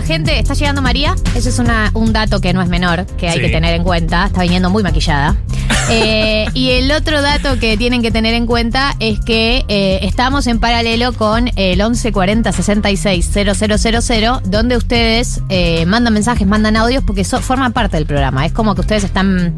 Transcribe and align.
Gente, 0.00 0.38
está 0.38 0.54
llegando 0.54 0.82
María. 0.82 1.14
Eso 1.34 1.48
es 1.48 1.58
una, 1.58 1.90
un 1.94 2.12
dato 2.12 2.40
que 2.40 2.52
no 2.52 2.62
es 2.62 2.68
menor, 2.68 3.06
que 3.18 3.28
hay 3.28 3.34
Sí. 3.36 3.40
que 3.40 3.48
tener 3.50 3.74
en 3.74 3.82
cuenta. 3.82 4.26
Está 4.26 4.42
viniendo 4.42 4.70
muy 4.70 4.82
maquillada. 4.82 5.36
Eh, 5.92 6.46
y 6.54 6.70
el 6.70 6.92
otro 6.92 7.20
dato 7.20 7.58
que 7.58 7.76
tienen 7.76 8.00
que 8.00 8.12
tener 8.12 8.34
en 8.34 8.46
cuenta 8.46 8.94
es 9.00 9.18
que 9.18 9.64
eh, 9.66 9.98
estamos 10.02 10.46
en 10.46 10.60
paralelo 10.60 11.12
con 11.12 11.48
el 11.56 11.78
1140 11.78 12.52
66 12.52 13.28
000, 13.32 14.40
donde 14.44 14.76
ustedes 14.76 15.40
eh, 15.48 15.84
mandan 15.86 16.12
mensajes, 16.14 16.46
mandan 16.46 16.76
audios, 16.76 17.02
porque 17.02 17.22
eso 17.22 17.40
forma 17.40 17.70
parte 17.70 17.96
del 17.96 18.06
programa. 18.06 18.46
Es 18.46 18.52
como 18.52 18.76
que 18.76 18.82
ustedes 18.82 19.02
están 19.02 19.54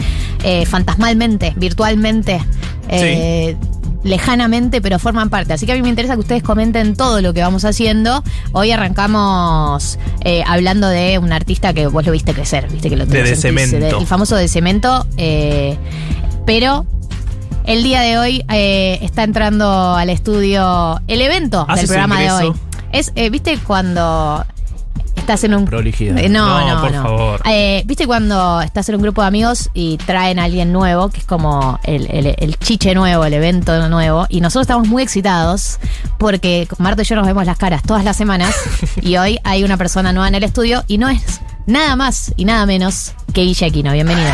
fantasmalmente, 0.66 1.52
virtualmente. 1.56 2.40
eh, 2.88 3.54
lejanamente, 4.04 4.80
pero 4.80 4.98
forman 4.98 5.30
parte. 5.30 5.52
Así 5.52 5.66
que 5.66 5.72
a 5.72 5.74
mí 5.74 5.82
me 5.82 5.88
interesa 5.88 6.14
que 6.14 6.20
ustedes 6.20 6.42
comenten 6.42 6.96
todo 6.96 7.20
lo 7.20 7.32
que 7.34 7.40
vamos 7.40 7.64
haciendo. 7.64 8.22
Hoy 8.52 8.70
arrancamos 8.72 9.98
eh, 10.24 10.42
hablando 10.46 10.88
de 10.88 11.18
un 11.18 11.32
artista 11.32 11.72
que 11.72 11.86
vos 11.86 12.04
lo 12.04 12.12
viste 12.12 12.34
crecer, 12.34 12.68
viste 12.70 12.88
que 12.90 12.96
lo 12.96 13.06
De 13.06 13.24
sentís, 13.24 13.40
Cemento. 13.42 13.76
de- 13.78 13.90
el 13.90 14.06
famoso 14.06 14.36
de 14.36 14.48
cemento. 14.48 15.06
eh, 15.16 15.76
pero 16.46 16.84
el 17.64 17.84
día 17.84 18.00
de 18.00 18.18
hoy 18.18 18.44
eh, 18.52 18.98
está 19.02 19.22
entrando 19.22 19.94
al 19.94 20.10
estudio 20.10 21.00
el 21.06 21.20
evento 21.22 21.64
¿Hace 21.68 21.82
del 21.82 21.88
programa 21.88 22.20
de 22.20 22.32
hoy. 22.32 22.52
Es, 22.90 23.12
eh, 23.14 23.30
viste 23.30 23.56
cuando 23.58 24.44
estás 25.22 25.42
en 25.44 25.54
un 25.54 25.64
Prolijidad. 25.64 26.18
eh, 26.18 26.28
No, 26.28 26.60
no, 26.60 26.74
No, 26.74 26.80
por 26.82 26.92
no. 26.92 27.02
favor. 27.02 27.40
Eh, 27.46 27.82
¿Viste 27.86 28.06
cuando 28.06 28.60
estás 28.60 28.88
en 28.88 28.96
un 28.96 29.02
grupo 29.02 29.22
de 29.22 29.28
amigos 29.28 29.70
y 29.74 29.96
traen 29.98 30.38
a 30.38 30.44
alguien 30.44 30.72
nuevo, 30.72 31.08
que 31.08 31.18
es 31.20 31.24
como 31.24 31.78
el, 31.84 32.06
el- 32.10 32.34
el 32.38 32.58
chiche 32.58 32.94
nuevo, 32.94 33.24
el 33.24 33.32
evento 33.34 33.88
nuevo? 33.88 34.26
Y 34.28 34.40
nosotros 34.40 34.62
estamos 34.62 34.88
muy 34.88 35.02
excitados 35.02 35.78
porque 36.18 36.68
Marta 36.78 37.02
y 37.02 37.04
yo 37.04 37.16
nos 37.16 37.26
vemos 37.26 37.46
las 37.46 37.56
caras 37.56 37.82
todas 37.82 38.04
las 38.04 38.16
semanas 38.16 38.54
y 39.02 39.16
hoy 39.16 39.38
hay 39.44 39.64
una 39.64 39.76
persona 39.76 40.12
nueva 40.12 40.28
en 40.28 40.34
el 40.34 40.44
estudio 40.44 40.84
y 40.86 40.98
no 40.98 41.08
es 41.08 41.40
nada 41.66 41.96
más 41.96 42.32
y 42.36 42.44
nada 42.44 42.66
menos 42.66 43.12
que 43.32 43.42
Guille 43.42 43.66
Aquino. 43.66 43.92
Bienvenido. 43.92 44.28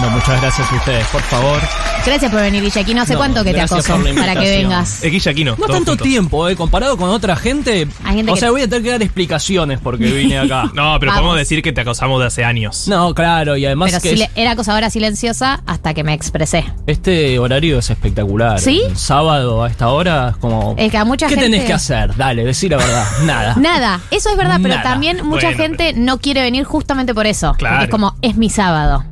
No, 0.00 0.10
muchas 0.10 0.40
gracias 0.40 0.70
a 0.70 0.76
ustedes, 0.76 1.04
por 1.08 1.20
favor. 1.22 1.60
Gracias 2.06 2.30
por 2.30 2.40
venir, 2.40 2.62
Guille 2.62 2.80
Aquino. 2.80 3.02
¿Hace 3.02 3.14
No, 3.14 3.18
cuánto 3.18 3.42
que 3.42 3.52
te 3.52 3.60
acoso 3.60 3.98
para 4.16 4.34
que 4.36 4.48
vengas? 4.48 5.02
Es 5.02 5.10
Guille 5.10 5.30
Aquino. 5.30 5.56
No 5.58 5.66
tanto 5.66 5.90
juntos. 5.92 6.06
tiempo, 6.06 6.48
eh, 6.48 6.54
comparado 6.54 6.96
con 6.96 7.10
otra 7.10 7.34
gente. 7.34 7.88
Gente 8.06 8.30
o 8.30 8.36
sea, 8.36 8.52
voy 8.52 8.62
a 8.62 8.68
tener 8.68 8.84
que 8.84 8.90
dar 8.90 9.02
explicaciones 9.02 9.80
porque 9.82 10.04
vine 10.04 10.38
acá. 10.38 10.70
No, 10.74 10.96
pero 11.00 11.10
Vamos. 11.10 11.14
podemos 11.22 11.36
decir 11.38 11.62
que 11.62 11.72
te 11.72 11.80
acosamos 11.80 12.20
de 12.20 12.26
hace 12.26 12.44
años. 12.44 12.86
No, 12.86 13.12
claro, 13.12 13.56
y 13.56 13.66
además 13.66 13.90
Pero 13.90 14.02
que 14.02 14.16
sí 14.16 14.22
es- 14.22 14.30
era 14.36 14.52
acosadora 14.52 14.88
silenciosa 14.90 15.62
hasta 15.66 15.92
que 15.94 16.04
me 16.04 16.14
expresé. 16.14 16.64
este 16.86 17.36
horario 17.40 17.80
es 17.80 17.90
espectacular. 17.90 18.60
¿Sí? 18.60 18.82
El 18.86 18.96
sábado 18.96 19.64
a 19.64 19.68
esta 19.68 19.88
hora 19.88 20.28
es 20.30 20.36
como... 20.36 20.76
Es 20.78 20.92
que 20.92 20.96
a 20.98 21.04
mucha 21.04 21.26
¿Qué 21.26 21.34
gente- 21.34 21.50
tenés 21.50 21.66
que 21.66 21.72
hacer? 21.72 22.14
Dale, 22.16 22.44
decí 22.44 22.68
la 22.68 22.76
verdad. 22.76 23.04
Nada. 23.24 23.56
Nada, 23.56 24.00
eso 24.12 24.30
es 24.30 24.36
verdad, 24.36 24.60
pero 24.62 24.76
Nada. 24.76 24.88
también 24.88 25.26
mucha 25.26 25.48
Bueno, 25.48 25.62
gente 25.62 25.92
no 25.94 26.18
quiere 26.18 26.40
venir 26.42 26.62
justamente 26.64 27.12
por 27.14 27.26
eso. 27.26 27.54
Claro. 27.58 27.74
Porque 27.76 27.84
es 27.86 27.90
como, 27.90 28.16
es 28.22 28.36
mi 28.36 28.48
sábado. 28.48 29.04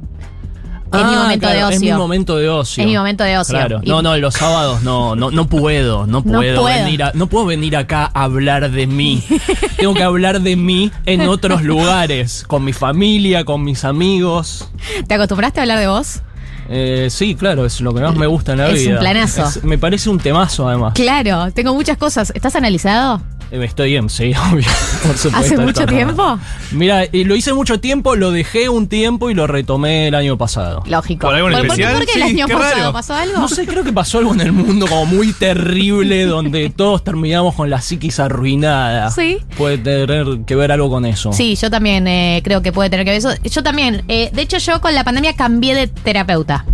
Es 0.93 0.99
mi 1.05 1.15
Ah, 1.15 1.23
momento 1.23 1.41
claro, 1.47 1.69
de 1.69 1.75
Es 1.75 1.81
mi 1.81 1.87
ocio. 1.89 1.99
momento 1.99 2.37
de 2.37 2.49
ocio. 2.49 2.83
Es 2.83 2.87
mi 2.89 2.97
momento 2.97 3.25
de 3.25 3.39
ocio. 3.39 3.53
Claro. 3.55 3.81
Y- 3.83 3.89
No, 3.89 4.03
no, 4.03 4.17
los 4.17 4.35
sábados 4.35 4.83
no, 4.83 5.17
no, 5.17 5.31
no 5.31 5.47
puedo, 5.49 6.07
no 6.07 6.23
No 6.23 6.23
puedo, 6.23 6.63
puedo. 6.63 6.85
venir 6.85 7.03
a- 7.03 7.13
no 7.15 7.27
puedo 7.27 7.47
venir 7.47 7.77
acá 7.77 8.11
a 8.15 8.23
hablar 8.25 8.71
de 8.71 8.87
mí. 8.87 9.23
Tengo 9.79 9.95
que 9.95 10.03
hablar 10.03 10.41
de 10.41 10.57
mí 10.57 10.91
en 11.05 11.23
otros 11.23 11.63
lugares, 11.63 12.45
con 12.47 12.65
mi 12.65 12.73
familia, 12.73 13.45
con 13.45 13.63
mis 13.65 13.85
amigos. 13.85 14.69
¿Te 15.07 15.15
acostumbraste 15.15 15.61
a 15.61 15.63
hablar 15.65 15.79
de 15.81 15.89
vos? 15.89 16.21
Eh, 16.69 17.09
sí, 17.11 17.35
claro, 17.37 17.65
es 17.65 17.81
lo 17.81 17.95
que 17.95 18.01
más 18.01 18.17
me 18.17 18.27
gusta 18.27 18.53
en 18.53 18.59
la 18.59 18.69
Es 18.71 18.81
vida. 18.83 18.95
un 18.95 18.99
planazo. 19.01 19.45
Es- 19.47 19.63
me 19.65 19.79
parece 19.79 20.11
un 20.11 20.19
temazo, 20.19 20.69
además. 20.69 20.95
Claro, 20.95 21.53
tengo 21.53 21.73
muchas 21.75 21.97
cosas. 21.97 22.33
¿Estás 22.35 22.57
analizado? 22.57 23.21
Eh, 23.51 23.65
Estoy 23.65 23.91
bien, 23.91 24.09
sí, 24.11 24.33
obvio. 24.53 24.67
Por 25.07 25.17
supuesto, 25.17 25.37
¿Hace 25.55 25.57
mucho 25.59 25.87
tiempo? 25.87 26.39
Mira, 26.73 27.05
y 27.11 27.25
lo 27.25 27.37
hice 27.37 27.53
mucho 27.53 27.79
tiempo, 27.79 28.17
lo 28.17 28.33
dejé 28.33 28.69
un 28.69 28.89
tiempo 28.89 29.31
y 29.31 29.35
lo 29.35 29.47
retomé 29.47 30.09
el 30.09 30.15
año 30.17 30.37
pasado. 30.37 30.83
Lógico. 30.87 31.27
¿Por 31.29 31.35
algo 31.37 31.49
en 31.51 31.55
qué- 31.55 31.61
especial? 31.63 31.95
¿Por 31.97 32.07
qué 32.07 32.13
el 32.15 32.23
Sí, 32.23 32.29
año 32.31 32.47
qué 32.49 32.55
pasado 32.55 32.77
raro. 32.77 32.93
pasó 32.93 33.15
algo? 33.15 33.39
No 33.39 33.49
sé, 33.49 33.67
creo 33.67 33.85
que 33.85 33.93
pasó 33.93 34.19
algo 34.19 34.35
en 34.35 34.41
el 34.41 34.53
mundo 34.53 34.87
como 34.89 35.07
muy 35.07 35.33
terrible 35.33 36.25
donde 36.27 36.71
todos 36.71 37.05
terminamos 37.05 37.55
con 37.55 37.71
la 37.71 37.81
psiquis 37.81 38.19
arruinada. 38.19 39.11
Sí. 39.13 39.39
Puede 39.57 39.79
tener 39.79 40.27
que 40.45 40.57
ver 40.57 40.73
algo 40.73 40.91
con 40.91 41.05
eso. 41.07 41.33
Sí, 41.33 41.55
yo 41.55 41.71
también 41.71 42.07
eh, 42.09 42.41
creo 42.43 42.63
que 42.63 42.73
puede 42.73 42.91
tener 42.91 43.05
que 43.05 43.11
ver 43.13 43.19
eso. 43.19 43.31
Yo 43.45 43.63
también. 43.63 44.05
eh, 44.09 44.31
de 44.33 44.43
hecho, 44.43 44.59
yo 44.59 44.81
con 44.81 44.95
la 44.95 45.05
pandemia 45.05 45.35
cambié 45.35 45.75
de 45.75 45.87
terapeuta. 45.87 46.65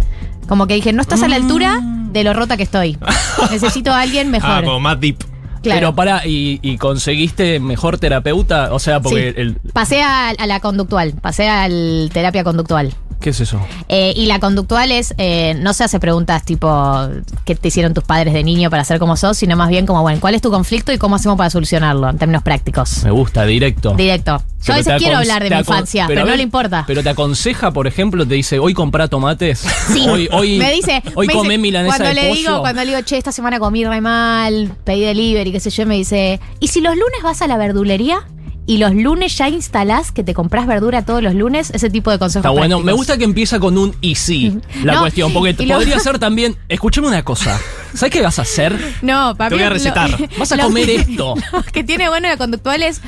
Como 0.49 0.67
que 0.67 0.75
dije, 0.75 0.93
no 0.93 1.03
estás 1.03 1.23
a 1.23 1.29
la 1.29 1.37
altura 1.37 1.81
de 1.83 2.25
lo 2.25 2.33
rota 2.35 2.57
que 2.57 2.63
estoy. 2.63 2.97
Necesito 3.51 3.93
a 3.93 4.01
alguien 4.01 4.29
Ah, 4.29 4.31
mejor. 4.31 4.65
como 4.65 4.81
más 4.81 4.99
deep. 5.01 5.17
Claro. 5.63 5.79
Pero 5.79 5.95
para, 5.95 6.27
¿y, 6.27 6.59
y 6.63 6.77
conseguiste 6.79 7.61
mejor 7.61 7.99
terapeuta? 7.99 8.73
O 8.75 8.79
sea, 8.79 9.01
porque 9.01 9.33
Sí. 9.35 9.41
el. 9.41 9.57
Pasé 9.73 10.03
a, 10.03 10.29
a 10.31 10.47
la 10.47 10.61
conductual, 10.61 11.15
pasé 11.21 11.49
al 11.49 12.11
terapia 12.13 12.45
conductual. 12.45 12.93
¿Qué 13.23 13.31
es 13.31 13.41
eso? 13.41 13.61
Eh, 13.89 14.13
y 14.17 14.27
la 14.27 14.41
conductual 14.41 14.91
es, 14.91 15.15
eh, 15.17 15.55
no 15.61 15.73
se 15.75 15.85
hace 15.85 16.01
preguntas 16.01 16.45
tipo, 16.45 17.09
¿qué 17.45 17.55
te 17.55 17.69
hicieron 17.69 17.95
tus 17.95 18.03
padres 18.03 18.35
de 18.35 18.43
niño 18.43 18.69
para 18.69 18.85
ser 18.85 18.99
como 18.99 19.17
sos? 19.17 19.39
Sino 19.39 19.57
más 19.57 19.69
bien 19.69 19.87
como, 19.87 20.03
bueno, 20.03 20.19
¿cuál 20.21 20.35
es 20.35 20.43
tu 20.43 20.51
conflicto 20.51 20.93
y 20.93 20.99
cómo 20.99 21.15
hacemos 21.15 21.39
para 21.39 21.49
solucionarlo 21.49 22.11
en 22.11 22.19
términos 22.19 22.43
prácticos? 22.43 23.05
Me 23.05 23.13
gusta, 23.13 23.47
directo. 23.47 23.95
Directo. 23.95 24.39
Yo 24.39 24.67
Pero 24.67 24.75
a 24.75 24.77
veces 24.79 24.95
quiero 24.99 25.19
hablar 25.19 25.43
de 25.43 25.51
mi 25.51 25.57
infancia, 25.57 26.07
pero, 26.09 26.23
a 26.23 26.25
no 26.25 26.37
le 26.37 26.43
importa. 26.43 26.85
Pero 26.87 27.03
te 27.03 27.09
aconseja, 27.09 27.71
por 27.73 27.87
ejemplo, 27.87 28.27
te 28.27 28.35
dice, 28.35 28.59
hoy 28.59 28.75
comprá 28.75 29.09
tomates. 29.09 29.65
Sí, 29.93 30.07
Hoy, 30.09 30.29
hoy, 30.33 30.59
me 30.59 30.73
dice, 30.73 31.03
hoy 31.15 31.27
me 31.27 31.33
comé 31.33 31.51
dice, 31.51 31.59
milanesa 31.59 31.97
cuando 31.97 32.09
de 32.09 32.15
le 32.15 32.29
pollo. 32.29 32.41
digo, 32.41 32.61
cuando 32.61 32.83
le 32.85 32.91
digo, 32.91 33.03
che, 33.03 33.19
esta 33.19 33.33
semana 33.33 33.59
comí 33.59 33.85
re 33.85 34.01
mal, 34.01 34.73
pedí 34.85 35.01
delivery, 35.01 35.53
qué 35.53 35.61
sé 35.61 35.71
yo, 35.71 35.87
me 35.87 35.97
dice, 35.97 36.41
¿y 36.61 36.69
si 36.69 36.81
los 36.81 36.95
lunes 36.95 37.23
vas 37.23 37.43
a 37.43 37.47
la 37.47 37.57
verdulería? 37.57 38.25
Y 38.65 38.79
los 38.79 38.95
lunes 38.95 39.37
ya 39.37 39.49
instalás 39.49 40.13
que 40.13 40.23
te 40.23 40.35
compras 40.35 40.67
verdura 40.69 41.05
todos 41.05 41.21
los 41.23 41.35
lunes, 41.35 41.71
ese 41.71 41.91
tipo 41.91 42.11
de 42.13 42.19
consejos. 42.21 42.45
Está 42.45 42.51
bueno, 42.51 42.79
me 42.79 42.93
gusta 42.93 43.19
que 43.19 43.25
empieza 43.25 43.59
con 43.59 43.77
un 43.77 43.95
y 44.01 44.15
sí 44.15 44.57
la 44.85 44.95
No, 44.95 45.01
cuestión, 45.01 45.33
porque 45.33 45.57
y 45.59 45.67
lo- 45.67 45.75
podría 45.77 45.99
ser 46.01 46.19
también, 46.21 46.57
escúchame 46.69 47.09
una 47.09 47.25
cosa, 47.25 47.59
¿sabes 47.93 48.13
qué 48.13 48.23
vas 48.23 48.39
a 48.39 48.43
hacer? 48.43 48.79
No, 49.03 49.35
para 49.37 49.49
Te 49.51 49.57
voy 49.57 49.65
a 49.65 49.69
lo- 49.69 49.75
recetar. 49.75 50.11
Vas 50.39 50.53
a 50.53 50.59
comer 50.59 50.87
que- 50.87 50.95
esto. 51.11 51.35
Lo 51.53 51.63
que 51.65 51.83
tiene 51.83 52.09
bueno 52.09 52.29
la 52.29 52.37
conductual 52.37 52.85
es 52.85 53.01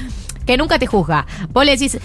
que 0.45 0.57
nunca 0.57 0.79
te 0.81 0.87
juzga. 0.89 1.25
Vos 1.51 1.65
le 1.65 1.73
decís, 1.77 1.99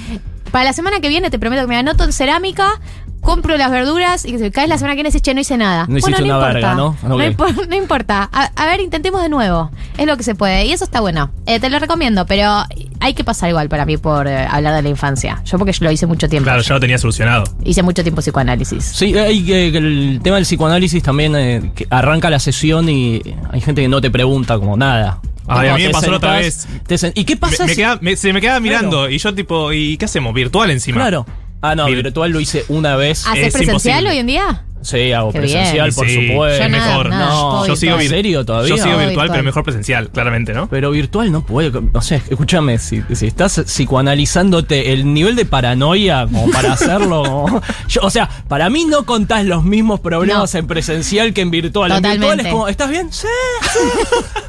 para 0.52 0.66
la 0.66 0.74
semana 0.74 1.00
que 1.00 1.09
viene 1.09 1.32
te 1.32 1.40
prometo 1.40 1.64
que 1.64 1.68
me 1.68 1.76
anoto 1.78 2.04
en 2.04 2.14
cerámica, 2.14 2.80
compro 3.22 3.58
las 3.58 3.70
verduras 3.72 4.26
y 4.26 4.32
que 4.38 4.52
caes 4.52 4.70
la 4.70 4.78
semana 4.78 4.94
que 4.96 5.02
viene 5.04 5.09
y 5.16 5.20
che, 5.22 5.34
no 5.34 5.42
hice 5.42 5.58
nada. 5.58 5.86
No 5.90 5.98
hiciste 5.98 6.22
una 6.24 6.34
importa. 6.36 6.54
verga, 6.54 6.76
¿no? 6.76 6.96
No, 7.04 7.16
Ok. 7.16 7.22
impo- 7.24 7.68
no 7.68 7.76
importa. 7.76 8.30
A, 8.32 8.52
a 8.56 8.66
ver, 8.68 8.80
intentemos 8.80 9.22
de 9.24 9.28
nuevo. 9.30 9.72
Es 9.98 10.06
lo 10.06 10.16
que 10.18 10.24
se 10.24 10.36
puede. 10.36 10.66
Y 10.66 10.72
eso 10.72 10.86
está 10.86 11.02
bueno. 11.02 11.32
Eh, 11.48 11.59
te 11.59 11.70
lo 11.72 11.80
recomiendo, 11.80 12.26
pero 12.28 12.64
hay 13.00 13.14
que 13.14 13.24
pasar 13.24 13.50
igual 13.50 13.70
para 13.70 13.86
mí 13.86 13.98
por 13.98 14.28
eh, 14.28 14.46
hablar 14.50 14.76
de 14.76 14.82
la 14.82 14.90
infancia. 14.90 15.42
Yo 15.46 15.58
porque 15.58 15.72
yo 15.74 15.86
lo 15.86 15.92
hice 15.92 16.06
mucho 16.06 16.28
tiempo. 16.30 16.46
Claro, 16.46 16.62
ya 16.62 16.74
lo 16.74 16.80
tenía 16.80 16.98
solucionado. 16.98 17.44
Hice 17.64 17.82
mucho 17.84 18.04
tiempo 18.04 18.22
psicoanálisis. 18.22 18.84
Sí, 18.84 19.18
hay 19.18 19.44
que, 19.44 19.72
que 19.72 19.78
el 19.78 20.20
tema 20.24 20.36
del 20.38 20.46
psicoanálisis 20.46 21.02
también 21.04 21.36
eh, 21.36 21.72
que 21.76 21.88
arranca 21.90 22.30
la 22.30 22.40
sesión 22.40 22.90
y 22.90 23.22
hay 23.52 23.62
gente 23.62 23.82
que 23.82 23.88
no 23.88 24.02
te 24.02 24.12
pregunta 24.12 24.58
como 24.59 24.76
nada. 24.78 25.20
Ay, 25.48 25.70
a 25.70 25.76
mí 25.76 25.84
me 25.84 25.90
pasó 25.90 26.12
la 26.12 26.18
otra 26.18 26.42
sentás, 26.44 26.68
vez. 26.88 27.12
te 27.14 27.20
¿Y 27.20 27.24
qué 27.26 27.36
pasa 27.38 27.64
Me- 27.64 27.68
me 27.70 27.74
si- 27.76 27.82
queda- 27.82 27.98
me- 28.02 28.16
se 28.16 28.34
me 28.34 28.40
queda 28.42 28.59
mirando 28.59 29.09
y 29.09 29.18
yo 29.18 29.34
tipo, 29.34 29.74
¿y 29.74 29.98
qué 29.98 30.06
hacemos? 30.06 30.34
Virtual 30.34 30.70
encima. 30.70 30.98
Claro. 30.98 31.26
Ah, 31.62 31.76
no, 31.76 31.88
Vir- 31.88 32.04
virtual 32.04 32.32
lo 32.32 32.40
hice 32.40 32.64
una 32.70 32.96
vez. 32.96 33.26
¿Haces 33.28 33.48
Es 33.48 33.54
presencial 33.54 34.04
imposible. 34.04 34.09
hoy 34.12 34.18
en 34.20 34.28
día? 34.28 34.64
Sí, 34.81 35.12
hago 35.12 35.31
Qué 35.34 35.40
presencial, 35.40 35.88
bien. 35.90 35.95
por 35.95 36.07
Sí, 36.07 36.28
supuesto. 36.29 36.63
Yo 36.63 36.69
nada, 36.69 36.88
mejor. 36.88 37.09
nada, 37.09 37.29
No, 37.29 37.67
yo 37.67 37.75
sigo 37.75 37.97
virtual. 37.97 38.01
¿En 38.01 38.09
serio 38.09 38.45
todavía? 38.45 38.69
Yo 38.69 38.75
sigo 38.78 38.88
virtual, 38.90 39.07
virtual. 39.07 39.29
pero 39.31 39.44
mejor 39.44 39.63
presencial, 39.63 40.09
claramente, 40.09 40.53
¿no? 40.53 40.69
Pero 40.69 40.91
virtual 40.91 41.31
no 41.31 41.45
puedo. 41.45 41.84
O 41.94 42.01
sea, 42.01 42.22
escúchame, 42.29 42.78
si, 42.79 43.03
si 43.13 43.28
estás 43.28 43.59
psicoanalizándote 43.66 44.94
el 44.94 45.13
nivel 45.13 45.35
de 45.35 45.45
paranoia 45.45 46.25
como 46.31 46.50
para 46.50 46.73
hacerlo. 46.73 47.23
como- 47.23 47.62
yo, 47.90 48.01
o 48.03 48.09
sea, 48.09 48.29
para 48.47 48.69
mí 48.69 48.85
no 48.85 49.06
contás 49.06 49.45
los 49.45 49.63
mismos 49.63 50.00
problemas 50.00 50.53
No. 50.53 50.59
en 50.59 50.67
presencial 50.67 51.34
que 51.34 51.41
en 51.41 51.51
virtual. 51.51 51.91
En 51.91 51.97
Totalmente. 51.97 52.28
virtual 52.28 52.46
es 52.46 52.51
como, 52.53 52.67
¿estás 52.69 52.90
bien? 52.90 53.11
Sí, 53.11 53.28
sí. 53.73 53.79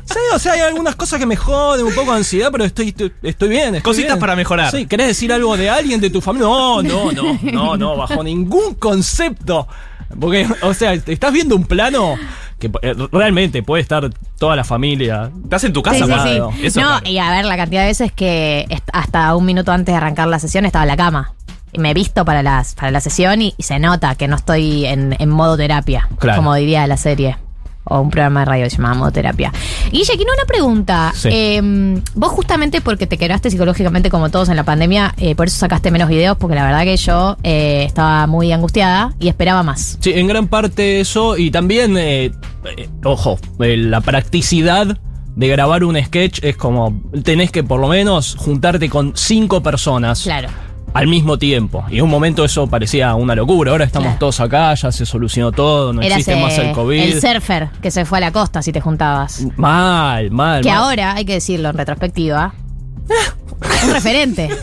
sí, 0.04 0.18
o 0.34 0.38
sea, 0.38 0.52
hay 0.52 0.60
algunas 0.60 0.94
cosas 0.94 1.18
que 1.18 1.26
me 1.26 1.36
joden, 1.36 1.84
un 1.86 1.94
poco 1.94 2.12
de 2.12 2.18
ansiedad, 2.18 2.50
pero 2.52 2.64
estoy, 2.64 2.88
estoy, 2.88 3.12
estoy 3.22 3.48
bien. 3.48 3.74
estoy 3.74 3.80
Cositas 3.82 4.12
bien. 4.12 4.20
para 4.20 4.36
mejorar. 4.36 4.70
Sí, 4.70 4.86
¿querés 4.86 5.08
decir 5.08 5.32
algo 5.32 5.56
de 5.56 5.68
alguien 5.70 6.00
de 6.00 6.10
tu 6.10 6.20
familia? 6.20 6.46
No, 6.48 6.82
no, 6.82 7.10
no, 7.12 7.38
no, 7.52 7.76
no, 7.76 7.96
bajo 7.96 8.22
ningún 8.22 8.74
concepto. 8.74 9.66
Porque, 10.20 10.46
o 10.62 10.74
sea, 10.74 10.92
estás 10.92 11.32
viendo 11.32 11.56
un 11.56 11.64
plano 11.64 12.16
que 12.58 12.70
eh, 12.82 12.94
realmente 13.10 13.62
puede 13.62 13.82
estar 13.82 14.10
toda 14.38 14.54
la 14.54 14.64
familia. 14.64 15.30
Estás 15.44 15.64
en 15.64 15.72
tu 15.72 15.82
casa, 15.82 16.04
sí, 16.04 16.10
Pablo. 16.12 16.52
sí. 16.56 16.66
Eso, 16.66 16.80
no, 16.80 16.86
claro. 16.88 17.08
y 17.08 17.18
a 17.18 17.30
ver, 17.30 17.44
la 17.46 17.56
cantidad 17.56 17.80
de 17.82 17.86
veces 17.88 18.12
que 18.12 18.66
hasta 18.92 19.34
un 19.34 19.46
minuto 19.46 19.72
antes 19.72 19.92
de 19.92 19.96
arrancar 19.96 20.28
la 20.28 20.38
sesión 20.38 20.66
estaba 20.66 20.84
en 20.84 20.88
la 20.88 20.96
cama. 20.96 21.32
Y 21.72 21.78
me 21.78 21.92
he 21.92 21.94
visto 21.94 22.24
para, 22.24 22.42
las, 22.42 22.74
para 22.74 22.90
la 22.90 23.00
sesión 23.00 23.40
y, 23.42 23.54
y 23.56 23.62
se 23.62 23.78
nota 23.78 24.14
que 24.16 24.26
no 24.28 24.36
estoy 24.36 24.86
en, 24.86 25.16
en 25.18 25.28
modo 25.30 25.56
terapia, 25.56 26.08
Claro. 26.18 26.38
como 26.38 26.54
diría 26.54 26.86
la 26.86 26.96
serie. 26.96 27.36
O 27.90 28.00
un 28.00 28.10
programa 28.10 28.40
de 28.40 28.46
radio 28.46 28.64
que 28.64 28.70
se 28.70 28.76
llamaba 28.76 28.94
Modo 28.94 29.10
Terapia. 29.12 29.52
Guille, 29.90 30.12
aquí 30.14 30.22
una 30.22 30.46
pregunta. 30.46 31.12
Sí. 31.14 31.28
Eh, 31.32 32.00
vos 32.14 32.30
justamente 32.32 32.80
porque 32.80 33.06
te 33.06 33.18
quedaste 33.18 33.50
psicológicamente 33.50 34.10
como 34.10 34.30
todos 34.30 34.48
en 34.48 34.56
la 34.56 34.64
pandemia, 34.64 35.14
eh, 35.18 35.34
por 35.34 35.48
eso 35.48 35.58
sacaste 35.58 35.90
menos 35.90 36.08
videos, 36.08 36.36
porque 36.36 36.54
la 36.54 36.64
verdad 36.64 36.84
que 36.84 36.96
yo 36.96 37.36
eh, 37.42 37.84
estaba 37.84 38.26
muy 38.26 38.52
angustiada 38.52 39.12
y 39.18 39.28
esperaba 39.28 39.62
más. 39.62 39.98
Sí, 40.00 40.12
en 40.14 40.28
gran 40.28 40.46
parte 40.48 41.00
eso 41.00 41.36
y 41.36 41.50
también, 41.50 41.96
eh, 41.98 42.32
ojo, 43.04 43.38
la 43.58 44.00
practicidad 44.00 44.98
de 45.36 45.48
grabar 45.48 45.84
un 45.84 46.00
sketch 46.02 46.40
es 46.42 46.56
como 46.56 47.02
tenés 47.24 47.50
que 47.50 47.64
por 47.64 47.80
lo 47.80 47.88
menos 47.88 48.36
juntarte 48.36 48.88
con 48.88 49.12
cinco 49.16 49.62
personas 49.62 50.22
Claro. 50.22 50.48
Al 50.92 51.06
mismo 51.06 51.38
tiempo. 51.38 51.84
Y 51.90 51.98
en 51.98 52.04
un 52.04 52.10
momento 52.10 52.44
eso 52.44 52.66
parecía 52.66 53.14
una 53.14 53.34
locura. 53.34 53.72
Ahora 53.72 53.84
estamos 53.84 54.06
Claro. 54.08 54.18
todos 54.18 54.40
acá, 54.40 54.74
ya 54.74 54.90
se 54.92 55.06
solucionó 55.06 55.52
todo, 55.52 55.92
no 55.92 56.00
Eras 56.02 56.18
existe 56.18 56.40
más 56.40 56.56
eh, 56.58 56.68
el 56.68 56.74
COVID. 56.74 57.00
el 57.00 57.20
surfer 57.20 57.68
que 57.82 57.90
se 57.90 58.04
fue 58.04 58.18
a 58.18 58.20
la 58.22 58.32
costa 58.32 58.62
si 58.62 58.72
te 58.72 58.80
juntabas. 58.80 59.42
Mal, 59.56 60.30
mal. 60.30 60.62
Que 60.62 60.68
mal. 60.70 60.78
ahora, 60.78 61.14
hay 61.14 61.24
que 61.24 61.34
decirlo 61.34 61.70
en 61.70 61.76
retrospectiva, 61.78 62.54
un 63.86 63.92
referente. 63.92 64.48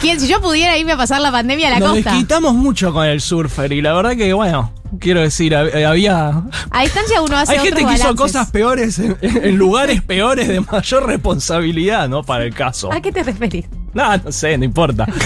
¿Quién, 0.00 0.20
si 0.20 0.28
yo 0.28 0.40
pudiera 0.40 0.76
irme 0.76 0.92
a 0.92 0.96
pasar 0.96 1.20
la 1.20 1.30
pandemia 1.32 1.68
a 1.68 1.70
la 1.72 1.78
Nos 1.80 1.90
costa. 1.94 2.10
desquitamos 2.10 2.54
mucho 2.54 2.92
con 2.92 3.06
el 3.06 3.20
surfer 3.20 3.72
y 3.72 3.80
la 3.80 3.94
verdad 3.94 4.14
que, 4.16 4.32
bueno, 4.34 4.72
quiero 4.98 5.20
decir, 5.22 5.54
eh, 5.54 5.86
había... 5.86 6.42
A 6.70 6.82
distancia 6.82 7.22
uno 7.22 7.36
hace 7.36 7.52
Hay 7.52 7.58
gente 7.60 7.82
otros 7.84 7.90
que 7.90 7.96
hizo 7.96 8.14
cosas 8.16 8.50
peores 8.50 8.98
en, 8.98 9.16
en 9.22 9.56
lugares 9.56 10.02
peores 10.02 10.48
de 10.48 10.60
mayor 10.60 11.06
responsabilidad, 11.06 12.08
¿no? 12.08 12.22
Para 12.22 12.44
el 12.44 12.54
caso. 12.54 12.92
¿A 12.92 13.00
qué 13.00 13.10
te 13.12 13.22
referís? 13.22 13.64
No, 13.94 14.16
no 14.16 14.32
sé, 14.32 14.56
no 14.58 14.64
importa. 14.64 15.06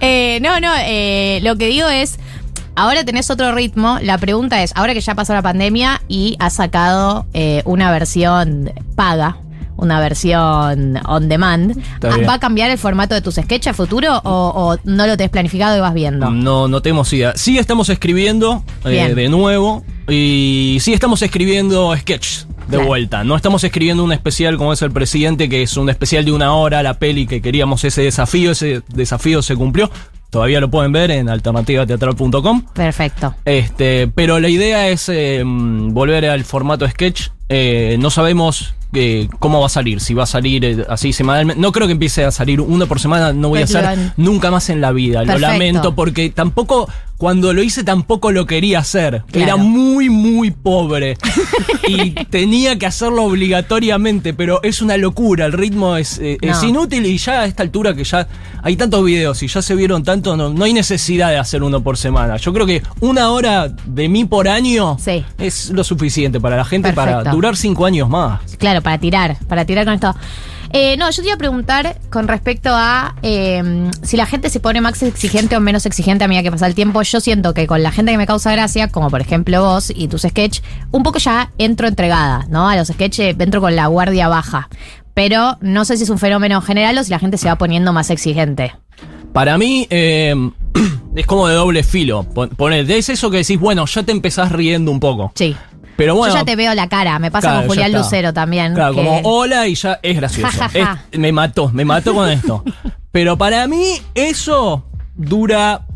Eh, 0.00 0.40
no, 0.42 0.58
no, 0.60 0.72
eh, 0.80 1.38
lo 1.42 1.56
que 1.56 1.68
digo 1.68 1.88
es, 1.88 2.18
ahora 2.74 3.04
tenés 3.04 3.30
otro 3.30 3.52
ritmo, 3.54 3.98
la 4.02 4.18
pregunta 4.18 4.62
es, 4.62 4.72
ahora 4.74 4.92
que 4.92 5.00
ya 5.00 5.14
pasó 5.14 5.32
la 5.32 5.42
pandemia 5.42 6.02
y 6.08 6.36
has 6.40 6.54
sacado 6.54 7.26
eh, 7.32 7.62
una 7.64 7.90
versión 7.92 8.72
paga, 8.96 9.38
una 9.76 10.00
versión 10.00 10.98
on 11.06 11.28
demand. 11.28 11.78
¿va 12.02 12.34
a 12.34 12.40
cambiar 12.40 12.70
el 12.70 12.78
formato 12.78 13.14
de 13.14 13.20
tus 13.20 13.36
sketches 13.36 13.68
a 13.68 13.74
futuro 13.74 14.20
o, 14.24 14.52
o 14.54 14.78
no 14.84 15.06
lo 15.06 15.16
tenés 15.16 15.30
planificado 15.30 15.76
y 15.76 15.80
vas 15.80 15.94
viendo? 15.94 16.30
No, 16.30 16.68
no 16.68 16.82
tenemos 16.82 17.12
idea. 17.12 17.32
Sí 17.36 17.58
estamos 17.58 17.88
escribiendo 17.88 18.64
eh, 18.84 19.14
de 19.14 19.28
nuevo 19.28 19.84
y 20.08 20.78
sí 20.80 20.92
estamos 20.92 21.22
escribiendo 21.22 21.96
sketch 21.96 22.44
de 22.68 22.76
Claro. 22.76 22.86
vuelta. 22.86 23.24
No 23.24 23.36
estamos 23.36 23.62
escribiendo 23.64 24.02
un 24.04 24.12
especial 24.12 24.56
como 24.56 24.72
es 24.72 24.82
el 24.82 24.90
presidente, 24.90 25.48
que 25.48 25.62
es 25.62 25.76
un 25.76 25.90
especial 25.90 26.24
de 26.24 26.32
una 26.32 26.54
hora, 26.54 26.82
la 26.82 26.94
peli 26.94 27.26
que 27.26 27.40
queríamos 27.42 27.84
ese 27.84 28.02
desafío, 28.02 28.52
ese 28.52 28.82
desafío 28.88 29.42
se 29.42 29.54
cumplió. 29.56 29.90
Todavía 30.30 30.60
lo 30.60 30.68
pueden 30.68 30.90
ver 30.90 31.10
en 31.12 31.28
alternativateatral.com. 31.28 32.62
Perfecto. 32.74 33.34
Este, 33.44 34.08
pero 34.08 34.40
la 34.40 34.48
idea 34.48 34.88
es 34.88 35.08
eh, 35.08 35.42
mm, 35.44 35.92
volver 35.92 36.26
al 36.26 36.44
formato 36.44 36.88
sketch. 36.88 37.28
Eh, 37.48 37.96
no 38.00 38.10
sabemos 38.10 38.74
eh, 38.94 39.28
cómo 39.38 39.60
va 39.60 39.66
a 39.66 39.68
salir, 39.68 40.00
si 40.00 40.14
va 40.14 40.22
a 40.24 40.26
salir 40.26 40.64
eh, 40.64 40.86
así 40.88 41.12
semanalmente. 41.12 41.60
No 41.60 41.72
creo 41.72 41.86
que 41.86 41.92
empiece 41.92 42.24
a 42.24 42.30
salir 42.30 42.60
uno 42.60 42.86
por 42.86 43.00
semana, 43.00 43.32
no 43.32 43.48
voy 43.50 43.60
a 43.60 43.64
hacer 43.64 44.12
nunca 44.16 44.50
más 44.50 44.70
en 44.70 44.80
la 44.80 44.92
vida. 44.92 45.20
Perfecto. 45.20 45.40
Lo 45.40 45.48
lamento 45.52 45.94
porque 45.94 46.30
tampoco, 46.30 46.88
cuando 47.24 47.54
lo 47.54 47.62
hice 47.62 47.84
tampoco 47.84 48.32
lo 48.32 48.44
quería 48.44 48.80
hacer. 48.80 49.22
Claro. 49.32 49.46
Era 49.46 49.56
muy, 49.56 50.10
muy 50.10 50.50
pobre. 50.50 51.16
y 51.88 52.10
tenía 52.26 52.78
que 52.78 52.84
hacerlo 52.84 53.24
obligatoriamente, 53.24 54.34
pero 54.34 54.62
es 54.62 54.82
una 54.82 54.98
locura. 54.98 55.46
El 55.46 55.54
ritmo 55.54 55.96
es, 55.96 56.18
eh, 56.18 56.36
es 56.42 56.62
inútil 56.62 57.06
y 57.06 57.16
ya 57.16 57.40
a 57.40 57.44
esta 57.46 57.62
altura 57.62 57.94
que 57.94 58.04
ya 58.04 58.28
hay 58.62 58.76
tantos 58.76 59.02
videos 59.02 59.42
y 59.42 59.46
ya 59.46 59.62
se 59.62 59.74
vieron 59.74 60.04
tanto, 60.04 60.36
no, 60.36 60.50
no 60.50 60.64
hay 60.64 60.74
necesidad 60.74 61.30
de 61.30 61.38
hacer 61.38 61.62
uno 61.62 61.82
por 61.82 61.96
semana. 61.96 62.36
Yo 62.36 62.52
creo 62.52 62.66
que 62.66 62.82
una 63.00 63.30
hora 63.30 63.68
de 63.68 64.06
mí 64.10 64.26
por 64.26 64.46
año 64.46 64.98
Sí. 65.00 65.24
es 65.38 65.70
lo 65.70 65.82
suficiente 65.82 66.42
para 66.42 66.58
la 66.58 66.66
gente 66.66 66.92
para 66.92 67.24
durar 67.24 67.56
cinco 67.56 67.86
años 67.86 68.06
más. 68.06 68.42
Claro, 68.58 68.82
para 68.82 68.98
tirar, 68.98 69.38
para 69.48 69.64
tirar 69.64 69.86
con 69.86 69.94
esto. 69.94 70.14
Eh, 70.76 70.96
no, 70.96 71.08
yo 71.08 71.22
te 71.22 71.28
iba 71.28 71.34
a 71.36 71.38
preguntar 71.38 71.98
con 72.10 72.26
respecto 72.26 72.70
a 72.72 73.14
eh, 73.22 73.62
si 74.02 74.16
la 74.16 74.26
gente 74.26 74.50
se 74.50 74.58
pone 74.58 74.80
más 74.80 75.00
exigente 75.04 75.56
o 75.56 75.60
menos 75.60 75.86
exigente 75.86 76.24
a 76.24 76.28
medida 76.28 76.42
que 76.42 76.50
pasa 76.50 76.66
el 76.66 76.74
tiempo. 76.74 77.00
Yo 77.02 77.20
siento 77.20 77.54
que 77.54 77.68
con 77.68 77.82
la 77.84 77.92
gente 77.92 78.10
que 78.10 78.18
me 78.18 78.26
causa 78.26 78.50
gracia, 78.50 78.88
como 78.88 79.08
por 79.08 79.20
ejemplo 79.20 79.62
vos 79.62 79.92
y 79.94 80.08
tus 80.08 80.22
sketch, 80.22 80.62
un 80.90 81.04
poco 81.04 81.18
ya 81.20 81.52
entro 81.58 81.86
entregada, 81.86 82.44
¿no? 82.48 82.68
A 82.68 82.74
los 82.74 82.88
sketch 82.88 83.20
eh, 83.20 83.36
entro 83.38 83.60
con 83.60 83.76
la 83.76 83.86
guardia 83.86 84.26
baja. 84.26 84.68
Pero 85.14 85.58
no 85.60 85.84
sé 85.84 85.96
si 85.96 86.02
es 86.02 86.10
un 86.10 86.18
fenómeno 86.18 86.60
general 86.60 86.98
o 86.98 87.04
si 87.04 87.10
la 87.10 87.20
gente 87.20 87.38
se 87.38 87.46
va 87.46 87.54
poniendo 87.56 87.92
más 87.92 88.10
exigente. 88.10 88.74
Para 89.32 89.56
mí 89.58 89.86
eh, 89.90 90.34
es 91.14 91.26
como 91.26 91.46
de 91.46 91.54
doble 91.54 91.84
filo. 91.84 92.24
Pon- 92.24 92.48
Poner, 92.50 92.90
es 92.90 93.08
eso 93.10 93.30
que 93.30 93.36
decís, 93.36 93.60
bueno, 93.60 93.86
ya 93.86 94.02
te 94.02 94.10
empezás 94.10 94.50
riendo 94.50 94.90
un 94.90 94.98
poco. 94.98 95.30
Sí. 95.36 95.54
Pero 95.96 96.14
bueno, 96.16 96.34
yo 96.34 96.40
ya 96.40 96.44
te 96.44 96.56
veo 96.56 96.74
la 96.74 96.88
cara, 96.88 97.18
me 97.18 97.30
pasa 97.30 97.48
Claro, 97.48 97.66
con 97.66 97.76
Julián. 97.76 97.92
Lucero 97.92 98.32
también. 98.32 98.74
Claro, 98.74 98.94
que- 98.94 99.04
como 99.04 99.20
hola 99.24 99.66
y 99.68 99.74
ya 99.74 99.98
es 100.02 100.16
gracioso. 100.16 100.64
Es- 100.74 101.18
me 101.18 101.32
mató, 101.32 101.70
me 101.72 101.84
mató 101.84 102.14
con 102.14 102.28
esto. 102.28 102.64
Pero 103.12 103.38
para 103.38 103.66
mí 103.68 103.94
eso 104.14 104.84
dura, 105.14 105.86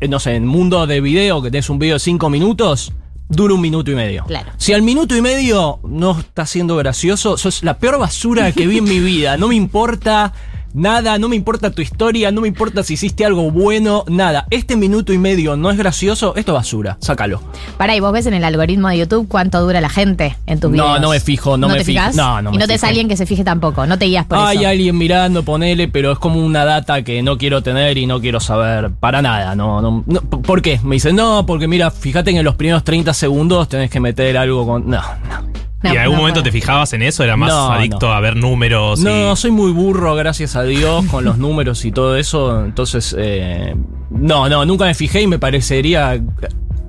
eh, 0.00 0.08
no 0.08 0.18
sé, 0.18 0.36
en 0.36 0.46
mundo 0.46 0.86
de 0.86 1.00
video, 1.00 1.42
que 1.42 1.50
tenés 1.50 1.68
un 1.70 1.78
video 1.78 1.96
de 1.96 2.00
5 2.00 2.30
minutos, 2.30 2.92
dura 3.28 3.54
un 3.54 3.60
minuto 3.60 3.90
y 3.90 3.94
medio. 3.94 4.24
Claro. 4.24 4.50
Si 4.56 4.72
al 4.72 4.82
minuto 4.82 5.14
y 5.16 5.20
medio 5.20 5.80
no 5.84 6.18
está 6.18 6.46
siendo 6.46 6.76
gracioso, 6.76 7.36
sos 7.36 7.62
la 7.62 7.78
peor 7.78 7.98
basura 7.98 8.50
que 8.52 8.66
vi 8.66 8.78
en 8.78 8.84
mi 8.84 8.98
vida. 9.00 9.36
No 9.36 9.48
me 9.48 9.54
importa 9.54 10.32
nada, 10.74 11.18
no 11.18 11.28
me 11.28 11.36
importa 11.36 11.70
tu 11.70 11.82
historia, 11.82 12.30
no 12.30 12.40
me 12.40 12.48
importa 12.48 12.82
si 12.82 12.94
hiciste 12.94 13.24
algo 13.24 13.50
bueno, 13.50 14.04
nada. 14.08 14.46
Este 14.50 14.76
minuto 14.76 15.12
y 15.12 15.18
medio 15.18 15.56
no 15.56 15.70
es 15.70 15.76
gracioso, 15.78 16.34
esto 16.36 16.52
es 16.52 16.54
basura, 16.54 16.96
sácalo. 17.00 17.42
Pará, 17.76 17.94
y 17.96 18.00
vos 18.00 18.12
ves 18.12 18.26
en 18.26 18.34
el 18.34 18.44
algoritmo 18.44 18.88
de 18.88 18.98
YouTube 18.98 19.28
cuánto 19.28 19.60
dura 19.60 19.80
la 19.80 19.88
gente 19.88 20.36
en 20.46 20.60
tus 20.60 20.70
No, 20.70 20.84
videos. 20.84 21.00
no 21.00 21.10
me 21.10 21.20
fijo, 21.20 21.56
no 21.56 21.68
me 21.68 21.74
fijo. 21.84 21.86
fijas? 21.86 22.14
No, 22.16 22.40
no 22.42 22.50
Y 22.50 22.52
me 22.54 22.58
no 22.60 22.66
te 22.66 22.74
fijo. 22.74 22.86
alguien 22.86 23.08
que 23.08 23.16
se 23.16 23.26
fije 23.26 23.44
tampoco, 23.44 23.86
no 23.86 23.98
te 23.98 24.06
guías 24.06 24.26
por 24.26 24.38
Hay 24.38 24.58
eso. 24.58 24.68
alguien 24.68 24.96
mirando, 24.98 25.42
ponele, 25.44 25.88
pero 25.88 26.12
es 26.12 26.18
como 26.18 26.44
una 26.44 26.64
data 26.64 27.02
que 27.02 27.22
no 27.22 27.38
quiero 27.38 27.62
tener 27.62 27.98
y 27.98 28.06
no 28.06 28.20
quiero 28.20 28.40
saber 28.40 28.90
para 28.90 29.22
nada. 29.22 29.54
No, 29.54 29.80
no, 29.80 30.04
no. 30.06 30.20
¿Por 30.20 30.62
qué? 30.62 30.80
Me 30.82 30.96
dicen, 30.96 31.16
no, 31.16 31.44
porque 31.46 31.68
mira, 31.68 31.90
fíjate 31.90 32.32
que 32.32 32.38
en 32.38 32.44
los 32.44 32.54
primeros 32.54 32.84
30 32.84 33.12
segundos 33.14 33.68
tenés 33.68 33.90
que 33.90 34.00
meter 34.00 34.36
algo 34.36 34.66
con. 34.66 34.88
No, 34.88 35.00
no. 35.00 35.69
No, 35.82 35.90
¿Y 35.90 35.96
en 35.96 36.02
algún 36.02 36.16
no 36.16 36.22
momento 36.22 36.42
te 36.42 36.52
fijabas 36.52 36.92
en 36.92 37.02
eso? 37.02 37.24
¿Era 37.24 37.36
más 37.36 37.52
adicto 37.52 38.12
a 38.12 38.20
ver 38.20 38.36
números? 38.36 39.00
No, 39.00 39.32
y... 39.32 39.36
soy 39.36 39.50
muy 39.50 39.72
burro, 39.72 40.14
gracias 40.14 40.54
a 40.54 40.62
Dios, 40.62 41.06
con 41.06 41.24
los 41.24 41.38
números 41.38 41.84
y 41.84 41.92
todo 41.92 42.16
eso. 42.16 42.64
Entonces, 42.64 43.14
eh, 43.18 43.74
no, 44.10 44.48
no, 44.48 44.64
nunca 44.66 44.84
me 44.84 44.94
fijé 44.94 45.22
y 45.22 45.26
me 45.26 45.38
parecería 45.38 46.20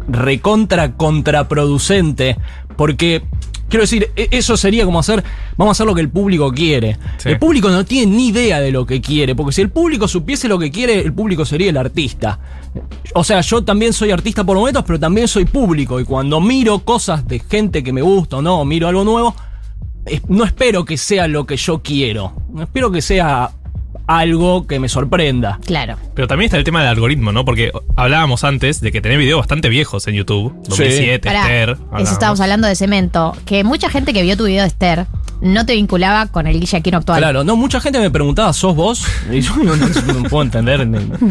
recontra 0.08 0.94
contraproducente. 0.94 2.38
Porque, 2.76 3.24
quiero 3.70 3.84
decir, 3.84 4.10
e- 4.16 4.28
eso 4.32 4.58
sería 4.58 4.86
como 4.86 5.00
hacer, 5.00 5.24
vamos 5.58 5.72
a 5.72 5.74
hacer 5.74 5.86
lo 5.86 5.96
que 5.96 6.02
el 6.02 6.10
público 6.10 6.52
quiere. 6.52 6.98
Sí. 7.18 7.30
El 7.30 7.40
público 7.40 7.70
no 7.70 7.86
tiene 7.86 8.16
ni 8.16 8.28
idea 8.28 8.60
de 8.60 8.72
lo 8.72 8.86
que 8.86 9.02
quiere, 9.02 9.36
porque 9.36 9.54
si 9.54 9.62
el 9.62 9.70
público 9.70 10.08
supiese 10.08 10.48
lo 10.48 10.60
que 10.60 10.72
quiere, 10.72 11.00
el 11.00 11.14
público 11.14 11.46
sería 11.46 11.70
el 11.70 11.78
artista. 11.78 12.40
O 13.14 13.24
sea, 13.24 13.42
yo 13.42 13.64
también 13.64 13.94
soy 13.94 14.12
artista 14.12 14.44
por 14.44 14.58
momentos, 14.58 14.84
pero 14.86 15.00
también 15.00 15.28
soy 15.28 15.46
público. 15.46 16.00
Y 16.00 16.06
cuando 16.06 16.40
miro 16.40 16.80
cosas 16.80 17.28
de 17.28 17.40
gente 17.40 17.84
que 17.84 17.94
me 17.94 18.02
gusta 18.02 18.38
o 18.38 18.42
no, 18.42 18.64
miro 18.66 18.88
algo 18.88 19.04
nuevo, 19.04 19.36
no 20.28 20.44
espero 20.46 20.86
que 20.86 20.98
sea 20.98 21.28
lo 21.28 21.46
que 21.46 21.58
yo 21.58 21.82
quiero. 21.82 22.34
Espero 22.60 22.92
que 22.92 23.02
sea 23.02 23.52
algo 24.20 24.68
que 24.68 24.80
me 24.80 24.90
sorprenda. 24.90 25.60
Claro. 25.66 25.98
Pero 26.16 26.28
también 26.28 26.46
está 26.48 26.58
el 26.58 26.64
tema 26.64 26.80
del 26.82 26.90
algoritmo, 26.90 27.32
¿no? 27.32 27.46
Porque 27.46 27.72
hablábamos 27.96 28.44
antes 28.44 28.82
de 28.82 28.92
que 28.92 29.02
tenés 29.02 29.18
videos 29.20 29.40
bastante 29.40 29.70
viejos 29.70 30.08
en 30.08 30.16
YouTube. 30.16 30.54
2007, 30.68 31.20
Pará, 31.28 31.42
Esther. 31.42 31.70
eso 31.72 31.82
hablábamos. 31.86 32.12
estábamos 32.12 32.40
hablando 32.42 32.68
de 32.68 32.76
cemento. 32.76 33.36
Que 33.46 33.64
mucha 33.64 33.90
gente 33.90 34.14
que 34.14 34.22
vio 34.24 34.36
tu 34.38 34.46
video 34.46 34.62
de 34.64 34.68
Esther 34.68 35.06
no 35.42 35.66
te 35.66 35.74
vinculaba 35.74 36.28
con 36.28 36.46
el 36.46 36.60
Guille 36.60 36.78
Aquino 36.78 36.98
actual. 37.00 37.18
Claro, 37.20 37.44
no, 37.44 37.56
mucha 37.56 37.80
gente 37.82 38.00
me 38.00 38.12
preguntaba, 38.12 38.54
¿sos 38.54 38.76
vos? 38.76 39.04
Y 39.32 39.42
yo 39.42 39.56
no, 39.56 39.76
no- 39.76 39.88
no 39.88 40.30
puedo 40.30 40.44
entender. 40.44 40.88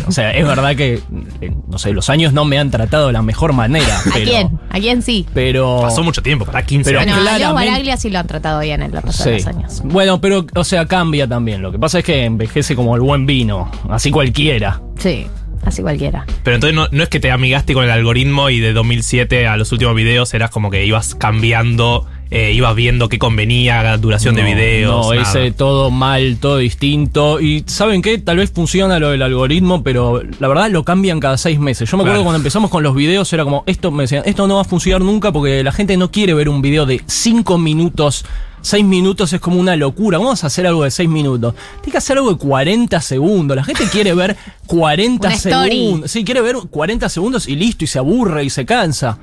O 0.08 0.10
sea, 0.12 0.32
es 0.32 0.44
verdad 0.44 0.74
que, 0.74 1.00
eh, 1.40 1.52
no 1.68 1.78
sé, 1.78 1.92
los 1.92 2.10
años 2.10 2.32
no 2.32 2.44
me 2.44 2.58
han 2.58 2.70
tratado 2.72 3.06
de 3.06 3.12
la 3.12 3.22
mejor 3.22 3.52
manera. 3.52 3.98
¿A 4.00 4.02
pero- 4.12 4.24
quién? 4.24 4.58
¿A 4.70 4.80
quién 4.80 5.02
sí? 5.02 5.26
Pero. 5.32 5.80
Pasó 5.82 6.02
mucho 6.02 6.22
tiempo, 6.22 6.44
para 6.44 6.64
15 6.64 6.90
Pero 6.90 7.00
años. 7.00 7.14
Bueno, 7.16 7.30
a 7.30 7.36
claramente- 7.36 7.70
Baraglia 7.70 7.96
sí 7.96 8.10
lo 8.10 8.18
han 8.18 8.26
tratado 8.26 8.60
bien 8.60 8.82
en 8.82 8.90
los 8.92 9.14
Sí. 9.14 9.30
los 9.30 9.46
años. 9.46 9.80
Bueno, 9.84 10.20
pero, 10.20 10.44
o 10.56 10.64
sea, 10.64 10.86
cambia 10.86 11.28
también. 11.28 11.62
Lo 11.62 11.70
que 11.70 11.78
pasa 11.78 12.00
es 12.00 12.04
que 12.04 12.24
envejece 12.24 12.69
como 12.76 12.94
el 12.96 13.00
buen 13.02 13.26
vino. 13.26 13.70
Así 13.88 14.10
cualquiera. 14.10 14.80
Sí, 14.98 15.26
así 15.64 15.82
cualquiera. 15.82 16.24
Pero 16.42 16.54
entonces 16.56 16.74
no, 16.74 16.88
no 16.90 17.02
es 17.02 17.08
que 17.08 17.20
te 17.20 17.30
amigaste 17.30 17.74
con 17.74 17.84
el 17.84 17.90
algoritmo 17.90 18.50
y 18.50 18.60
de 18.60 18.72
2007 18.72 19.46
a 19.46 19.56
los 19.56 19.72
últimos 19.72 19.94
videos 19.94 20.32
eras 20.34 20.50
como 20.50 20.70
que 20.70 20.84
ibas 20.86 21.14
cambiando, 21.14 22.06
eh, 22.30 22.52
ibas 22.52 22.74
viendo 22.76 23.08
qué 23.08 23.18
convenía, 23.18 23.82
la 23.82 23.96
duración 23.98 24.34
de 24.36 24.42
videos. 24.44 25.06
No, 25.08 25.14
nada. 25.14 25.28
ese 25.28 25.50
todo 25.52 25.90
mal, 25.90 26.36
todo 26.40 26.58
distinto. 26.58 27.40
Y 27.40 27.64
¿saben 27.66 28.02
qué? 28.02 28.18
Tal 28.18 28.36
vez 28.36 28.52
funciona 28.52 28.98
lo 28.98 29.10
del 29.10 29.22
algoritmo, 29.22 29.82
pero 29.82 30.22
la 30.38 30.48
verdad 30.48 30.70
lo 30.70 30.84
cambian 30.84 31.18
cada 31.20 31.36
seis 31.38 31.58
meses. 31.58 31.90
Yo 31.90 31.96
me 31.96 32.02
acuerdo 32.02 32.18
Claro. 32.20 32.24
cuando 32.24 32.36
empezamos 32.38 32.70
con 32.70 32.82
los 32.82 32.94
videos, 32.94 33.32
era 33.32 33.42
como, 33.44 33.64
esto 33.66 33.90
me 33.90 34.04
decían, 34.04 34.22
esto 34.26 34.46
no 34.46 34.56
va 34.56 34.60
a 34.60 34.64
funcionar 34.64 35.00
nunca 35.02 35.32
porque 35.32 35.64
la 35.64 35.72
gente 35.72 35.96
no 35.96 36.10
quiere 36.10 36.34
ver 36.34 36.48
un 36.48 36.62
video 36.62 36.86
de 36.86 37.00
cinco 37.06 37.58
minutos. 37.58 38.24
Seis 38.62 38.84
minutos 38.84 39.32
es 39.32 39.40
como 39.40 39.58
una 39.58 39.76
locura. 39.76 40.18
Vamos 40.18 40.44
a 40.44 40.48
hacer 40.48 40.66
algo 40.66 40.84
de 40.84 40.90
seis 40.90 41.08
minutos. 41.08 41.54
Tiene 41.80 41.92
que 41.92 41.98
hacer 41.98 42.18
algo 42.18 42.32
de 42.32 42.38
40 42.38 43.00
segundos. 43.00 43.56
La 43.56 43.64
gente 43.64 43.84
quiere 43.90 44.14
ver 44.14 44.36
40 44.66 45.26
Una 45.28 45.36
story. 45.36 45.70
segundos. 45.70 46.10
Sí, 46.10 46.24
quiere 46.24 46.40
ver 46.40 46.56
40 46.70 47.08
segundos 47.08 47.48
y 47.48 47.56
listo, 47.56 47.84
y 47.84 47.86
se 47.86 47.98
aburre 47.98 48.44
y 48.44 48.50
se 48.50 48.64
cansa. 48.66 49.18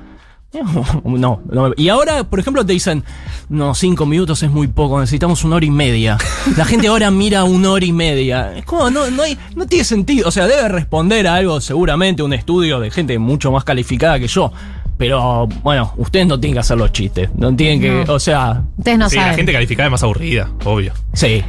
No, 1.04 1.42
no. 1.50 1.72
Y 1.76 1.88
ahora, 1.88 2.24
por 2.24 2.40
ejemplo, 2.40 2.64
te 2.64 2.72
dicen, 2.72 3.04
no, 3.48 3.74
cinco 3.74 4.06
minutos 4.06 4.42
es 4.42 4.50
muy 4.50 4.66
poco, 4.66 4.98
necesitamos 4.98 5.44
una 5.44 5.56
hora 5.56 5.66
y 5.66 5.70
media. 5.70 6.16
La 6.56 6.64
gente 6.64 6.88
ahora 6.88 7.10
mira 7.10 7.44
una 7.44 7.70
hora 7.72 7.84
y 7.84 7.92
media. 7.92 8.56
Es 8.56 8.64
como, 8.64 8.88
no, 8.90 9.10
no, 9.10 9.22
hay, 9.24 9.36
no 9.56 9.66
tiene 9.66 9.84
sentido. 9.84 10.28
O 10.28 10.30
sea, 10.30 10.46
debe 10.46 10.68
responder 10.68 11.26
a 11.26 11.34
algo 11.34 11.60
seguramente 11.60 12.22
un 12.22 12.32
estudio 12.32 12.80
de 12.80 12.90
gente 12.90 13.18
mucho 13.18 13.52
más 13.52 13.64
calificada 13.64 14.18
que 14.18 14.26
yo. 14.28 14.52
Pero 14.98 15.46
bueno, 15.62 15.94
ustedes 15.96 16.26
no 16.26 16.38
tienen 16.38 16.54
que 16.54 16.60
hacer 16.60 16.76
los 16.76 16.92
chistes. 16.92 17.30
No 17.36 17.54
tienen 17.54 17.80
que. 17.80 18.04
No. 18.06 18.14
O 18.14 18.18
sea, 18.20 18.64
Ustedes 18.76 18.98
no 18.98 19.08
sí, 19.08 19.16
saben. 19.16 19.30
la 19.30 19.36
gente 19.36 19.52
calificada 19.52 19.86
es 19.86 19.92
más 19.92 20.02
aburrida, 20.02 20.50
obvio. 20.64 20.92
sí. 21.14 21.42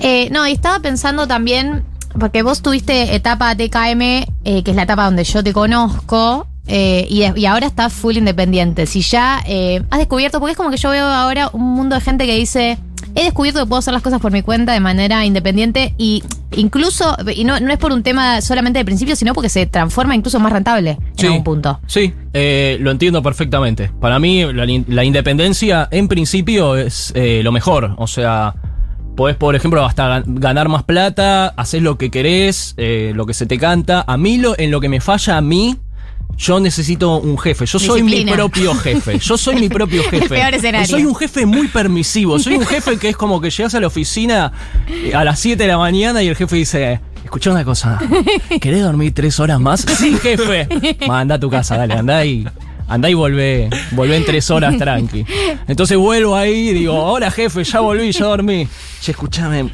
Eh, 0.00 0.28
no, 0.32 0.48
y 0.48 0.52
estaba 0.52 0.80
pensando 0.80 1.26
también, 1.28 1.84
porque 2.18 2.42
vos 2.42 2.62
tuviste 2.62 3.14
etapa 3.14 3.54
TKM, 3.54 4.00
eh, 4.02 4.62
que 4.64 4.70
es 4.70 4.76
la 4.76 4.82
etapa 4.84 5.04
donde 5.04 5.22
yo 5.24 5.44
te 5.44 5.52
conozco, 5.52 6.46
eh, 6.66 7.06
y, 7.10 7.24
y 7.38 7.46
ahora 7.46 7.66
estás 7.66 7.92
full 7.92 8.16
independiente. 8.16 8.86
Si 8.86 9.00
ya 9.02 9.42
eh, 9.46 9.82
has 9.90 9.98
descubierto, 9.98 10.40
porque 10.40 10.52
es 10.52 10.56
como 10.56 10.70
que 10.70 10.76
yo 10.76 10.90
veo 10.90 11.06
ahora 11.06 11.50
un 11.52 11.62
mundo 11.74 11.94
de 11.94 12.00
gente 12.00 12.26
que 12.26 12.34
dice, 12.36 12.78
he 13.14 13.24
descubierto 13.24 13.60
que 13.60 13.66
puedo 13.66 13.78
hacer 13.78 13.92
las 13.92 14.02
cosas 14.02 14.20
por 14.20 14.32
mi 14.32 14.42
cuenta 14.42 14.72
de 14.72 14.80
manera 14.80 15.24
independiente 15.24 15.94
y 15.98 16.22
incluso, 16.56 17.16
y 17.34 17.44
no, 17.44 17.58
no 17.60 17.72
es 17.72 17.78
por 17.78 17.92
un 17.92 18.02
tema 18.02 18.40
solamente 18.40 18.78
de 18.78 18.84
principio, 18.84 19.16
sino 19.16 19.34
porque 19.34 19.48
se 19.48 19.66
transforma 19.66 20.14
incluso 20.14 20.38
más 20.40 20.52
rentable 20.52 20.98
en 21.18 21.26
algún 21.26 21.44
punto. 21.44 21.80
Sí, 21.86 22.12
eh, 22.32 22.76
lo 22.80 22.90
entiendo 22.90 23.22
perfectamente. 23.22 23.90
Para 24.00 24.18
mí, 24.18 24.44
la, 24.52 24.66
la 24.88 25.04
independencia 25.04 25.88
en 25.90 26.08
principio 26.08 26.76
es 26.76 27.12
eh, 27.14 27.40
lo 27.42 27.52
mejor. 27.52 27.94
O 27.98 28.06
sea, 28.06 28.54
podés, 29.16 29.36
por 29.36 29.54
ejemplo, 29.54 29.84
hasta 29.84 30.08
gan- 30.20 30.24
ganar 30.26 30.68
más 30.68 30.82
plata, 30.84 31.48
hacer 31.48 31.82
lo 31.82 31.98
que 31.98 32.10
querés, 32.10 32.74
eh, 32.76 33.12
lo 33.14 33.26
que 33.26 33.34
se 33.34 33.46
te 33.46 33.58
canta. 33.58 34.04
A 34.06 34.16
mí, 34.16 34.38
lo, 34.38 34.58
en 34.58 34.70
lo 34.70 34.80
que 34.80 34.88
me 34.88 35.00
falla 35.00 35.36
a 35.36 35.40
mí, 35.40 35.76
yo 36.36 36.60
necesito 36.60 37.18
un 37.18 37.38
jefe. 37.38 37.66
Yo 37.66 37.78
soy 37.78 38.02
mi 38.02 38.24
propio 38.24 38.74
jefe. 38.74 39.18
Yo 39.18 39.36
soy 39.38 39.56
mi 39.56 39.68
propio 39.68 40.02
jefe. 40.10 40.28
peor. 40.28 40.86
Soy 40.86 41.04
un 41.04 41.14
jefe 41.14 41.46
muy 41.46 41.68
permisivo. 41.68 42.38
Soy 42.38 42.56
un 42.56 42.66
jefe 42.66 42.98
que 42.98 43.10
es 43.10 43.16
como 43.16 43.40
que 43.40 43.50
llegas 43.50 43.74
a 43.74 43.80
la 43.80 43.86
oficina 43.86 44.52
eh, 44.88 45.14
a 45.14 45.24
las 45.24 45.38
7 45.40 45.62
de 45.62 45.68
la 45.68 45.78
mañana 45.78 46.22
y 46.22 46.28
el 46.28 46.36
jefe 46.36 46.56
dice. 46.56 47.00
Escucha 47.24 47.50
una 47.50 47.64
cosa, 47.64 47.98
¿querés 48.60 48.82
dormir 48.82 49.14
tres 49.14 49.40
horas 49.40 49.58
más? 49.58 49.86
Sí, 49.96 50.18
jefe. 50.20 50.68
Manda 51.06 51.36
a 51.36 51.40
tu 51.40 51.48
casa, 51.48 51.78
dale, 51.78 51.94
andá 51.94 52.26
y, 52.26 52.46
andá 52.92 53.08
y 53.08 53.14
volvé, 53.14 53.70
volvé 53.92 54.16
en 54.16 54.24
tres 54.24 54.50
horas 54.50 54.76
tranqui. 54.78 55.24
Entonces 55.66 55.96
vuelvo 55.96 56.36
ahí 56.36 56.68
y 56.70 56.72
digo, 56.72 56.94
hola 56.94 57.30
jefe, 57.30 57.64
ya 57.64 57.80
volví, 57.80 58.12
ya 58.12 58.26
dormí. 58.26 58.68
Che, 59.00 59.10
escuchame, 59.10 59.68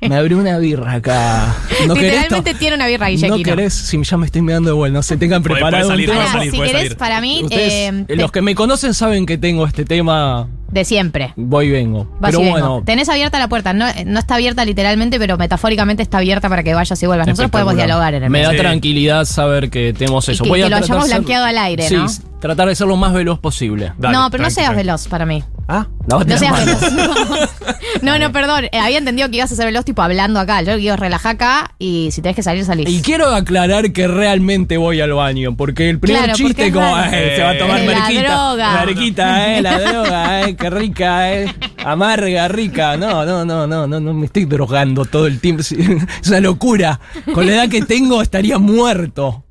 me 0.00 0.16
abrí 0.16 0.34
una 0.34 0.56
birra 0.58 0.92
acá. 0.92 1.56
¿No 1.88 1.94
querés? 1.94 2.12
Literalmente 2.12 2.54
tiene 2.54 2.76
una 2.76 2.86
birra 2.86 3.06
¿No 3.06 3.10
Guillequino. 3.12 3.42
querés? 3.42 3.74
Si 3.74 4.00
ya 4.02 4.16
me 4.16 4.26
estoy 4.26 4.42
mirando 4.42 4.70
de 4.70 4.74
vuelta, 4.74 4.98
no 4.98 5.02
se 5.02 5.16
tengan 5.16 5.42
preparado 5.42 5.70
podés 5.70 5.88
salir, 5.88 6.08
un 6.10 6.14
tema. 6.14 6.26
Pará, 6.26 6.38
salir, 6.38 6.52
si 6.52 6.58
querés, 6.58 6.72
salir. 6.72 6.96
para 6.96 7.20
mí, 7.20 7.40
Ustedes, 7.42 7.72
eh, 7.72 8.04
eh, 8.06 8.16
los 8.16 8.30
que 8.30 8.40
me 8.40 8.54
conocen 8.54 8.94
saben 8.94 9.26
que 9.26 9.36
tengo 9.36 9.66
este 9.66 9.84
tema, 9.84 10.48
de 10.72 10.84
siempre. 10.84 11.32
voy 11.36 11.66
y 11.66 11.70
vengo. 11.70 12.04
Vas 12.18 12.30
Pero 12.32 12.40
y 12.40 12.44
vengo. 12.44 12.52
bueno, 12.58 12.82
Tenés 12.84 13.08
abierta 13.08 13.38
la 13.38 13.48
puerta. 13.48 13.72
No, 13.72 13.86
no 14.06 14.18
está 14.18 14.34
abierta 14.36 14.64
literalmente, 14.64 15.18
pero 15.18 15.36
metafóricamente 15.38 16.02
está 16.02 16.18
abierta 16.18 16.48
para 16.48 16.62
que 16.62 16.74
vayas 16.74 17.00
y 17.02 17.06
vuelvas. 17.06 17.26
Nosotros 17.28 17.50
podemos 17.50 17.76
dialogar 17.76 18.14
en 18.14 18.24
el 18.24 18.30
Me 18.30 18.42
da. 18.42 18.50
Sí. 18.52 18.56
tranquilidad 18.56 19.24
saber 19.26 19.70
que 19.70 19.92
tenemos 19.92 20.28
eso. 20.28 20.42
que- 20.44 20.50
Voy 20.50 20.60
que 20.60 20.66
a 20.66 20.68
lo 20.70 20.76
hayamos 20.76 21.06
blanqueado 21.06 21.44
al 21.44 21.58
aire, 21.58 21.88
sí, 21.88 21.94
¿no? 21.96 22.06
tratar 22.40 22.66
de 22.68 22.74
ser 22.74 22.86
lo 22.88 22.96
más 22.96 23.12
veloz 23.12 23.38
posible. 23.38 23.92
Dale, 23.98 24.16
no, 24.16 24.28
pero 24.30 24.42
no 24.44 24.50
seas 24.50 24.66
tranqui. 24.68 24.82
veloz 24.86 25.06
para 25.08 25.24
mí. 25.26 25.44
Ah, 25.68 25.86
No 26.08 26.20
las 26.20 26.40
seas 26.40 26.64
veloz. 26.64 26.80
No, 28.02 28.18
no, 28.18 28.32
perdón. 28.32 28.64
Eh, 28.72 28.78
había 28.78 28.98
entendido 28.98 29.30
que 29.30 29.36
ibas 29.36 29.52
a 29.52 29.54
ser 29.56 29.66
veloz 29.66 29.84
tipo 29.84 30.02
hablando 30.02 30.40
acá. 30.40 30.60
Yo 30.62 30.76
quiero 30.76 30.96
relajar 30.96 31.36
acá 31.36 31.74
y 31.78 32.08
si 32.10 32.20
tenés 32.20 32.34
que 32.36 32.42
salir, 32.42 32.64
salís. 32.64 32.88
Y 32.88 33.00
quiero 33.00 33.28
aclarar 33.28 33.92
que 33.92 34.08
realmente 34.08 34.76
voy 34.76 35.00
al 35.00 35.12
baño, 35.12 35.56
porque 35.56 35.88
el 35.88 35.98
primer 36.00 36.24
Claro, 36.24 36.32
porque 36.32 36.44
chiste 36.48 36.66
es 36.66 36.72
como 36.72 36.86
raro. 36.96 37.10
eh, 37.16 37.32
se 37.36 37.42
va 37.42 37.50
a 37.50 37.58
tomar 37.58 37.80
Eh, 37.80 37.86
la 37.86 38.22
droga. 38.22 38.84
Merquita, 38.84 39.54
eh, 39.56 39.62
la 39.62 39.78
droga, 39.80 40.40
eh, 40.48 40.56
qué 40.56 40.70
rica, 40.70 41.32
eh. 41.34 41.54
Amarga, 41.84 42.48
rica. 42.48 42.96
No, 42.96 43.24
no, 43.24 43.44
no, 43.44 43.66
no, 43.66 43.86
no, 43.86 44.00
no 44.00 44.14
me 44.14 44.26
estoy 44.26 44.44
drogando 44.46 45.04
todo 45.04 45.26
el 45.26 45.38
tiempo. 45.40 45.62
Sí, 45.62 45.76
Es 46.22 46.28
una 46.28 46.40
locura. 46.40 46.98
Con 47.32 47.46
la 47.46 47.52
edad 47.52 47.68
que 47.68 47.82
tengo 47.82 48.20
estaría 48.20 48.58
muerto. 48.58 49.44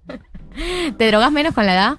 ¿Te 0.97 1.07
drogás 1.07 1.31
menos 1.31 1.53
con 1.53 1.65
la 1.65 1.73
edad? 1.73 1.93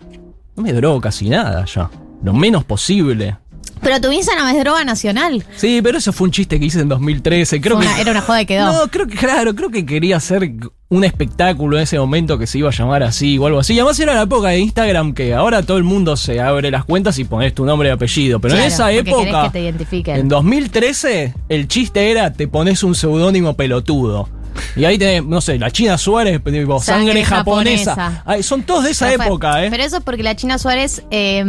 No 0.57 0.63
me 0.63 0.73
drogo 0.75 1.01
casi 1.01 1.29
nada 1.31 1.65
ya. 1.65 1.89
Lo 2.23 2.33
menos 2.35 2.65
posible. 2.65 3.37
Pero 3.83 4.01
tu 4.01 4.13
Instagram 4.13 4.49
es 4.55 4.63
droga 4.63 4.85
nacional. 4.85 5.45
Sí, 5.57 5.81
pero 5.83 5.99
eso 5.99 6.13
fue 6.13 6.27
un 6.27 6.31
chiste 6.31 6.59
que 6.61 6.67
hice 6.67 6.81
en 6.81 6.89
2013. 6.89 7.61
Creo 7.61 7.79
que 7.81 7.87
una- 7.87 8.01
era 8.01 8.13
una 8.13 8.21
joda 8.21 8.41
y 8.43 8.47
quedó. 8.47 8.73
No, 8.73 8.89
creo 8.89 9.07
que, 9.09 9.17
claro, 9.17 9.55
creo 9.57 9.71
que 9.71 9.85
quería 9.85 10.19
hacer 10.19 10.53
un 10.89 11.05
espectáculo 11.05 11.77
en 11.79 11.83
ese 11.83 11.99
momento 11.99 12.39
que 12.39 12.47
se 12.47 12.59
iba 12.59 12.69
a 12.69 12.73
llamar 12.73 13.03
así 13.03 13.39
o 13.39 13.47
algo 13.47 13.59
así. 13.59 13.75
Y 13.75 13.81
además 13.81 13.99
era 13.99 14.15
la 14.15 14.23
época 14.23 14.49
de 14.49 14.61
Instagram 14.61 15.15
que 15.15 15.35
ahora 15.35 15.63
todo 15.63 15.79
el 15.79 15.85
mundo 15.85 16.17
se 16.17 16.41
abre 16.41 16.71
las 16.71 16.85
cuentas 16.85 17.19
y 17.19 17.25
pones 17.25 17.55
tu 17.55 17.65
nombre 17.65 17.89
y 17.89 17.93
apellido. 17.93 18.39
Pero 18.41 18.55
Claro, 18.55 18.67
en 18.69 18.73
esa 18.73 18.93
época, 18.93 19.43
que 19.45 19.51
te 19.51 19.61
identifiquen. 19.63 20.17
en 20.17 20.29
2013, 20.29 21.35
el 21.49 21.67
chiste 21.67 22.11
era 22.11 22.33
te 22.33 22.47
pones 22.47 22.83
un 22.85 22.95
seudónimo 22.95 23.55
pelotudo. 23.55 24.29
Y 24.77 24.85
ahí 24.85 24.97
tenés, 24.99 25.25
no 25.25 25.41
sé, 25.41 25.59
la 25.59 25.71
China 25.71 25.99
Suárez, 25.99 26.41
tipo, 26.45 26.79
sangre, 26.79 27.07
Sangre 27.07 27.25
japonesa. 27.25 27.95
japonesa. 27.97 28.23
Ay, 28.27 28.43
son 28.43 28.63
todos 28.63 28.85
de 28.85 28.91
esa 28.93 29.07
Pero 29.07 29.17
fue- 29.17 29.27
época, 29.27 29.65
¿eh? 29.65 29.71
Pero 29.71 29.83
eso 29.83 29.97
es 29.97 30.03
porque 30.05 30.23
la 30.23 30.37
China 30.37 30.59
Suárez 30.59 31.03
eh, 31.11 31.43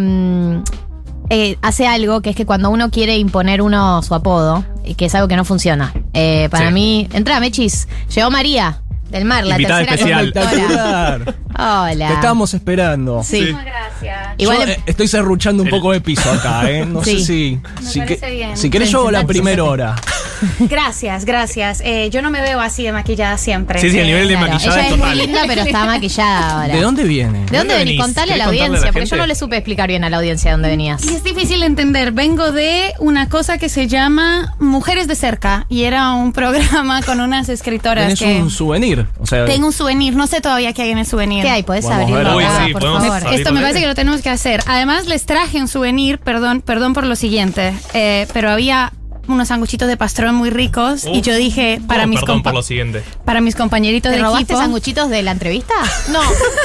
eh, 1.29 1.57
hace 1.61 1.87
algo 1.87 2.21
que 2.21 2.29
es 2.31 2.35
que 2.35 2.45
cuando 2.45 2.69
uno 2.69 2.89
quiere 2.91 3.17
imponer 3.17 3.61
uno 3.61 4.01
su 4.03 4.13
apodo, 4.15 4.63
y 4.85 4.95
que 4.95 5.05
es 5.05 5.15
algo 5.15 5.27
que 5.27 5.35
no 5.35 5.45
funciona. 5.45 5.93
Eh, 6.13 6.47
para 6.51 6.67
Sí. 6.67 6.73
mí, 6.73 7.07
entra 7.13 7.39
Mechis, 7.39 7.87
llegó 8.13 8.29
María 8.31 8.81
del 9.09 9.25
Mar, 9.25 9.45
la 9.45 9.55
Invitada 9.55 9.85
tercera 9.85 10.21
especial. 10.21 10.27
Espectacular. 10.27 11.35
Hola. 11.57 12.07
Te 12.07 12.13
estábamos 12.15 12.53
esperando. 12.53 13.23
Sí. 13.23 13.45
Sí. 13.47 13.51
Gracias. 13.63 14.29
Igual 14.37 14.57
Yo, 14.57 14.63
eh, 14.73 14.79
estoy 14.87 15.07
serruchando 15.07 15.61
un 15.63 15.69
poco 15.69 15.91
de 15.91 16.01
piso 16.01 16.31
acá, 16.31 16.69
¿eh? 16.69 16.85
No 16.85 17.03
Sí. 17.03 17.19
sé 17.19 17.25
si. 17.25 17.59
Me 17.81 17.87
si, 17.89 17.99
parece 17.99 18.19
que- 18.25 18.31
bien. 18.31 18.57
si 18.57 18.69
querés, 18.69 18.89
yo 18.91 18.99
hago 18.99 19.11
la 19.11 19.25
primera 19.25 19.63
hora. 19.63 19.95
Gracias, 20.59 21.25
gracias. 21.25 21.81
Eh, 21.85 22.09
yo 22.11 22.21
no 22.21 22.29
me 22.29 22.41
veo 22.41 22.59
así 22.59 22.83
de 22.83 22.91
maquillada 22.91 23.37
siempre. 23.37 23.79
Sí, 23.79 23.89
sí, 23.89 23.97
el 23.99 24.05
Eh, 24.05 24.07
nivel 24.07 24.27
de 24.27 24.33
Claro, 24.35 24.51
maquillada 24.51 24.79
ella 24.79 24.87
es 24.87 24.93
es 24.93 24.97
muy 24.99 25.15
linda, 25.15 25.41
pero 25.47 25.61
está 25.61 25.85
maquillada 25.85 26.61
ahora. 26.61 26.73
¿De 26.75 26.81
dónde 26.81 27.03
viene? 27.03 27.45
¿De 27.45 27.57
dónde 27.57 27.75
venís? 27.75 27.99
Contale 28.01 28.33
a 28.33 28.37
la 28.37 28.45
¿Querés 28.45 28.59
contarle 28.59 28.61
a 28.63 28.65
audiencia, 28.67 28.85
la 28.87 28.91
porque 28.93 29.05
yo 29.07 29.15
no 29.17 29.25
le 29.27 29.35
supe 29.35 29.57
explicar 29.57 29.87
bien 29.89 30.03
a 30.03 30.09
la 30.09 30.17
audiencia 30.17 30.51
de 30.51 30.53
dónde 30.53 30.69
venías. 30.69 31.03
Y 31.05 31.15
es 31.15 31.23
difícil 31.23 31.59
de 31.61 31.65
entender. 31.65 32.11
Vengo 32.11 32.51
de 32.51 32.93
una 32.99 33.29
cosa 33.29 33.57
que 33.57 33.69
se 33.69 33.87
llama 33.87 34.55
Mujeres 34.59 35.07
de 35.07 35.15
Cerca 35.15 35.65
y 35.69 35.83
era 35.83 36.11
un 36.13 36.33
programa 36.33 37.01
con 37.03 37.19
unas 37.21 37.49
escritoras 37.49 38.05
Tenés 38.05 38.19
que 38.19 38.41
un 38.41 38.49
souvenir. 38.49 39.07
O 39.19 39.25
sea, 39.25 39.45
tengo 39.45 39.67
un 39.67 39.73
souvenir. 39.73 40.15
No 40.15 40.27
sé 40.27 40.41
todavía 40.41 40.73
qué 40.73 40.83
hay 40.83 40.91
en 40.91 40.97
el 40.97 41.05
souvenir. 41.05 41.43
¿Qué 41.43 41.49
hay? 41.49 41.63
¿Podés 41.63 41.85
Vamos 41.85 41.99
a 41.99 42.01
abrirlo 42.19 42.39
acá, 42.39 42.65
sí, 42.65 42.73
por 42.73 42.81
favor? 42.81 43.33
Esto 43.33 43.51
me 43.53 43.61
parece 43.61 43.79
¿eh? 43.79 43.81
que 43.81 43.87
lo 43.87 43.95
tenemos 43.95 44.21
que 44.21 44.29
hacer. 44.29 44.61
Además, 44.67 45.05
les 45.07 45.25
traje 45.25 45.59
un 45.61 45.67
souvenir, 45.67 46.19
perdón, 46.19 46.61
perdón 46.61 46.93
por 46.93 47.05
lo 47.05 47.15
siguiente, 47.15 47.73
eh, 47.93 48.27
pero 48.33 48.49
había 48.49 48.91
unos 49.27 49.47
sanguchitos 49.47 49.87
de 49.87 49.95
pastrón 49.97 50.35
muy 50.35 50.49
ricos 50.49 51.05
y 51.05 51.21
yo 51.21 51.33
dije 51.35 51.79
para 51.87 52.01
¿Cómo? 52.03 52.11
mis 52.11 52.19
Perdón 52.19 52.39
compa- 52.39 52.43
por 52.43 52.53
lo 52.55 52.63
siguiente. 52.63 53.03
para 53.25 53.41
mis 53.41 53.55
compañeritos 53.55 54.11
¿Te 54.11 54.17
de 54.17 54.23
robaste 54.23 54.43
equipo. 54.43 54.59
sanguchitos 54.59 55.09
de 55.09 55.23
la 55.23 55.31
entrevista? 55.31 55.73
No. 56.11 56.21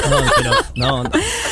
No, 0.09 0.23
pero. 0.35 0.51
No, 0.75 1.03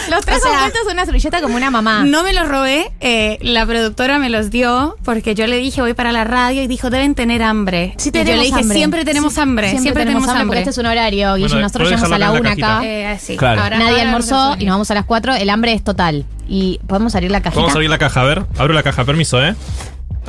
Los 0.09 0.25
tres 0.25 0.37
O 0.39 0.41
sea, 0.41 0.69
una 0.91 1.05
servilleta 1.05 1.41
como 1.41 1.55
una 1.55 1.69
mamá. 1.71 2.03
No 2.05 2.23
me 2.23 2.33
los 2.33 2.47
robé, 2.47 2.91
eh, 3.01 3.37
la 3.41 3.65
productora 3.65 4.19
me 4.19 4.29
los 4.29 4.49
dio 4.49 4.95
porque 5.03 5.35
yo 5.35 5.47
le 5.47 5.57
dije 5.57 5.81
voy 5.81 5.93
para 5.93 6.11
la 6.11 6.23
radio 6.23 6.61
y 6.63 6.67
dijo 6.67 6.89
deben 6.89 7.13
tener 7.15 7.43
hambre. 7.43 7.93
Sí 7.97 8.09
y 8.13 8.17
yo 8.17 8.23
le 8.23 8.43
dije 8.43 8.59
hambre. 8.59 8.77
siempre 8.77 9.05
tenemos 9.05 9.33
Sí, 9.33 9.39
hambre, 9.39 9.69
siempre, 9.79 10.05
tenemos 10.05 10.27
hambre. 10.29 10.45
Porque 10.45 10.59
este 10.59 10.69
es 10.71 10.77
un 10.77 10.85
horario, 10.85 11.31
Bueno, 11.31 11.59
nosotros 11.59 11.89
¿puedo 11.89 11.95
llegamos 11.97 12.11
a 12.11 12.17
la 12.19 12.31
una 12.31 12.51
acá. 12.51 12.81
Eh, 12.85 13.07
así. 13.07 13.37
Claro. 13.37 13.61
Ahora- 13.63 13.77
Nadie 13.77 13.91
ahora 13.91 14.01
almorzó 14.03 14.55
y 14.59 14.65
nos 14.65 14.73
vamos 14.75 14.91
a 14.91 14.93
las 14.95 15.05
4. 15.05 15.35
El 15.35 15.49
hambre 15.49 15.73
es 15.73 15.83
total. 15.83 16.25
Y 16.47 16.79
podemos 16.87 17.13
abrir 17.15 17.31
la 17.31 17.41
cajita. 17.41 17.59
Vamos 17.59 17.73
a 17.73 17.77
abrir 17.77 17.89
la 17.89 17.97
caja, 17.97 18.21
a 18.21 18.23
ver. 18.23 18.45
Abro 18.57 18.73
la 18.73 18.83
caja, 18.83 19.03
permiso, 19.03 19.43
¿eh? 19.43 19.55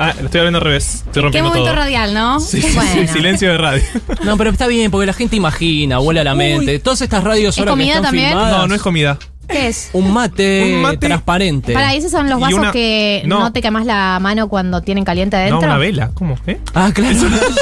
Ah, 0.00 0.14
lo 0.20 0.26
estoy 0.26 0.38
abriendo 0.40 0.58
al 0.58 0.64
revés. 0.64 0.94
Estoy 1.06 1.12
Qué 1.14 1.20
rompiendo 1.23 1.49
momento 1.50 1.68
todo. 1.70 1.76
radial, 1.76 2.14
¿no? 2.14 2.38
Sí, 2.38 2.62
sí, 2.62 2.70
Bueno. 2.75 2.90
sí, 2.92 3.08
silencio 3.08 3.50
de 3.50 3.58
radio. 3.58 3.82
no, 4.25 4.37
pero 4.37 4.50
está 4.50 4.66
bien, 4.68 4.90
porque 4.92 5.06
la 5.06 5.12
gente 5.12 5.35
imagina, 5.35 5.99
vuela 5.99 6.23
la 6.23 6.35
mente. 6.37 6.78
Todas 6.78 7.00
estas 7.02 7.25
radios 7.25 7.54
¿Es 7.56 7.58
ahora 7.58 7.70
que 7.70 7.73
comida 7.73 7.88
están 7.88 8.02
también? 8.04 8.28
filmadas. 8.28 8.58
No, 8.58 8.66
no 8.68 8.75
es 8.76 8.82
comida. 8.82 9.18
¿Qué 9.49 9.68
es? 9.68 9.88
Un 9.94 10.12
mate, 10.12 10.75
Un 10.76 10.82
mate. 10.82 10.99
transparente. 10.99 11.73
Para, 11.73 11.94
esos 11.94 12.11
son 12.11 12.28
los 12.28 12.38
Y 12.38 12.42
vasos 12.42 12.58
una- 12.58 12.70
que 12.70 13.23
no. 13.25 13.40
no. 13.40 13.52
te 13.52 13.62
quemas 13.62 13.87
la 13.87 14.18
mano 14.20 14.49
cuando 14.49 14.82
tienen 14.82 15.04
caliente 15.04 15.37
No, 15.37 15.40
adentro. 15.42 15.61
una 15.68 15.78
vela. 15.78 16.11
¿Cómo? 16.14 16.38
¿Eh? 16.47 16.61
Ah, 16.75 16.90
claro. 16.94 17.16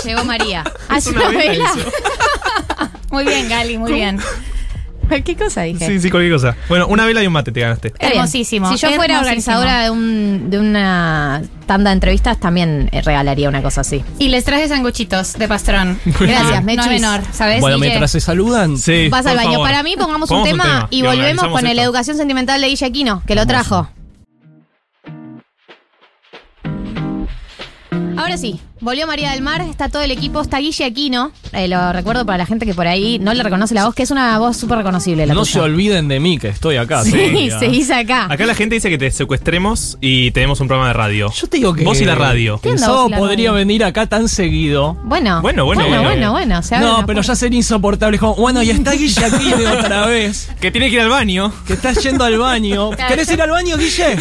Llegó 0.04 0.24
María. 0.24 0.64
Ah, 0.88 0.98
Es 0.98 1.06
una 1.06 1.28
vela 1.28 1.52
eso. 1.52 1.88
Muy 3.12 3.24
bien, 3.24 3.48
Gali, 3.48 3.78
muy 3.78 3.92
bien. 3.92 4.18
¿Qué 5.24 5.36
cosa 5.36 5.62
dije? 5.62 5.86
Sí, 5.86 6.00
sí, 6.00 6.10
cualquier 6.10 6.32
cosa. 6.34 6.56
Bueno, 6.68 6.86
una 6.88 7.04
vela 7.06 7.22
y 7.22 7.26
un 7.26 7.32
mate 7.32 7.52
te 7.52 7.60
ganaste. 7.60 7.92
Hermosísimo, 7.98 8.70
Si 8.72 8.78
yo 8.78 8.90
fuera 8.92 9.20
organizadora 9.20 9.82
de, 9.84 9.90
un, 9.90 10.50
de 10.50 10.58
una 10.58 11.42
tanda 11.66 11.90
de 11.90 11.94
entrevistas, 11.94 12.38
también 12.38 12.88
eh, 12.92 13.02
regalaría 13.02 13.48
una 13.48 13.62
cosa 13.62 13.82
así. 13.82 14.04
Y 14.18 14.28
les 14.28 14.44
traje 14.44 14.68
sanguchitos 14.68 15.34
de 15.34 15.48
pastrón. 15.48 15.98
Gracias, 16.20 16.60
no, 16.60 16.62
Mechis. 16.62 16.86
no 16.86 16.92
menor, 16.92 17.20
¿sabes? 17.32 17.60
Bueno, 17.60 17.76
Guille? 17.76 17.88
mientras 17.88 18.10
se 18.10 18.20
saludan. 18.20 18.78
Sí. 18.78 19.08
Vas 19.08 19.26
al 19.26 19.36
baño. 19.36 19.52
favor. 19.52 19.66
Para 19.68 19.82
mí, 19.82 19.94
pongamos 19.96 20.30
un 20.30 20.38
Pongamos 20.38 20.64
tema, 20.64 20.88
y 20.90 21.02
volvemos 21.02 21.18
organizamos 21.20 21.52
con 21.60 21.66
el 21.66 21.72
esto. 21.72 21.82
Educación 21.84 22.16
Sentimental 22.16 22.60
de 22.60 22.68
Guille 22.68 22.86
Aquino, 22.86 23.22
que 23.26 23.34
lo 23.34 23.46
trajo. 23.46 23.88
Ahora 28.16 28.36
sí. 28.38 28.60
Volvió 28.78 29.06
María 29.06 29.30
del 29.32 29.40
Mar, 29.40 29.62
está 29.62 29.88
todo 29.88 30.02
el 30.02 30.10
equipo, 30.10 30.42
está 30.42 30.58
Guille 30.58 30.84
Aquino, 30.84 31.32
eh, 31.52 31.66
lo 31.66 31.94
recuerdo 31.94 32.26
para 32.26 32.36
la 32.36 32.46
gente 32.46 32.66
que 32.66 32.74
por 32.74 32.86
ahí 32.86 33.18
no 33.18 33.32
le 33.32 33.42
reconoce 33.42 33.72
la 33.72 33.86
voz, 33.86 33.94
que 33.94 34.02
es 34.02 34.10
una 34.10 34.38
voz 34.38 34.58
súper 34.58 34.76
reconocible. 34.78 35.24
La 35.26 35.32
No 35.32 35.40
tuya. 35.40 35.52
se 35.52 35.60
olviden 35.60 36.08
de 36.08 36.20
mí, 36.20 36.38
que 36.38 36.48
estoy 36.48 36.76
acá. 36.76 37.02
Sí, 37.02 37.48
se 37.58 37.66
hizo 37.68 37.94
acá. 37.94 38.26
Acá 38.30 38.44
la 38.44 38.54
gente 38.54 38.74
dice 38.74 38.90
que 38.90 38.98
te 38.98 39.10
secuestremos 39.10 39.96
y 40.02 40.30
tenemos 40.32 40.60
un 40.60 40.68
programa 40.68 40.88
de 40.88 40.92
radio. 40.92 41.32
Yo 41.32 41.46
te 41.46 41.56
digo 41.56 41.72
que. 41.72 41.84
Vos 41.84 42.00
y 42.02 42.04
la 42.04 42.16
radio. 42.16 42.60
¿Qué 42.62 42.68
El 42.68 42.74
onda 42.74 42.86
sábado 42.86 43.02
vos 43.04 43.08
y 43.08 43.12
la 43.12 43.18
podría 43.18 43.48
radio? 43.50 43.52
venir 43.54 43.82
acá 43.82 44.06
tan 44.06 44.28
seguido. 44.28 44.92
Bueno, 45.04 45.40
Bueno, 45.40 45.64
bueno, 45.64 45.84
bueno, 45.88 46.02
bueno. 46.02 46.32
bueno, 46.32 46.60
bueno, 46.60 46.60
No, 46.86 46.96
pero 47.06 47.06
puerta. 47.06 47.22
ya 47.22 47.34
sería 47.34 47.56
insoportable. 47.56 48.18
Como, 48.18 48.34
bueno, 48.34 48.62
y 48.62 48.68
está 48.70 48.92
Guille 48.92 49.24
aquí 49.24 49.52
de 49.52 49.66
otra 49.68 50.06
vez. 50.06 50.50
Que 50.60 50.70
tiene 50.70 50.88
que 50.90 50.96
ir 50.96 51.00
al 51.00 51.08
baño. 51.08 51.50
Que 51.66 51.72
estás 51.74 52.02
yendo 52.02 52.24
al 52.24 52.38
baño. 52.38 52.90
Claro. 52.96 53.08
¿Querés 53.08 53.30
ir 53.30 53.40
al 53.40 53.50
baño, 53.50 53.76
Guille? 53.78 54.16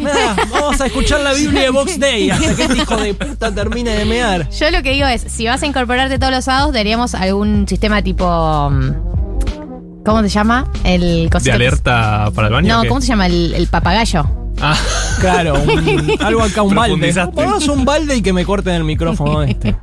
Nada, 0.00 0.34
vamos 0.50 0.80
a 0.80 0.86
escuchar 0.86 1.20
la 1.20 1.32
Biblia 1.32 1.62
de 1.62 1.70
Box 1.70 1.98
Day 2.00 2.30
hasta 2.30 2.56
que 2.56 2.62
este 2.64 2.76
hijo 2.78 2.96
de 2.96 3.14
puta 3.14 3.54
termine 3.54 3.83
de 3.92 4.04
mear. 4.04 4.48
Yo 4.50 4.70
lo 4.70 4.82
que 4.82 4.92
digo 4.92 5.06
es, 5.06 5.22
si 5.28 5.46
vas 5.46 5.62
a 5.62 5.66
incorporarte 5.66 6.18
todos 6.18 6.32
los 6.32 6.44
sábados, 6.44 6.72
daríamos 6.72 7.14
algún 7.14 7.66
sistema 7.68 8.02
tipo... 8.02 8.70
mm, 8.70 10.04
¿Cómo 10.04 10.20
se 10.22 10.28
llama? 10.28 10.70
El 10.84 11.30
De 11.42 11.52
alerta 11.52 12.30
para 12.34 12.48
el 12.48 12.52
baño. 12.52 12.68
No, 12.68 12.78
¿o 12.80 12.82
qué? 12.82 12.88
¿cómo 12.88 13.00
se 13.00 13.06
llama? 13.06 13.26
El, 13.26 13.54
el 13.54 13.66
papagayo. 13.68 14.24
Ah, 14.60 14.76
Claro, 15.20 15.54
un- 15.54 16.12
algo 16.20 16.42
acá, 16.42 16.60
un 16.62 16.74
balde. 16.74 16.96
Profundizaste. 17.12 17.70
Un 17.70 17.84
balde 17.86 18.16
y 18.16 18.22
que 18.22 18.32
me 18.34 18.44
corten 18.44 18.74
el 18.74 18.84
micrófono 18.84 19.42
este. 19.44 19.74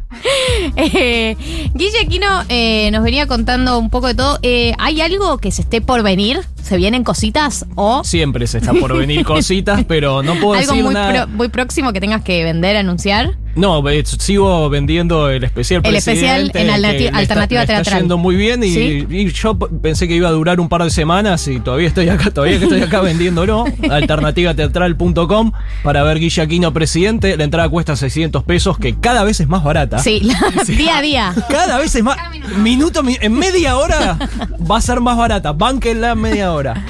Eh, 0.76 1.36
Guille 1.74 2.00
Aquino 2.06 2.28
eh, 2.50 2.90
nos 2.92 3.04
venía 3.04 3.26
contando 3.28 3.80
un 3.80 3.90
poco 3.90 4.08
de 4.08 4.16
todo. 4.16 4.38
Eh, 4.44 4.74
¿Hay 4.78 5.02
algo 5.02 5.38
que 5.40 5.52
se 5.52 5.64
esté 5.64 5.82
por 5.82 6.04
venir? 6.04 6.42
¿Se 6.62 6.78
vienen 6.78 7.04
cositas? 7.04 7.66
¿O 7.76 8.04
Siempre 8.04 8.46
se 8.48 8.60
está 8.60 8.74
por 8.74 8.96
venir 8.96 9.26
cositas, 9.26 9.84
pero 9.88 10.22
no 10.22 10.36
puedo 10.36 10.54
algo 10.60 10.72
decir 10.74 10.84
muy, 10.86 10.94
nada. 10.94 11.26
pro- 11.26 11.36
muy 11.36 11.48
próximo 11.50 11.92
que 11.94 12.00
tengas 12.00 12.22
que 12.22 12.44
vender, 12.44 12.78
anunciar? 12.78 13.36
No, 13.56 13.84
sigo 14.04 14.70
vendiendo 14.70 15.30
el 15.30 15.44
especial 15.44 15.82
El 15.84 15.96
especial 15.96 16.52
en 16.54 16.68
alternati- 16.70 17.06
está- 17.06 17.18
alternativa 17.18 17.60
le 17.60 17.64
está 17.64 17.76
teatral. 17.76 18.00
yendo 18.02 18.18
muy 18.18 18.36
bien 18.36 18.64
y, 18.64 18.70
¿Sí? 18.70 19.08
y 19.10 19.32
yo 19.32 19.58
pensé 19.58 20.08
que 20.08 20.16
iba 20.16 20.28
a 20.30 20.32
durar 20.32 20.60
un 20.60 20.70
par 20.70 20.84
de 20.84 20.90
semanas 20.90 21.48
y 21.48 21.60
todavía 21.60 21.88
estoy 21.88 22.10
acá, 22.10 22.32
todavía 22.32 22.58
que 22.60 22.66
estoy 22.66 22.82
acá 22.82 23.02
vendiéndolo. 23.02 23.66
Alternativateatral.com 23.90 25.52
para 25.84 26.04
ver 26.04 26.20
Guille 26.20 26.42
Aquino 26.42 26.74
presidente. 26.74 27.38
La 27.38 27.44
entrada 27.44 27.70
cuesta 27.70 27.96
600 27.96 28.44
pesos, 28.44 28.78
que 28.78 28.96
cada 29.00 29.24
vez 29.24 29.40
es 29.40 29.48
más 29.48 29.64
barata. 29.64 30.00
Sí, 30.00 30.22
día 30.68 30.98
a 30.98 31.02
día. 31.02 31.34
Cada 31.50 31.78
vez 31.78 31.94
es 31.96 32.04
más. 32.04 32.18
Minuto, 32.58 33.04
mi- 33.04 33.18
en 33.20 33.34
media 33.34 33.78
hora 33.78 34.18
va 34.72 34.78
a 34.78 34.82
ser 34.82 35.00
más 35.02 35.18
barata. 35.18 35.52
Bánquenla 35.54 36.12
en 36.12 36.22
media 36.22 36.54
hora. 36.54 36.84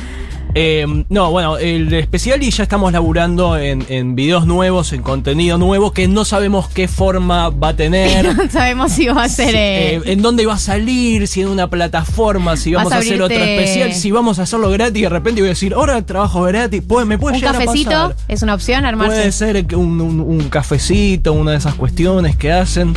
Eh, 0.54 1.06
no, 1.08 1.32
bueno, 1.32 1.58
el 1.58 1.94
especial 1.94 2.44
y 2.44 2.52
ya 2.52 2.64
estamos 2.64 2.92
laburando 2.92 3.58
en, 3.58 3.86
en 3.88 4.16
videos 4.16 4.46
nuevos, 4.46 4.92
en 4.92 5.02
contenido 5.02 5.58
nuevo, 5.58 5.94
que 5.94 6.10
no 6.10 6.26
sabemos 6.26 6.68
qué 6.68 6.88
forma 6.90 7.50
va 7.50 7.70
a 7.70 7.76
tener. 7.76 8.36
No 8.42 8.50
sabemos 8.50 8.92
si 8.92 9.08
va 9.08 9.24
a 9.24 9.30
ser. 9.30 9.56
eh, 9.56 9.96
eh, 9.96 10.02
en 10.08 10.22
dónde 10.22 10.46
va 10.46 10.56
a 10.56 10.60
salir, 10.60 11.28
si 11.28 11.42
en 11.42 11.48
una 11.48 11.70
plataforma, 11.70 12.58
si 12.58 12.74
vamos 12.74 12.92
a 12.92 12.98
a, 12.98 13.00
hacer 13.00 13.22
otro 13.22 13.38
especial, 13.38 13.94
si 13.94 14.12
vamos 14.12 14.40
a 14.40 14.44
hacerlo 14.44 14.70
gratis 14.72 14.98
y 15.00 15.04
de 15.04 15.10
repente 15.10 15.42
voy 15.42 15.48
a 15.48 15.52
decir, 15.52 15.74
ahora 15.74 16.02
trabajo 16.02 16.42
gratis, 16.44 16.82
puede, 16.86 17.06
me 17.06 17.18
puede 17.18 17.36
un 17.36 17.40
llegar 17.42 17.56
a 17.56 17.60
cafecito 17.66 17.90
pasar. 17.92 18.16
es 18.28 18.42
una 18.42 18.54
opción, 18.56 18.84
armarse. 18.86 19.16
Puede 19.16 19.32
ser 19.32 19.66
un, 19.76 20.02
un- 20.02 20.20
un 20.20 20.50
cafecito, 20.50 21.32
una 21.34 21.52
de 21.52 21.58
esas 21.58 21.76
cuestiones 21.76 22.36
que 22.36 22.52
hacen. 22.52 22.94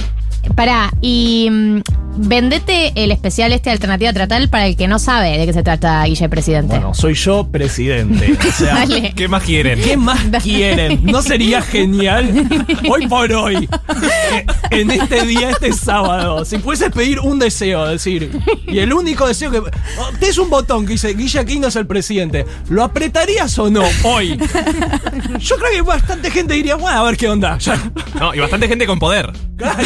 Pará, 0.55 0.93
y 1.01 1.49
mm, 1.51 1.83
vendete 2.17 2.93
el 2.95 3.11
especial 3.11 3.53
este 3.53 3.71
Alternativa 3.71 4.13
Tratal 4.13 4.49
para 4.49 4.67
el 4.67 4.77
que 4.77 4.87
no 4.87 4.99
sabe 4.99 5.37
de 5.37 5.47
qué 5.47 5.53
se 5.53 5.63
trata 5.63 6.05
Guille 6.05 6.29
Presidente. 6.29 6.69
Bueno, 6.75 6.95
soy 6.95 7.15
yo 7.15 7.49
presidente. 7.51 8.37
O 8.49 8.53
sea, 8.53 8.75
Dale. 8.87 9.13
¿qué 9.15 9.27
más 9.29 9.43
quieren? 9.43 9.81
¿Qué 9.83 9.97
más 9.97 10.21
quieren? 10.43 11.05
¿No 11.05 11.23
sería 11.23 11.61
genial? 11.63 12.47
Hoy 12.89 13.07
por 13.09 13.33
hoy, 13.33 13.69
eh, 14.35 14.47
en 14.71 14.91
este 14.91 15.27
día, 15.27 15.51
este 15.51 15.73
sábado, 15.73 16.45
si 16.45 16.59
puedes 16.59 16.91
pedir 16.93 17.21
un 17.21 17.39
deseo, 17.39 17.87
decir, 17.87 18.31
y 18.67 18.79
el 18.79 18.93
único 18.93 19.27
deseo 19.27 19.51
que. 19.51 19.59
oh, 19.59 20.11
Tienes 20.19 20.39
un 20.39 20.51
botón 20.51 20.87
que 20.87 20.93
dice 20.93 21.15
Guille 21.15 21.39
Aquino 21.41 21.69
es 21.69 21.77
el 21.77 21.87
presidente. 21.87 22.45
¿Lo 22.69 22.85
apretarías 22.85 23.59
o 23.59 23.71
no 23.71 23.83
hoy? 24.05 24.39
Yo 25.39 25.57
creo 25.57 25.71
que 25.73 25.83
bastante 25.83 26.31
gente 26.31 26.55
diría, 26.55 26.77
bueno, 26.77 26.99
a 26.99 27.03
ver 27.03 27.17
qué 27.17 27.29
onda. 27.29 27.59
Ya. 27.59 27.91
No, 28.19 28.35
y 28.35 28.39
bastante 28.39 28.69
gente 28.69 28.87
con 28.87 28.99
poder. 28.99 29.33
Claro. 29.57 29.83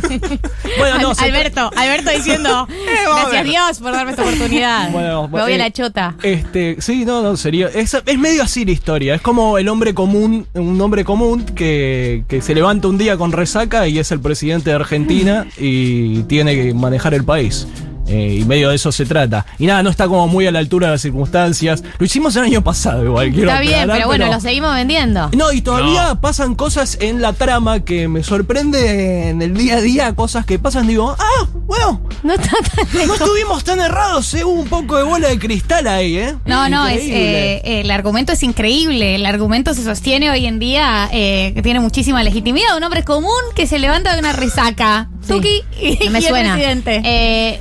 Bueno, 0.78 0.98
no, 1.00 1.10
Al- 1.10 1.24
Alberto, 1.24 1.70
Alberto 1.76 2.10
diciendo, 2.10 2.50
a 2.60 2.66
gracias 2.66 3.30
ver". 3.32 3.46
Dios 3.46 3.78
por 3.78 3.92
darme 3.92 4.10
esta 4.12 4.22
oportunidad. 4.22 4.90
Bueno, 4.92 5.28
Me 5.28 5.40
voy 5.42 5.52
eh, 5.52 5.54
a 5.56 5.58
la 5.58 5.70
chota. 5.70 6.14
Este, 6.22 6.76
sí, 6.80 7.04
no, 7.04 7.22
no, 7.22 7.36
sería. 7.36 7.66
Es, 7.68 7.94
es 7.94 8.18
medio 8.18 8.42
así 8.42 8.64
la 8.64 8.70
historia. 8.72 9.14
Es 9.14 9.20
como 9.20 9.58
el 9.58 9.68
hombre 9.68 9.94
común, 9.94 10.46
un 10.54 10.80
hombre 10.80 11.04
común 11.04 11.44
que, 11.44 12.24
que 12.28 12.40
se 12.42 12.54
levanta 12.54 12.88
un 12.88 12.98
día 12.98 13.16
con 13.16 13.32
resaca 13.32 13.86
y 13.88 13.98
es 13.98 14.10
el 14.12 14.20
presidente 14.20 14.70
de 14.70 14.76
Argentina 14.76 15.46
y 15.56 16.22
tiene 16.24 16.54
que 16.54 16.74
manejar 16.74 17.14
el 17.14 17.24
país. 17.24 17.66
Eh, 18.08 18.38
y 18.40 18.44
medio 18.44 18.70
de 18.70 18.76
eso 18.76 18.90
se 18.90 19.04
trata. 19.04 19.44
Y 19.58 19.66
nada, 19.66 19.82
no 19.82 19.90
está 19.90 20.06
como 20.08 20.26
muy 20.28 20.46
a 20.46 20.50
la 20.50 20.58
altura 20.60 20.86
de 20.88 20.92
las 20.94 21.02
circunstancias. 21.02 21.82
Lo 21.98 22.06
hicimos 22.06 22.34
el 22.36 22.44
año 22.44 22.62
pasado, 22.64 23.04
igual. 23.04 23.30
quiero 23.32 23.50
Está 23.50 23.60
bien, 23.60 23.88
pero 23.90 24.06
bueno, 24.06 24.26
lo 24.26 24.40
seguimos 24.40 24.74
vendiendo. 24.74 25.30
No, 25.36 25.52
y 25.52 25.60
todavía 25.60 26.08
No. 26.08 26.20
pasan 26.20 26.54
cosas 26.54 26.96
en 27.00 27.20
la 27.20 27.32
trama 27.34 27.80
que 27.80 28.08
me 28.08 28.22
sorprende 28.24 29.28
en 29.30 29.42
el 29.42 29.54
día 29.54 29.76
a 29.76 29.80
día, 29.80 30.14
cosas 30.14 30.46
que 30.46 30.58
pasan, 30.58 30.86
digo, 30.86 31.14
ah, 31.18 31.46
bueno, 31.66 32.00
No 32.22 32.32
está 32.34 32.50
tan 32.50 32.86
no 32.92 32.98
lejos. 32.98 33.20
estuvimos 33.20 33.64
tan 33.64 33.80
errados, 33.80 34.32
eh, 34.34 34.44
hubo 34.44 34.60
un 34.62 34.68
poco 34.68 34.96
de 34.96 35.02
bola 35.02 35.28
de 35.28 35.38
cristal 35.38 35.86
ahí, 35.86 36.16
¿eh? 36.16 36.34
No, 36.46 36.68
no, 36.68 36.86
es, 36.88 37.04
Increíble. 37.04 37.54
eh, 37.64 37.80
el 37.82 37.90
argumento 37.90 38.32
es 38.32 38.42
increíble. 38.42 39.14
El 39.16 39.26
argumento 39.26 39.74
se 39.74 39.84
sostiene 39.84 40.30
hoy 40.30 40.46
en 40.46 40.58
día, 40.58 41.08
eh, 41.12 41.52
que 41.54 41.62
tiene 41.62 41.80
muchísima 41.80 42.22
legitimidad. 42.22 42.76
Un 42.76 42.84
hombre 42.84 43.04
común 43.04 43.32
que 43.54 43.66
se 43.66 43.78
levanta 43.78 44.14
de 44.14 44.18
una 44.20 44.32
resaca. 44.32 45.08
Sí. 45.20 45.28
Tuki 45.34 45.62
y, 45.80 46.04
No 46.06 46.10
me 46.12 46.18
y 46.20 46.22
el 46.22 46.28
suena. 46.28 46.52
presidente. 46.54 47.60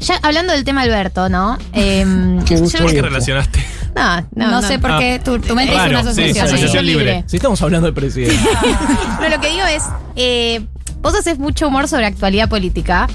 Ya 0.00 0.16
hablando 0.22 0.52
del 0.52 0.64
tema 0.64 0.82
Alberto, 0.82 1.28
¿no? 1.28 1.58
Eh, 1.72 2.04
yo 2.46 2.58
¿Por 2.58 2.90
qué 2.90 3.02
no, 3.02 3.08
relacionaste? 3.08 3.64
no, 4.34 4.50
no, 4.50 4.62
sé 4.62 4.78
por 4.78 4.92
Ah. 4.92 4.98
qué 4.98 5.20
tu, 5.22 5.38
tu 5.40 5.54
mente 5.54 5.74
es 5.74 5.80
una 5.88 6.00
asociación. 6.00 6.34
sí, 6.34 6.40
asociación 6.54 6.86
libre. 6.86 7.24
Si 7.26 7.36
estamos 7.36 7.60
hablando 7.62 7.86
del 7.86 7.94
presidente. 7.94 8.36
No, 9.20 9.28
lo 9.28 9.40
que 9.40 9.50
digo 9.50 9.64
es, 9.66 9.82
eh, 10.16 10.62
vos 11.02 11.14
haces 11.14 11.38
mucho 11.38 11.68
humor 11.68 11.86
sobre 11.88 12.06
actualidad 12.06 12.48
política 12.48 13.06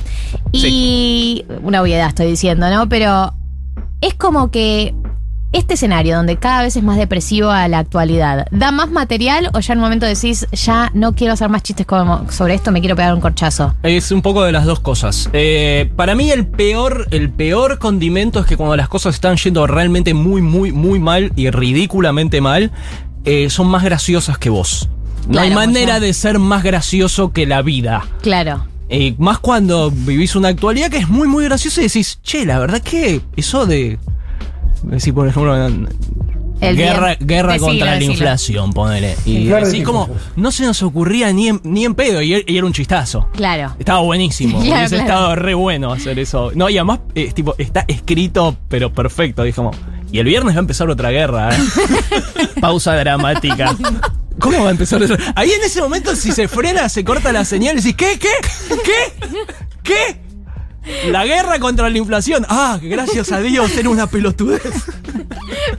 y 0.51 1.45
una 1.63 1.81
obviedad 1.81 2.09
estoy 2.09 2.27
diciendo, 2.27 2.69
¿no? 2.69 2.87
Pero 2.87 3.33
es 4.01 4.13
como 4.13 4.51
que 4.51 4.93
este 5.55 5.75
escenario 5.75 6.17
donde 6.17 6.35
cada 6.35 6.63
vez 6.63 6.75
es 6.75 6.83
más 6.83 6.97
depresivo 6.97 7.49
a 7.49 7.67
la 7.69 7.79
actualidad, 7.79 8.45
¿da 8.51 8.71
más 8.71 8.91
material 8.91 9.49
o 9.53 9.59
ya 9.61 9.73
en 9.73 9.79
un 9.79 9.83
momento 9.83 10.05
decís, 10.05 10.47
ya 10.51 10.91
no 10.93 11.13
quiero 11.13 11.33
hacer 11.33 11.47
más 11.49 11.63
chistes 11.63 11.85
como 11.85 12.29
sobre 12.29 12.55
esto, 12.55 12.71
me 12.71 12.81
quiero 12.81 12.95
pegar 12.95 13.13
un 13.13 13.21
corchazo? 13.21 13.73
Es 13.81 14.11
un 14.11 14.21
poco 14.21 14.43
de 14.43 14.51
las 14.51 14.65
dos 14.65 14.81
cosas. 14.81 15.29
Eh, 15.31 15.89
para 15.95 16.13
mí 16.13 16.29
el 16.29 16.45
peor, 16.45 17.07
el 17.11 17.29
peor 17.29 17.79
condimento 17.79 18.41
es 18.41 18.45
que 18.45 18.57
cuando 18.57 18.75
las 18.75 18.89
cosas 18.89 19.15
están 19.15 19.37
yendo 19.37 19.65
realmente 19.65 20.13
muy, 20.13 20.41
muy, 20.41 20.73
muy 20.73 20.99
mal 20.99 21.31
y 21.37 21.49
ridículamente 21.49 22.41
mal, 22.41 22.71
eh, 23.23 23.49
son 23.49 23.67
más 23.67 23.83
graciosas 23.83 24.37
que 24.37 24.49
vos. 24.49 24.89
No 25.27 25.33
Claro, 25.33 25.47
hay 25.47 25.55
manera 25.55 25.99
de 25.99 26.13
ser 26.13 26.37
más 26.37 26.63
gracioso 26.63 27.31
que 27.31 27.45
la 27.45 27.61
vida. 27.61 28.05
Claro. 28.21 28.67
Eh, 28.89 29.15
más 29.17 29.39
cuando 29.39 29.89
vivís 29.89 30.35
una 30.35 30.49
actualidad 30.49 30.91
que 30.91 30.97
es 30.97 31.09
muy, 31.09 31.27
muy 31.27 31.45
graciosa 31.45 31.81
y 31.81 31.85
decís, 31.85 32.19
che, 32.21 32.45
la 32.45 32.59
verdad 32.59 32.81
que 32.81 33.21
eso 33.35 33.65
de. 33.65 33.97
Decir, 34.83 35.13
por 35.13 35.27
ejemplo, 35.27 35.55
El 36.61 36.75
guerra, 36.77 37.15
guerra 37.19 37.53
Decilo, 37.53 37.67
contra 37.69 37.95
la 37.97 38.03
inflación, 38.03 38.71
ponele. 38.73 39.15
Y 39.25 39.47
Claro, 39.47 39.67
así 39.67 39.83
como, 39.83 40.09
no 40.35 40.51
se 40.51 40.63
nos 40.63 40.81
ocurría 40.83 41.31
ni 41.33 41.49
en, 41.49 41.59
ni 41.63 41.83
en 41.85 41.95
pedo, 41.95 42.21
y, 42.21 42.33
er- 42.33 42.43
y 42.47 42.57
era 42.57 42.65
un 42.65 42.73
chistazo. 42.73 43.27
Claro. 43.33 43.75
Estaba 43.79 43.99
buenísimo. 44.01 44.59
Claro, 44.63 44.75
Hubiese 44.79 44.95
claro. 44.95 45.09
estado 45.09 45.35
re 45.35 45.53
bueno 45.53 45.91
hacer 45.91 46.17
eso. 46.19 46.51
No, 46.55 46.69
y 46.69 46.77
además, 46.77 46.99
eh, 47.13 47.31
tipo, 47.33 47.55
está 47.57 47.83
escrito, 47.87 48.55
pero 48.69 48.91
perfecto. 48.93 49.43
Dije, 49.43 49.61
y 50.11 50.19
el 50.19 50.25
viernes 50.25 50.55
va 50.55 50.59
a 50.59 50.61
empezar 50.61 50.89
otra 50.89 51.09
guerra. 51.11 51.53
¿eh? 51.53 51.59
Pausa 52.61 52.93
dramática. 52.95 53.75
¿Cómo 54.39 54.61
va 54.63 54.67
a 54.67 54.71
empezar 54.71 55.01
eso? 55.03 55.15
Ahí 55.35 55.49
en 55.51 55.61
ese 55.63 55.81
momento, 55.81 56.15
si 56.15 56.31
se 56.31 56.47
frena, 56.47 56.87
se 56.89 57.03
corta 57.03 57.31
la 57.31 57.43
señal 57.45 57.73
y 57.77 57.81
decís, 57.81 57.95
¿qué? 57.95 58.17
¿Qué? 58.19 58.29
¿Qué? 58.83 59.27
¿Qué? 59.83 60.21
La 61.07 61.25
guerra 61.25 61.59
contra 61.59 61.89
la 61.89 61.97
inflación. 61.97 62.45
Ah, 62.49 62.79
gracias 62.81 63.31
a 63.31 63.41
Dios 63.41 63.75
era 63.77 63.89
una 63.89 64.07
pelotudez. 64.07 64.61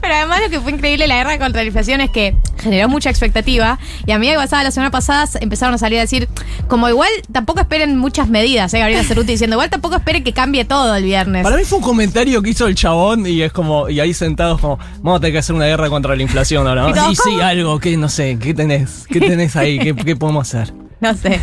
Pero 0.01 0.13
además 0.13 0.41
lo 0.43 0.49
que 0.49 0.59
fue 0.59 0.71
increíble 0.71 1.07
la 1.07 1.17
guerra 1.17 1.39
contra 1.39 1.61
la 1.61 1.67
inflación 1.67 2.01
es 2.01 2.09
que 2.09 2.35
generó 2.57 2.89
mucha 2.89 3.09
expectativa 3.09 3.79
y 4.05 4.11
a 4.11 4.19
medida 4.19 4.33
que 4.33 4.39
pasaba 4.39 4.63
la 4.63 4.71
semana 4.71 4.91
pasada 4.91 5.27
empezaron 5.39 5.75
a 5.75 5.77
salir 5.77 5.99
a 5.99 6.01
decir 6.01 6.27
como 6.67 6.89
igual 6.89 7.09
tampoco 7.31 7.59
esperen 7.59 7.97
muchas 7.97 8.29
medidas, 8.29 8.73
¿eh? 8.73 8.79
Gabriela 8.79 9.03
Cerruti 9.03 9.31
diciendo 9.31 9.55
igual 9.55 9.69
tampoco 9.69 9.95
esperen 9.95 10.23
que 10.23 10.33
cambie 10.33 10.65
todo 10.65 10.95
el 10.95 11.03
viernes. 11.03 11.43
Para 11.43 11.57
mí 11.57 11.63
fue 11.63 11.77
un 11.79 11.83
comentario 11.83 12.41
que 12.41 12.49
hizo 12.49 12.67
el 12.67 12.75
chabón 12.75 13.25
y 13.25 13.41
es 13.41 13.51
como, 13.51 13.89
y 13.89 13.99
ahí 13.99 14.13
sentados 14.13 14.59
como, 14.59 14.77
vamos 15.01 15.17
a 15.17 15.21
tener 15.21 15.33
que 15.33 15.39
hacer 15.39 15.55
una 15.55 15.65
guerra 15.65 15.89
contra 15.89 16.15
la 16.15 16.21
inflación 16.21 16.67
ahora. 16.67 16.89
Y 17.11 17.15
sí, 17.15 17.21
¿cómo? 17.23 17.41
algo, 17.41 17.79
que 17.79 17.95
no 17.97 18.09
sé, 18.09 18.37
¿qué 18.41 18.53
tenés? 18.53 19.05
¿Qué 19.07 19.19
tenés 19.19 19.55
ahí? 19.55 19.79
¿Qué, 19.79 19.95
qué 19.95 20.15
podemos 20.15 20.47
hacer? 20.47 20.73
no 21.01 21.13
sé, 21.15 21.39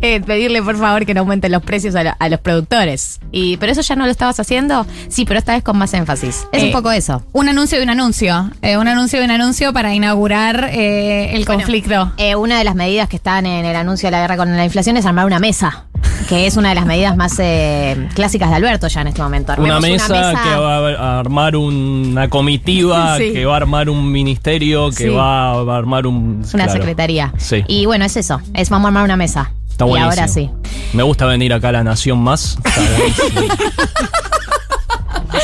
eh, 0.00 0.20
pedirle 0.20 0.62
por 0.62 0.76
favor 0.76 1.04
que 1.06 1.14
no 1.14 1.20
aumenten 1.20 1.52
los 1.52 1.62
precios 1.62 1.94
a, 1.94 2.02
lo- 2.04 2.14
a 2.18 2.28
los 2.28 2.40
productores. 2.40 3.20
Y, 3.32 3.56
pero 3.58 3.72
eso 3.72 3.80
ya 3.82 3.94
no 3.96 4.04
lo 4.04 4.10
estabas 4.10 4.40
haciendo. 4.40 4.86
Sí, 5.08 5.24
pero 5.24 5.38
esta 5.38 5.52
vez 5.54 5.62
con 5.62 5.76
más 5.78 5.92
énfasis. 5.94 6.46
Es 6.52 6.62
Eh, 6.62 6.66
un 6.66 6.72
poco 6.72 6.90
eso. 6.90 7.22
Un 7.32 7.48
anuncio 7.48 7.78
de 7.78 7.84
un 7.84 7.90
anuncio. 7.90 8.50
Eh, 8.62 8.76
un 8.76 8.88
anuncio 8.88 9.18
de 9.18 9.24
un 9.24 9.30
anuncio 9.30 9.72
para 9.72 9.94
inaugurar 9.94 10.70
eh, 10.72 11.30
el 11.34 11.44
Bueno, 11.44 11.60
conflicto. 11.62 12.12
eh, 12.16 12.34
una 12.36 12.58
de 12.58 12.64
las 12.64 12.74
medidas 12.74 13.08
que 13.08 13.16
están 13.16 13.46
en 13.46 13.64
el 13.64 13.76
anuncio 13.76 14.06
de 14.08 14.12
la 14.12 14.20
guerra 14.20 14.36
con 14.36 14.56
la 14.56 14.64
inflación 14.64 14.96
es 14.96 15.06
armar 15.06 15.26
una 15.26 15.38
mesa, 15.38 15.86
que 16.28 16.46
es 16.46 16.56
una 16.56 16.68
de 16.70 16.74
las 16.74 16.86
medidas 16.86 17.16
más 17.16 17.34
eh, 17.38 18.08
clásicas 18.14 18.50
de 18.50 18.56
Alberto 18.56 18.86
ya 18.88 19.00
en 19.00 19.08
este 19.08 19.22
momento. 19.22 19.52
Una 19.58 19.80
mesa, 19.80 20.34
que 20.42 20.56
va 20.56 20.90
a 20.90 21.18
armar 21.20 21.56
una 21.56 22.28
comitiva, 22.28 23.16
Sí. 23.18 23.32
que 23.32 23.44
va 23.44 23.54
a 23.54 23.56
armar 23.56 23.88
un 23.90 24.10
ministerio, 24.12 24.90
que 24.90 25.04
Sí. 25.04 25.08
va 25.08 25.50
a 25.52 25.76
armar 25.76 26.06
un... 26.06 26.42
Una 26.52 26.64
claro. 26.64 26.72
secretaría. 26.72 27.32
Sí. 27.38 27.64
Y 27.66 27.86
bueno, 27.86 28.04
es 28.04 28.16
eso. 28.16 28.40
Es 28.54 28.70
vamos 28.70 28.86
a 28.86 28.88
armar 28.88 29.04
una 29.04 29.16
mesa. 29.16 29.52
Está 29.68 29.86
y 29.86 29.96
ahora 29.98 30.28
sí. 30.28 30.50
Me 30.92 31.02
gusta 31.02 31.26
venir 31.26 31.52
acá 31.54 31.70
a 31.70 31.72
La 31.72 31.84
Nación 31.84 32.18
Más. 32.18 32.58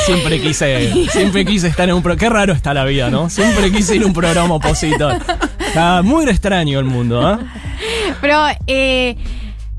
Siempre 0.05 0.39
quise, 0.41 1.09
siempre 1.09 1.45
quise 1.45 1.67
estar 1.67 1.87
en 1.89 1.95
un 1.95 2.01
programa. 2.01 2.19
Qué 2.19 2.29
raro 2.29 2.53
está 2.53 2.73
la 2.73 2.85
vida, 2.85 3.09
¿no? 3.09 3.29
Siempre 3.29 3.71
quise 3.71 3.95
ir 3.95 4.03
a 4.03 4.05
un 4.05 4.13
programa 4.13 4.55
opositor. 4.55 5.17
Está 5.65 6.01
muy 6.01 6.25
extraño 6.29 6.79
el 6.79 6.85
mundo, 6.85 7.25
¿ah? 7.25 7.39
Pero 8.21 8.45
eh, 8.67 9.15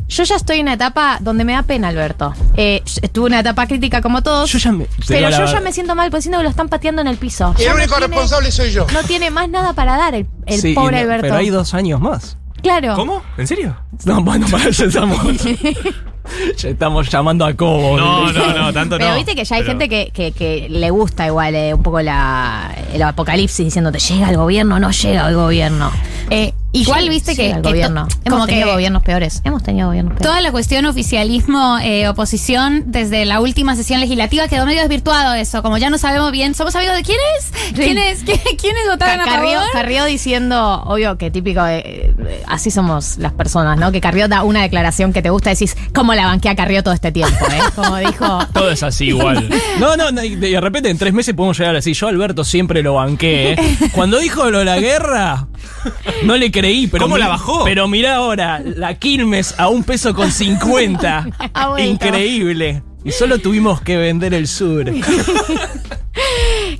yo 0.08 0.24
ya 0.24 0.36
estoy 0.36 0.56
en 0.56 0.62
una 0.62 0.72
etapa 0.74 1.18
donde 1.20 1.44
me 1.44 1.52
da 1.52 1.62
pena, 1.62 1.88
Alberto. 1.88 2.32
Eh, 2.56 2.82
tuve 3.12 3.26
una 3.26 3.40
etapa 3.40 3.66
crítica 3.66 4.00
como 4.02 4.22
todos. 4.22 4.50
Yo 4.50 4.58
ya 4.58 4.72
me- 4.72 4.86
pero 5.06 5.28
yo 5.30 5.38
la- 5.40 5.52
ya 5.52 5.60
me 5.60 5.72
siento 5.72 5.94
mal 5.94 6.10
porque 6.10 6.22
siento 6.22 6.38
que 6.38 6.44
lo 6.44 6.50
están 6.50 6.68
pateando 6.68 7.02
en 7.02 7.08
el 7.08 7.16
piso. 7.18 7.54
Y 7.58 7.62
el 7.62 7.68
no 7.70 7.74
único 7.76 7.96
tiene- 7.96 8.06
responsable 8.08 8.50
soy 8.50 8.70
yo. 8.72 8.86
No 8.92 9.02
tiene 9.04 9.30
más 9.30 9.48
nada 9.48 9.72
para 9.74 9.96
dar 9.96 10.14
el, 10.14 10.26
el 10.46 10.60
Sí, 10.60 10.68
y 10.70 10.74
pobre 10.74 10.96
no- 10.96 11.02
Alberto. 11.02 11.22
Pero 11.22 11.36
hay 11.36 11.50
dos 11.50 11.74
años 11.74 12.00
más. 12.00 12.36
Claro. 12.62 12.94
¿Cómo? 12.96 13.22
¿En 13.36 13.46
serio? 13.46 13.76
No, 14.04 14.22
bueno, 14.22 14.46
para 14.50 14.70
ya 14.70 14.84
estamos. 14.86 15.20
ya 16.56 16.68
estamos 16.68 17.08
llamando 17.08 17.44
a 17.46 17.54
Cobo. 17.54 17.96
No, 17.96 18.32
no, 18.32 18.52
no, 18.52 18.72
tanto 18.72 18.98
Pero 18.98 19.10
no. 19.10 19.16
viste 19.16 19.34
que 19.34 19.44
ya 19.44 19.56
hay 19.56 19.62
Pero- 19.62 19.72
gente 19.72 19.88
que, 19.88 20.10
que- 20.12 20.32
que 20.32 20.68
le 20.68 20.90
gusta 20.90 21.26
igual 21.26 21.54
eh, 21.54 21.72
un 21.74 21.82
poco 21.82 22.00
la, 22.02 22.74
el 22.92 23.02
apocalipsis 23.02 23.64
diciéndote 23.64 23.98
llega 24.00 24.30
el 24.30 24.36
gobierno, 24.36 24.78
no 24.80 24.90
llega 24.90 25.28
el 25.28 25.34
gobierno. 25.36 25.90
Eh, 26.30 26.52
igual 26.72 27.08
viste 27.08 27.34
que, 27.34 27.50
el 27.50 27.62
que 27.62 27.68
gobierno. 27.70 28.02
Hemos 28.24 28.38
como 28.38 28.46
tenido 28.46 28.66
que 28.66 28.72
gobiernos 28.72 29.02
peores. 29.02 29.40
Hemos 29.44 29.62
tenido 29.62 29.88
gobiernos 29.88 30.12
peores. 30.14 30.26
toda 30.28 30.40
la 30.40 30.52
cuestión 30.52 30.84
oficialismo, 30.86 31.78
eh, 31.82 32.08
oposición, 32.08 32.84
desde 32.86 33.24
la 33.24 33.40
última 33.40 33.74
sesión 33.76 34.00
legislativa 34.00 34.46
quedó 34.48 34.66
medio 34.66 34.80
desvirtuado 34.80 35.34
eso. 35.34 35.62
Como 35.62 35.78
ya 35.78 35.90
no 35.90 35.98
sabemos 35.98 36.30
bien, 36.32 36.54
¿somos 36.54 36.74
amigos 36.76 36.96
de 36.96 37.02
quiénes? 37.02 37.74
¿Quiénes, 37.74 38.22
quién- 38.24 38.56
quiénes 38.60 38.82
votaron 38.90 39.16
Ca- 39.18 39.22
a 39.30 39.34
Carrió, 39.36 39.52
favor? 39.58 39.72
Carrió 39.72 40.04
diciendo, 40.04 40.82
obvio 40.84 41.16
que 41.18 41.30
típico 41.30 41.62
de, 41.64 41.78
eh, 41.78 42.42
así 42.46 42.70
somos 42.70 43.16
las 43.18 43.32
personas, 43.32 43.78
¿no? 43.78 43.90
Que 43.92 44.00
Carrió 44.00 44.28
da 44.28 44.42
una 44.42 44.62
declaración 44.62 45.12
que 45.12 45.22
te 45.22 45.30
gusta, 45.30 45.50
decís, 45.50 45.76
¿cómo 45.94 46.14
la 46.14 46.26
banqué 46.26 46.48
a 46.50 46.56
Carrió 46.56 46.82
todo 46.82 46.94
este 46.94 47.12
tiempo, 47.12 47.44
eh? 47.50 47.58
Como 47.74 47.96
dijo. 47.96 48.38
Todo 48.52 48.70
es 48.70 48.82
así 48.82 49.06
igual. 49.06 49.48
No, 49.78 49.96
no, 49.96 50.10
no, 50.12 50.22
y 50.22 50.36
de 50.36 50.60
repente 50.60 50.90
en 50.90 50.98
tres 50.98 51.12
meses 51.14 51.34
podemos 51.34 51.56
llegar 51.58 51.74
a 51.74 51.78
decir, 51.78 51.94
yo 51.94 52.08
Alberto 52.08 52.44
siempre 52.44 52.82
lo 52.82 52.94
banqué. 52.94 53.52
¿eh? 53.52 53.56
Cuando 53.92 54.18
dijo 54.18 54.50
lo 54.50 54.58
de 54.60 54.64
la 54.64 54.78
guerra, 54.78 55.46
no 56.24 56.36
le 56.36 56.50
creí, 56.50 56.86
pero... 56.86 57.04
¿Cómo 57.04 57.14
mi- 57.16 57.20
la 57.20 57.28
bajó? 57.28 57.64
Pero 57.64 57.88
mirá 57.88 58.16
ahora, 58.16 58.60
la 58.64 58.94
Quilmes 58.94 59.54
a 59.58 59.68
un 59.68 59.84
peso 59.84 60.14
con 60.14 60.30
50. 60.32 61.28
Ha 61.54 61.68
vuelto. 61.68 61.90
Increíble. 61.90 62.82
Y 63.04 63.12
solo 63.12 63.38
tuvimos 63.38 63.80
que 63.80 63.96
vender 63.96 64.34
el 64.34 64.48
sur. 64.48 64.84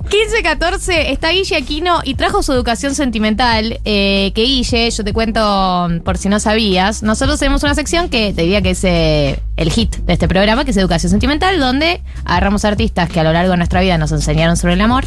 15-14 0.09 1.11
está 1.11 1.29
Guille 1.29 1.55
Aquino 1.55 2.01
y 2.03 2.15
trajo 2.15 2.43
su 2.43 2.51
educación 2.51 2.93
sentimental. 2.95 3.79
eh, 3.85 4.31
que 4.35 4.41
Guille, 4.43 4.89
yo 4.91 5.03
te 5.03 5.13
cuento 5.13 5.87
por 6.03 6.17
si 6.17 6.29
no 6.29 6.39
sabías, 6.39 7.03
nosotros 7.03 7.39
tenemos 7.39 7.63
una 7.63 7.73
sección 7.75 8.09
que 8.09 8.33
te 8.33 8.41
diría 8.43 8.61
que 8.61 8.71
es 8.71 8.83
eh, 8.83 9.39
el 9.55 9.71
hit 9.71 9.95
de 9.97 10.13
este 10.13 10.27
programa, 10.27 10.65
que 10.65 10.71
es 10.71 10.77
educación 10.77 11.09
sentimental, 11.11 11.59
donde 11.59 12.01
agarramos 12.25 12.65
artistas 12.65 13.09
que 13.09 13.19
a 13.19 13.23
lo 13.23 13.31
largo 13.33 13.51
de 13.51 13.57
nuestra 13.57 13.81
vida 13.81 13.97
nos 13.97 14.11
enseñaron 14.11 14.57
sobre 14.57 14.73
el 14.73 14.81
amor 14.81 15.05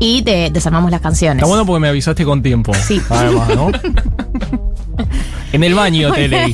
y 0.00 0.22
te 0.22 0.50
desarmamos 0.50 0.90
las 0.90 1.00
canciones. 1.00 1.38
Está 1.38 1.46
bueno 1.48 1.64
porque 1.66 1.80
me 1.80 1.88
avisaste 1.88 2.24
con 2.24 2.42
tiempo. 2.42 2.72
Sí. 2.74 3.00
Además, 3.08 3.48
¿no? 3.54 3.70
En 5.52 5.62
el 5.62 5.74
baño 5.74 6.12
te 6.12 6.26
leí. 6.26 6.52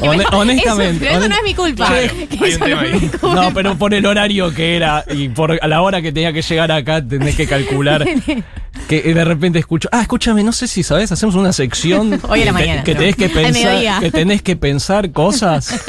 Hone- 0.00 0.24
honestamente. 0.32 1.04
Eso, 1.10 1.14
pero 1.14 1.26
eso 1.26 1.28
no 1.28 1.34
honest- 1.34 1.38
es 1.38 1.44
mi 1.44 1.54
culpa. 1.54 1.88
Hay 1.92 2.08
un 2.54 2.58
no 2.60 2.64
tema 2.66 2.82
es 2.86 2.92
ahí. 2.94 3.08
culpa. 3.10 3.34
No, 3.34 3.54
pero 3.54 3.76
por 3.76 3.92
el 3.92 4.06
horario 4.06 4.54
que 4.54 4.76
era 4.76 5.04
y 5.14 5.28
por 5.28 5.58
a 5.62 5.68
la 5.68 5.82
hora 5.82 6.00
que 6.00 6.10
tenía 6.10 6.32
que 6.32 6.40
llegar 6.40 6.72
acá, 6.72 7.06
tenés 7.06 7.36
que 7.36 7.46
calcular 7.46 8.06
que 8.88 9.02
de 9.02 9.24
repente 9.26 9.58
escucho. 9.58 9.90
Ah, 9.92 10.00
escúchame, 10.00 10.42
no 10.42 10.52
sé 10.52 10.66
si 10.68 10.82
sabes, 10.82 11.12
hacemos 11.12 11.34
una 11.34 11.52
sección 11.52 12.18
Hoy 12.28 12.40
a 12.40 12.44
la 12.46 12.46
que, 12.46 12.52
mañana, 12.52 12.82
que 12.84 12.94
no. 12.94 13.00
tenés 13.00 13.16
que 13.16 13.28
pensar, 13.28 14.00
que 14.00 14.10
tenés 14.10 14.42
que 14.42 14.56
pensar 14.56 15.12
cosas. 15.12 15.84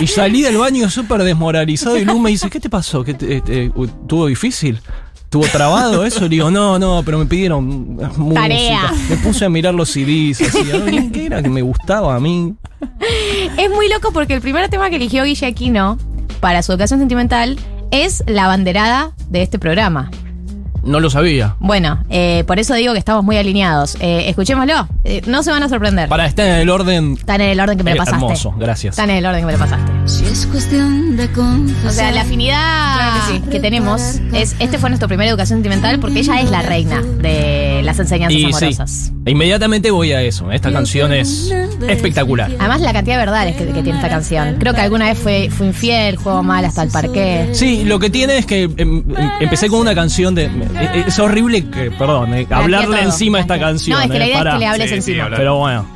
Y 0.00 0.08
salí 0.08 0.42
del 0.42 0.58
baño 0.58 0.90
súper 0.90 1.22
desmoralizado 1.22 1.96
y 1.98 2.04
Lu 2.04 2.18
me 2.18 2.30
dice, 2.30 2.50
¿qué 2.50 2.58
te 2.58 2.68
pasó? 2.68 3.04
¿Qué 3.04 3.14
te- 3.14 3.40
te- 3.42 3.70
¿Tuvo 4.08 4.26
difícil? 4.26 4.80
¿Tuvo 5.28 5.44
trabado 5.46 6.04
eso? 6.04 6.28
Digo, 6.28 6.50
no, 6.50 6.78
no, 6.78 7.02
pero 7.04 7.18
me 7.18 7.26
pidieron 7.26 7.96
música. 8.16 8.40
Tarea. 8.40 8.92
Me 9.10 9.16
puse 9.16 9.44
a 9.44 9.48
mirar 9.48 9.74
los 9.74 9.90
CDs, 9.90 10.40
así, 10.40 11.10
¿qué 11.12 11.26
era 11.26 11.42
que 11.42 11.48
me 11.48 11.62
gustaba 11.62 12.14
a 12.14 12.20
mí? 12.20 12.54
Es 13.58 13.70
muy 13.70 13.88
loco 13.88 14.12
porque 14.12 14.34
el 14.34 14.40
primer 14.40 14.68
tema 14.68 14.88
que 14.90 14.96
eligió 14.96 15.24
Guille 15.24 15.46
Aquino 15.46 15.98
para 16.40 16.62
su 16.62 16.72
educación 16.72 17.00
sentimental 17.00 17.58
es 17.90 18.22
la 18.26 18.46
banderada 18.46 19.12
de 19.28 19.42
este 19.42 19.58
programa. 19.58 20.10
No 20.86 21.00
lo 21.00 21.10
sabía. 21.10 21.56
Bueno, 21.58 21.98
eh, 22.10 22.44
por 22.46 22.58
eso 22.58 22.74
digo 22.74 22.92
que 22.92 22.98
estamos 22.98 23.24
muy 23.24 23.36
alineados. 23.36 23.96
Eh, 24.00 24.28
escuchémoslo, 24.28 24.88
Eh, 25.04 25.22
no 25.26 25.42
se 25.42 25.50
van 25.50 25.62
a 25.62 25.68
sorprender. 25.68 26.08
Para 26.08 26.26
estar 26.26 26.46
en 26.46 26.54
el 26.54 26.68
orden 26.70 27.14
Está 27.18 27.36
en 27.36 27.40
el 27.42 27.60
orden 27.60 27.76
que 27.76 27.84
me 27.84 27.90
lo 27.90 27.96
Eh, 27.96 27.98
pasaste. 27.98 28.24
hermoso, 28.24 28.54
gracias. 28.58 28.92
Está 28.98 29.04
en 29.04 29.10
el 29.10 29.26
orden 29.26 29.40
que 29.42 29.46
me 29.46 29.52
lo 29.52 29.58
pasaste. 29.58 29.92
Si 30.06 30.24
es 30.24 30.46
cuestión 30.46 31.16
de 31.16 31.28
confesar. 31.30 31.90
O 31.90 31.92
sea, 31.92 32.10
la 32.12 32.22
afinidad 32.22 32.56
Claro 33.26 33.44
que 33.44 33.50
que, 33.50 33.60
tenemos 33.60 34.20
es, 34.32 34.56
este 34.58 34.78
fue 34.78 34.88
nuestro 34.90 35.08
primera 35.08 35.28
educación 35.30 35.58
sentimental 35.58 35.98
porque 36.00 36.20
ella 36.20 36.40
es 36.40 36.50
la 36.50 36.62
reina 36.62 37.02
de 37.02 37.80
las 37.84 37.98
enseñanzas 37.98 38.38
Y 38.40 38.44
amorosas. 38.46 39.12
inmediatamente 39.26 39.90
voy 39.90 40.12
a 40.12 40.22
eso. 40.22 40.50
Esta 40.52 40.72
canción 40.72 41.12
es 41.12 41.52
espectacular. 41.88 42.50
Además, 42.58 42.80
la 42.80 42.92
cantidad 42.92 43.14
de 43.16 43.20
verdades 43.20 43.56
que, 43.56 43.66
que 43.66 43.82
tiene 43.82 43.98
esta 43.98 44.08
canción. 44.08 44.56
Creo 44.58 44.74
que 44.74 44.80
alguna 44.80 45.06
vez 45.06 45.18
fue, 45.18 45.48
fue 45.50 45.66
infiel, 45.68 46.16
juego 46.16 46.42
mal 46.42 46.64
hasta 46.64 46.82
el 46.82 46.90
parqué. 46.90 47.50
Sí, 47.52 47.84
lo 47.84 47.98
que 47.98 48.10
tiene 48.10 48.38
es 48.38 48.46
que 48.46 48.62
em, 48.64 48.72
em, 48.76 49.04
empecé 49.40 49.68
con 49.68 49.80
una 49.80 49.94
canción 49.94 50.34
de. 50.34 50.48
Eh, 50.80 51.04
Es 51.06 51.18
horrible 51.18 51.68
que, 51.70 51.90
perdón, 51.90 52.34
eh, 52.34 52.46
hablarle 52.50 52.96
todo, 52.98 53.06
encima 53.06 53.38
a 53.38 53.40
esta 53.42 53.58
canción. 53.58 53.98
No, 53.98 54.04
es 54.04 54.10
que 54.10 54.18
la 54.18 54.24
eh, 54.24 54.28
idea 54.28 54.38
es 54.38 54.44
pará. 54.44 54.52
que 54.54 54.58
le 54.58 54.66
hables 54.66 54.82
Sí, 54.82 54.88
sí, 54.88 54.94
encima. 55.10 55.24
habla. 55.24 55.36
Pero 55.36 55.56
bueno, 55.58 55.86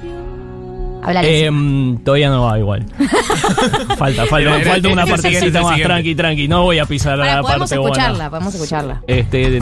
em, 1.23 1.99
todavía 1.99 2.29
no 2.29 2.43
va 2.45 2.59
igual. 2.59 2.87
falta, 3.99 4.27
falta, 4.27 4.57
Era- 4.59 4.71
falta 4.71 4.89
una 4.89 5.07
partecita 5.07 5.61
más 5.63 5.71
siguiente. 5.73 5.85
tranqui, 5.85 6.15
tranqui. 6.15 6.49
No 6.49 6.63
voy 6.65 6.79
a 6.79 6.85
pisar 6.85 7.15
Ahora, 7.19 7.37
la 7.37 7.43
podemos 7.43 7.71
parte 7.71 7.75
escucharla, 7.83 8.11
buena. 8.11 8.31
podemos 8.31 8.55
escucharla. 8.55 9.03
Este. 9.07 9.61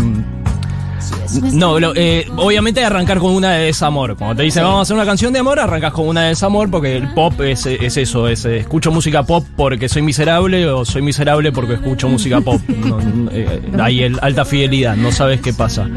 No, 1.53 1.79
lo- 1.79 1.93
eh, 1.95 2.27
obviamente 2.37 2.85
arrancar 2.85 3.19
con 3.19 3.33
una 3.33 3.53
de 3.53 3.67
desamor. 3.67 4.17
Cuando 4.17 4.37
te 4.37 4.43
dicen 4.43 4.63
vamos 4.65 4.79
a 4.79 4.83
hacer 4.83 4.97
una 4.97 5.05
canción 5.07 5.33
de 5.33 5.39
amor, 5.41 5.59
arrancas 5.61 5.93
con 5.93 6.09
una 6.09 6.23
de 6.23 6.29
desamor 6.31 6.71
porque 6.71 6.97
el 6.97 7.13
pop 7.15 7.41
es, 7.41 7.67
es 7.67 7.97
eso, 7.97 8.29
es 8.29 8.45
eh, 8.45 8.59
escucho 8.59 8.91
música 8.91 9.23
pop 9.23 9.45
porque 9.57 9.89
soy 9.89 10.03
miserable 10.03 10.67
o 10.69 10.85
soy 10.85 11.03
miserable 11.03 11.53
porque 11.53 11.75
escucho 11.75 12.09
música 12.09 12.41
pop. 12.41 12.61
No, 12.89 13.01
no, 13.01 13.31
eh, 13.33 13.61
hay 13.81 14.03
el, 14.03 14.19
alta 14.23 14.45
fidelidad, 14.45 14.97
no 14.97 15.13
sabes 15.13 15.41
qué 15.41 15.53
pasa. 15.53 15.89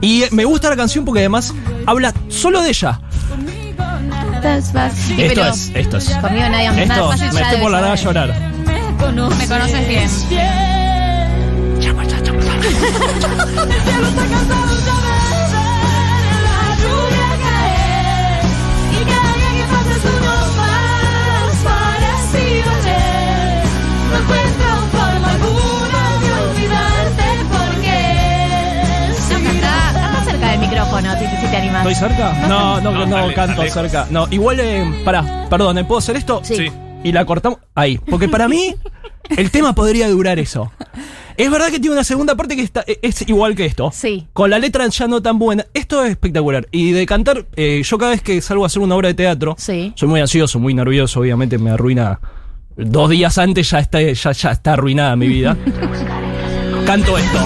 Y 0.00 0.22
eh, 0.24 0.28
me 0.32 0.44
gusta 0.44 0.68
la 0.70 0.76
canción 0.76 1.04
porque 1.04 1.20
además 1.20 1.54
habla 1.86 2.12
solo 2.28 2.60
de 2.62 2.70
ella. 2.70 3.00
Sí, 4.94 5.14
Esto 5.18 5.46
es, 5.48 5.72
esto 5.74 5.96
es. 5.98 6.10
Conmigo 6.16 6.48
nadie 6.50 6.68
nada 6.86 7.14
Esto, 7.14 7.34
me 7.34 7.40
estoy 7.40 7.60
por 7.60 7.70
la 7.70 7.80
nada 7.80 7.92
a 7.92 7.96
llorar. 7.96 8.34
Me 9.38 9.46
conoces 9.48 9.88
bien. 9.88 10.73
Canta, 29.28 29.92
canta 29.92 30.24
cerca 30.24 30.50
del 30.52 30.60
micrófono, 30.60 31.12
si, 31.18 31.26
si 31.26 31.46
te 31.50 31.56
animas. 31.56 31.86
¿Estoy 31.86 32.08
cerca? 32.08 32.32
No, 32.48 32.80
no, 32.80 32.92
no, 32.92 33.06
No, 33.06 33.34
canto 33.34 33.62
cerca. 33.68 34.06
No, 34.10 34.26
igual, 34.30 34.60
eh, 34.60 35.02
pará, 35.04 35.46
perdón, 35.50 35.78
¿eh? 35.78 35.84
¿puedo 35.84 35.98
hacer 35.98 36.16
esto? 36.16 36.40
Sí. 36.44 36.56
Sí. 36.56 36.72
y 37.02 37.12
la 37.12 37.24
cortamos 37.24 37.58
ahí. 37.74 37.98
Porque 37.98 38.28
para 38.28 38.48
mí, 38.48 38.74
el 39.36 39.50
tema 39.50 39.74
podría 39.74 40.08
durar 40.08 40.38
eso. 40.38 40.70
Es 41.36 41.50
verdad 41.50 41.68
que 41.70 41.80
tiene 41.80 41.94
una 41.94 42.04
segunda 42.04 42.34
parte 42.36 42.54
que 42.56 42.62
está, 42.62 42.84
e, 42.86 42.98
es 43.02 43.28
igual 43.28 43.54
que 43.54 43.64
esto. 43.66 43.90
Sí. 43.92 44.26
Con 44.32 44.50
la 44.50 44.58
letra 44.58 44.86
ya 44.88 45.06
no 45.08 45.20
tan 45.22 45.38
buena. 45.38 45.66
Esto 45.74 46.04
es 46.04 46.10
espectacular. 46.12 46.66
Y 46.70 46.92
de 46.92 47.06
cantar, 47.06 47.46
eh, 47.56 47.82
yo 47.84 47.98
cada 47.98 48.12
vez 48.12 48.22
que 48.22 48.40
salgo 48.40 48.64
a 48.64 48.66
hacer 48.66 48.82
una 48.82 48.94
obra 48.94 49.08
de 49.08 49.14
teatro, 49.14 49.54
Sí. 49.58 49.92
soy 49.96 50.08
muy 50.08 50.20
ansioso, 50.20 50.58
muy 50.58 50.74
nervioso, 50.74 51.20
obviamente 51.20 51.58
me 51.58 51.70
arruina. 51.70 52.20
Dos 52.76 53.10
días 53.10 53.38
antes 53.38 53.70
ya 53.70 53.78
está, 53.78 54.00
ya, 54.00 54.32
ya 54.32 54.50
está 54.50 54.72
arruinada 54.72 55.14
mi 55.16 55.28
vida. 55.28 55.56
Canto 56.86 57.16
esto. 57.16 57.38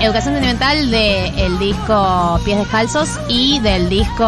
Educación 0.00 0.34
Sentimental 0.34 0.90
del 0.90 1.58
disco 1.58 2.40
Pies 2.44 2.58
Descalzos 2.58 3.20
y 3.28 3.58
del 3.60 3.90
disco 3.90 4.24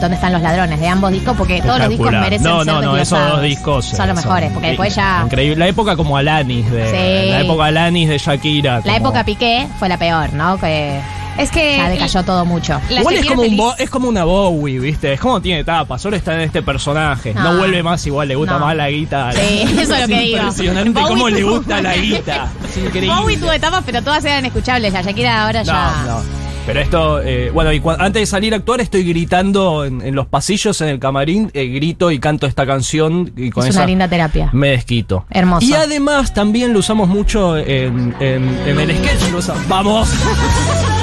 Donde 0.00 0.14
están 0.14 0.32
los 0.32 0.42
ladrones, 0.42 0.78
de 0.78 0.88
ambos 0.88 1.10
discos, 1.10 1.34
porque 1.36 1.62
todos 1.62 1.78
los 1.78 1.88
discos 1.88 2.12
merecen 2.12 2.42
No, 2.42 2.64
ser 2.64 2.74
no, 2.74 2.82
no, 2.82 2.96
esos 2.96 3.18
dos 3.30 3.40
discos 3.42 3.86
son 3.86 4.08
los 4.08 4.16
mejores, 4.16 4.52
porque 4.52 4.68
después 4.68 4.94
ya 4.94 5.22
Increíble. 5.24 5.56
La 5.56 5.68
época 5.68 5.96
como 5.96 6.16
Alanis 6.16 6.70
de. 6.70 6.90
Sí. 6.90 7.30
La 7.30 7.40
época 7.40 7.64
Alanis 7.64 8.08
de 8.10 8.18
Shakira. 8.18 8.82
la 8.84 8.96
época 8.96 9.24
Piqué 9.24 9.66
fue 9.78 9.88
la 9.88 9.96
peor, 9.96 10.32
¿no? 10.34 10.58
Que 10.58 11.00
Es 11.38 11.50
que. 11.50 11.76
ya 11.76 11.88
decayó 11.88 12.22
todo 12.22 12.44
mucho. 12.44 12.80
La 12.90 13.00
Igual 13.00 13.16
es 13.16 13.26
como, 13.26 13.42
un. 13.42 13.56
Bo- 13.56 13.74
es 13.78 13.90
como 13.90 14.08
una 14.08 14.24
Bowie, 14.24 14.78
¿viste? 14.78 15.12
Es 15.14 15.20
como 15.20 15.40
tiene 15.42 15.60
etapas. 15.60 16.00
Solo 16.00 16.16
está 16.16 16.34
en 16.34 16.40
este 16.42 16.62
personaje. 16.62 17.34
No, 17.34 17.52
No. 17.54 17.58
vuelve 17.58 17.82
más 17.82 18.06
igual, 18.06 18.28
le 18.28 18.34
gusta 18.36 18.54
No. 18.58 18.66
más 18.66 18.76
la 18.76 18.88
guita. 18.90 19.32
Sí, 19.32 19.62
eso 19.62 19.80
es 19.94 20.00
lo 20.02 20.06
que 20.08 20.18
digo. 20.20 20.38
Impresionante 20.38 20.90
Bowie 21.00 21.08
cómo 21.08 21.28
le 21.28 21.42
gusta 21.44 21.82
la 21.82 21.96
guita. 21.96 22.48
Es 22.68 22.76
increíble. 22.76 23.14
Bowie 23.16 23.36
tuvo 23.36 23.52
etapas, 23.52 23.82
pero 23.84 24.02
todas 24.02 24.24
eran 24.24 24.44
escuchables. 24.44 24.92
La 24.92 25.02
Shakira 25.02 25.44
ahora 25.44 25.62
ya. 25.62 26.04
No, 26.06 26.14
no. 26.18 26.44
Pero 26.66 26.80
esto, 26.80 27.20
eh, 27.20 27.50
bueno, 27.52 27.70
y 27.74 27.82
antes 27.98 28.22
de 28.22 28.26
salir 28.26 28.54
a 28.54 28.56
actuar 28.56 28.80
estoy 28.80 29.04
gritando 29.04 29.84
en, 29.84 30.00
en 30.00 30.14
los 30.14 30.26
pasillos, 30.26 30.80
en 30.80 30.88
el 30.88 30.98
camarín, 30.98 31.50
eh, 31.52 31.66
grito 31.66 32.10
y 32.10 32.18
canto 32.18 32.46
esta 32.46 32.64
canción 32.64 33.30
y 33.36 33.50
con 33.50 33.64
es 33.64 33.70
esa 33.70 33.80
una 33.80 33.86
linda 33.86 34.08
terapia. 34.08 34.48
me 34.54 34.68
desquito. 34.68 35.26
Hermoso. 35.28 35.66
Y 35.66 35.74
además 35.74 36.32
también 36.32 36.72
lo 36.72 36.78
usamos 36.78 37.06
mucho 37.08 37.58
en, 37.58 38.14
en- 38.18 38.58
en 38.66 38.80
el 38.80 38.96
sketch. 38.96 39.30
lo 39.30 39.40
Vamos. 39.68 40.08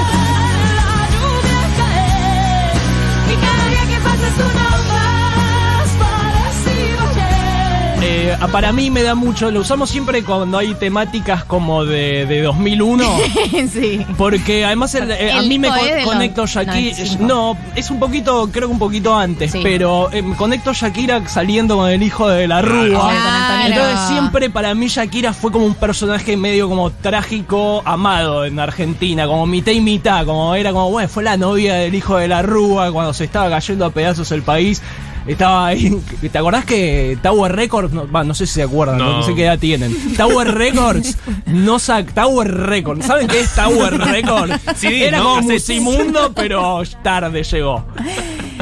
para 8.47 8.71
mí 8.71 8.89
me 8.89 9.04
da 9.04 9.15
mucho, 9.15 9.51
lo 9.51 9.60
usamos 9.62 9.89
siempre 9.89 10.23
cuando 10.23 10.58
hay 10.58 10.73
temáticas 10.75 11.43
como 11.43 11.86
de, 11.86 12.25
de 12.25 12.41
2001. 12.41 13.04
sí. 13.71 14.06
Porque 14.17 14.65
además 14.65 14.93
el- 14.95 15.12
eh, 15.12 15.32
a 15.32 15.41
mí 15.41 15.60
me 15.60 15.67
con- 15.69 15.77
conecto 16.06 16.45
Shakira. 16.47 16.73
95. 16.73 17.23
No, 17.25 17.58
es 17.75 17.91
un 17.91 17.99
poquito, 17.99 18.49
creo 18.51 18.67
que 18.67 18.73
un 18.73 18.80
poquito 18.80 19.15
antes, 19.15 19.51
Sí. 19.51 19.60
pero 19.62 20.12
eh, 20.12 20.21
me 20.21 20.36
conecto 20.36 20.73
Shakira 20.73 21.27
saliendo 21.27 21.77
con 21.77 21.89
el 21.89 22.01
hijo 22.04 22.27
de 22.30 22.47
la 22.47 22.62
Rúa. 22.62 22.88
Claro. 23.12 23.67
Entonces 23.67 23.99
siempre 24.08 24.49
para 24.49 24.73
mí 24.73 24.88
Shakira 24.88 25.34
fue 25.34 25.51
como 25.51 25.65
un 25.65 25.75
personaje 25.75 26.36
medio 26.38 26.67
como 26.69 26.89
trágico, 26.91 27.82
amado 27.86 28.45
en 28.45 28.60
Argentina, 28.60 29.27
como 29.27 29.45
mitad 29.45 29.71
y 29.71 29.82
mitad, 29.82 30.25
como 30.25 30.56
era 30.56 30.71
como, 30.71 30.89
bueno, 30.89 31.10
fue 31.10 31.23
la 31.23 31.38
novia 31.38 31.75
del 31.75 31.93
hijo 31.95 32.17
de 32.17 32.27
la 32.27 32.41
Rúa 32.41 32.91
cuando 32.91 33.13
se 33.13 33.25
estaba 33.25 33.49
cayendo 33.49 33.86
a 33.86 33.89
pedazos 33.91 34.32
el 34.32 34.41
país. 34.41 34.82
Estaba 35.27 35.67
ahí. 35.67 35.95
¿Te 36.31 36.38
acordás 36.38 36.65
que 36.65 37.17
Tower 37.21 37.55
Records, 37.55 37.93
no, 37.93 38.10
va, 38.12 38.23
no 38.23 38.34
sé 38.34 38.47
si 38.47 38.53
se 38.55 38.63
acuerdan, 38.63 38.97
no, 38.97 39.17
No. 39.17 39.23
sé 39.23 39.36
qué 39.36 39.43
edad 39.43 39.60
tienen. 39.60 39.95
Tower 40.17 40.53
Records, 40.53 41.17
no 41.45 41.77
sac 41.79 42.13
Tower 42.13 42.51
Records. 42.51 43.05
¿Saben 43.05 43.27
qué 43.27 43.41
es 43.41 43.53
Tower 43.53 43.97
Records? 43.97 44.55
Sí, 44.75 45.03
Era 45.03 45.19
¿no? 45.19 45.36
como. 45.36 45.41
Musimundo, 45.49 46.31
pero 46.36 46.81
tarde 47.03 47.43
llegó. 47.43 47.86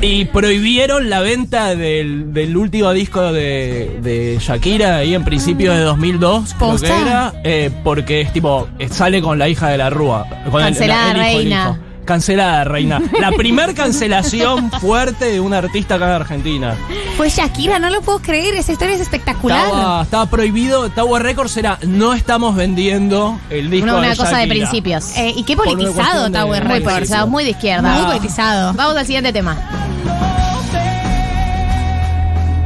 Y 0.01 0.25
prohibieron 0.25 1.09
la 1.09 1.19
venta 1.19 1.75
del, 1.75 2.33
del 2.33 2.55
último 2.55 2.91
disco 2.93 3.33
de, 3.33 3.99
de 4.01 4.37
Shakira 4.39 4.97
ahí 4.97 5.13
en 5.13 5.25
principio 5.25 5.73
de 5.73 5.79
2002, 5.81 6.55
creo 6.57 6.77
que 6.77 6.87
era, 6.87 7.33
eh, 7.43 7.69
porque 7.83 8.21
es 8.21 8.31
tipo, 8.31 8.69
sale 8.89 9.21
con 9.21 9.37
la 9.37 9.49
hija 9.49 9.67
de 9.69 9.77
la 9.77 9.89
Rúa. 9.89 10.25
Con 10.49 10.63
el- 10.63 10.73
hijo, 10.73 10.83
reina. 11.13 11.63
hijo. 11.75 11.88
Cancelada, 12.05 12.63
reina. 12.63 13.01
La 13.19 13.31
primer 13.31 13.75
cancelación 13.75 14.71
fuerte 14.71 15.25
de 15.25 15.39
un 15.39 15.53
artista 15.53 15.95
acá 15.95 16.07
en 16.07 16.11
Argentina. 16.13 16.75
Fue 17.17 17.29
Shakira, 17.29 17.77
no 17.77 17.89
lo 17.91 18.01
puedo 18.01 18.19
creer. 18.19 18.55
Esa 18.55 18.71
historia 18.71 18.95
es 18.95 19.01
espectacular. 19.01 19.65
Estaba, 19.65 20.01
estaba 20.03 20.25
prohibido, 20.25 20.89
Tower 20.89 21.21
Records 21.21 21.55
era, 21.57 21.77
no 21.83 22.13
estamos 22.13 22.55
vendiendo 22.55 23.39
el 23.51 23.69
disco 23.69 23.83
Una, 23.89 23.97
una 23.99 24.09
de 24.09 24.15
cosa 24.17 24.37
de 24.39 24.47
principios. 24.47 25.15
Eh, 25.17 25.33
y 25.35 25.43
qué 25.43 25.55
politizado 25.55 26.31
Tower 26.31 26.63
muy 26.63 26.73
Records. 26.77 26.93
politizado, 26.95 27.27
muy 27.27 27.43
de 27.43 27.51
izquierda. 27.51 27.91
Muy 27.91 28.05
politizado. 28.07 28.73
Vamos 28.73 28.97
al 28.97 29.05
siguiente 29.05 29.31
tema. 29.31 29.55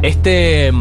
Este. 0.02 0.72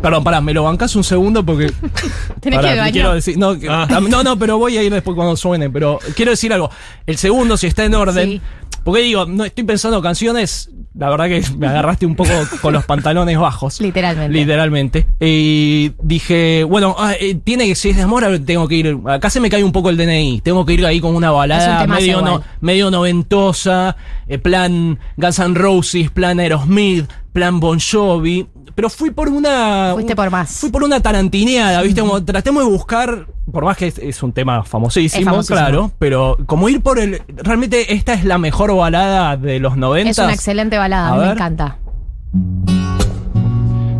Perdón, 0.00 0.22
pará, 0.24 0.40
me 0.40 0.54
lo 0.54 0.62
bancas 0.62 0.94
un 0.96 1.04
segundo 1.04 1.44
porque. 1.44 1.72
Tenés 2.40 2.60
Pará, 2.60 2.84
que 2.86 2.92
quiero 2.92 3.14
decir, 3.14 3.36
no, 3.36 3.58
que- 3.58 3.68
Ah. 3.68 3.86
no, 4.00 4.22
no, 4.22 4.38
pero 4.38 4.56
voy 4.58 4.76
a 4.76 4.82
ir 4.82 4.92
después 4.92 5.14
cuando 5.14 5.36
suene. 5.36 5.70
Pero 5.70 5.98
quiero 6.14 6.30
decir 6.30 6.52
algo. 6.52 6.70
El 7.06 7.16
segundo, 7.18 7.56
si 7.56 7.66
está 7.66 7.84
en 7.84 7.94
orden. 7.94 8.28
Sí. 8.30 8.40
Porque 8.84 9.02
digo, 9.02 9.26
no 9.26 9.44
estoy 9.44 9.64
pensando 9.64 10.00
canciones. 10.00 10.70
La 10.94 11.10
verdad 11.10 11.28
que 11.28 11.42
me 11.56 11.68
agarraste 11.68 12.06
un 12.06 12.16
poco 12.16 12.30
con 12.60 12.72
los 12.72 12.84
pantalones 12.84 13.38
bajos. 13.38 13.80
Literalmente. 13.80 14.38
Literalmente. 14.38 15.06
Y 15.20 15.92
dije, 16.02 16.64
bueno, 16.64 16.96
ah, 16.98 17.14
eh, 17.18 17.34
tiene 17.36 17.66
que, 17.66 17.74
si 17.74 17.90
es 17.90 17.96
de 17.96 18.02
amor, 18.02 18.24
tengo 18.44 18.66
que 18.66 18.74
ir. 18.74 18.98
Acá 19.06 19.30
se 19.30 19.40
me 19.40 19.50
cae 19.50 19.62
un 19.62 19.72
poco 19.72 19.90
el 19.90 19.96
DNI. 19.96 20.40
Tengo 20.40 20.64
que 20.66 20.72
ir 20.74 20.84
ahí 20.84 21.00
con 21.00 21.14
una 21.14 21.30
un 21.30 21.38
balada 21.38 21.86
medio, 21.86 22.22
no, 22.22 22.42
medio 22.60 22.90
noventosa, 22.90 23.96
eh, 24.26 24.38
plan 24.38 24.98
Guns 25.16 25.38
N' 25.38 25.54
Roses, 25.54 26.10
plan 26.10 26.40
Aerosmith, 26.40 27.08
plan 27.32 27.60
Bon 27.60 27.78
Jovi. 27.78 28.46
Pero 28.74 28.90
fui 28.90 29.10
por 29.10 29.28
una. 29.28 29.90
Fuiste 29.94 30.16
por 30.16 30.30
más. 30.30 30.50
Fui 30.50 30.70
por 30.70 30.84
una 30.84 31.00
tarantineada, 31.00 31.82
¿viste? 31.82 32.00
Como 32.00 32.24
tratemos 32.24 32.64
de 32.64 32.70
buscar. 32.70 33.26
Por 33.52 33.64
más 33.64 33.76
que 33.76 33.86
es, 33.86 33.98
es 33.98 34.22
un 34.22 34.32
tema 34.32 34.62
famosísimo, 34.62 35.30
famosísimo. 35.30 35.58
claro. 35.58 35.90
Pero 35.98 36.36
como 36.46 36.68
ir 36.68 36.82
por 36.82 36.98
el. 36.98 37.22
Realmente 37.28 37.94
esta 37.94 38.12
es 38.14 38.24
la 38.24 38.38
mejor 38.38 38.74
balada 38.76 39.36
de 39.36 39.58
los 39.58 39.76
90. 39.76 40.10
Es 40.10 40.18
una 40.18 40.32
excelente 40.34 40.76
balada, 40.78 41.14
me 41.14 41.32
encanta. 41.32 41.76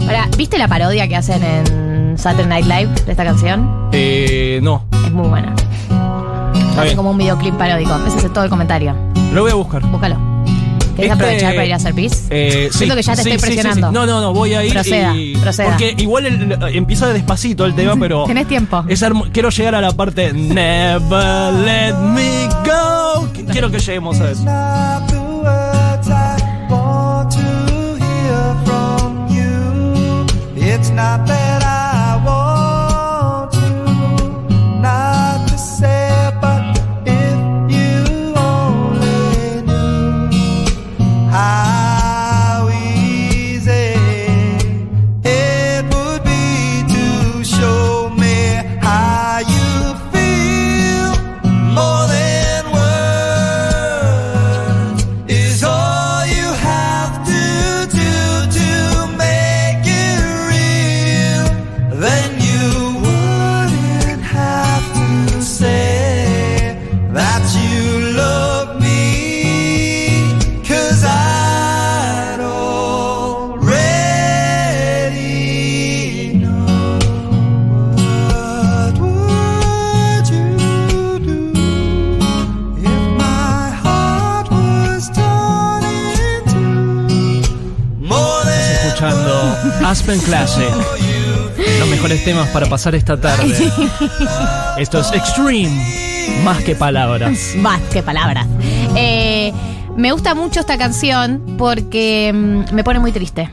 Ahora, 0.02 0.28
¿viste 0.36 0.58
la 0.58 0.68
parodia 0.68 1.06
que 1.08 1.16
hacen 1.16 1.42
en 1.42 2.18
Saturday 2.18 2.62
Night 2.62 2.66
Live 2.66 3.04
de 3.04 3.12
esta 3.12 3.24
canción? 3.24 3.88
Eh, 3.92 4.60
no. 4.62 4.84
Es 5.04 5.12
muy 5.12 5.28
buena. 5.28 5.54
Bien. 6.82 6.96
como 6.96 7.10
un 7.10 7.18
videoclip 7.18 7.54
paródico. 7.56 7.90
Ese 8.06 8.26
es 8.26 8.32
todo 8.32 8.44
el 8.44 8.50
comentario. 8.50 8.94
Lo 9.32 9.42
voy 9.42 9.50
a 9.50 9.54
buscar. 9.54 9.82
Búscalo. 9.86 10.27
¿Querés 10.98 11.12
Este- 11.12 11.24
aprovechar 11.24 11.54
para 11.54 11.66
ir 11.66 11.72
a 11.72 11.76
hacer 11.76 11.94
pis? 11.94 12.24
Eh, 12.28 12.68
Siento 12.72 12.96
que 12.96 13.02
ya 13.02 13.14
te 13.14 13.20
estoy 13.22 13.38
presionando. 13.38 13.92
No, 13.92 14.04
no, 14.04 14.20
no, 14.20 14.34
voy 14.34 14.52
a 14.54 14.64
ir. 14.64 14.72
Proceda, 14.72 15.14
y- 15.14 15.36
proceda. 15.36 15.68
Porque 15.68 15.94
igual 15.96 16.26
el- 16.26 16.50
el- 16.52 16.74
empieza 16.76 17.06
despacito 17.12 17.64
el 17.66 17.74
tema, 17.76 17.94
pero. 18.00 18.24
Tenés 18.26 18.48
tiempo. 18.48 18.84
Es 18.88 19.04
quiero 19.32 19.50
llegar 19.50 19.76
a 19.76 19.80
la 19.80 19.92
parte 19.92 20.32
Never 20.32 21.52
let 21.54 21.94
me 21.94 22.48
go. 22.66 23.28
Qu- 23.32 23.46
Quiero 23.52 23.70
que 23.70 23.78
lleguemos 23.78 24.20
a 24.20 24.32
eso. 24.32 24.42
not 24.42 25.08
the 25.08 25.18
words 31.32 31.47
pasar 92.78 92.94
esta 92.94 93.20
tarde. 93.20 93.72
Esto 94.78 95.00
es 95.00 95.10
Extreme. 95.12 95.68
Más 96.44 96.62
que 96.62 96.76
palabras. 96.76 97.54
Más 97.56 97.80
que 97.92 98.04
palabras. 98.04 98.46
Eh, 98.94 99.52
me 99.96 100.12
gusta 100.12 100.36
mucho 100.36 100.60
esta 100.60 100.78
canción 100.78 101.56
porque 101.58 102.30
mm, 102.32 102.72
me 102.72 102.84
pone 102.84 103.00
muy 103.00 103.10
triste. 103.10 103.50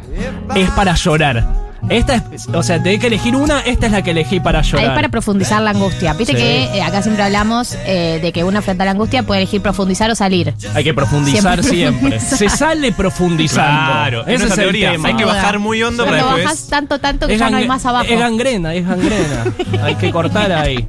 Es 0.53 0.69
para 0.69 0.93
llorar. 0.93 1.43
Esta 1.89 2.15
es, 2.31 2.47
o 2.51 2.63
sea, 2.63 2.81
tenés 2.81 2.99
que 2.99 3.07
elegir 3.07 3.35
una, 3.35 3.59
esta 3.61 3.85
es 3.85 3.91
la 3.91 4.01
que 4.01 4.11
elegí 4.11 4.39
para 4.39 4.61
llorar. 4.63 4.85
Es 4.87 4.91
para 4.91 5.09
profundizar 5.09 5.61
la 5.61 5.69
angustia. 5.71 6.13
Viste 6.13 6.33
Sí. 6.33 6.39
que 6.39 6.63
eh, 6.77 6.81
acá 6.81 7.01
siempre 7.03 7.23
hablamos 7.23 7.77
eh, 7.85 8.19
de 8.21 8.31
que 8.31 8.43
uno 8.43 8.61
frente 8.63 8.81
a 8.83 8.85
la 8.85 8.91
angustia 8.91 9.23
puede 9.23 9.41
elegir 9.41 9.61
profundizar 9.61 10.09
o 10.09 10.15
salir. 10.15 10.53
Hay 10.73 10.83
que 10.83 10.93
profundizar 10.95 11.61
Siempre 11.63 11.77
siempre. 11.77 12.09
profundizar. 12.17 12.37
Se 12.39 12.49
sale 12.49 12.91
profundizando. 12.91 13.91
Claro, 13.91 14.21
esa 14.25 14.45
es 14.45 14.51
el 14.51 14.57
teoría. 14.59 14.91
tema. 14.93 15.09
Hay 15.09 15.15
que 15.15 15.25
bajar 15.25 15.59
muy 15.59 15.81
hondo 15.83 16.05
para 16.05 16.17
Cuando 16.17 16.37
después. 16.37 16.45
bajas 16.55 16.67
tanto, 16.69 16.99
tanto 16.99 17.27
que 17.27 17.33
Es 17.33 17.39
ya 17.39 17.49
no 17.49 17.57
hay 17.57 17.67
más 17.67 17.85
abajo. 17.85 18.05
Es 18.09 18.19
gangrena, 18.19 18.73
es 18.73 18.87
gangrena. 18.87 19.45
Hay 19.83 19.95
que 19.95 20.11
cortar 20.11 20.51
ahí. 20.51 20.87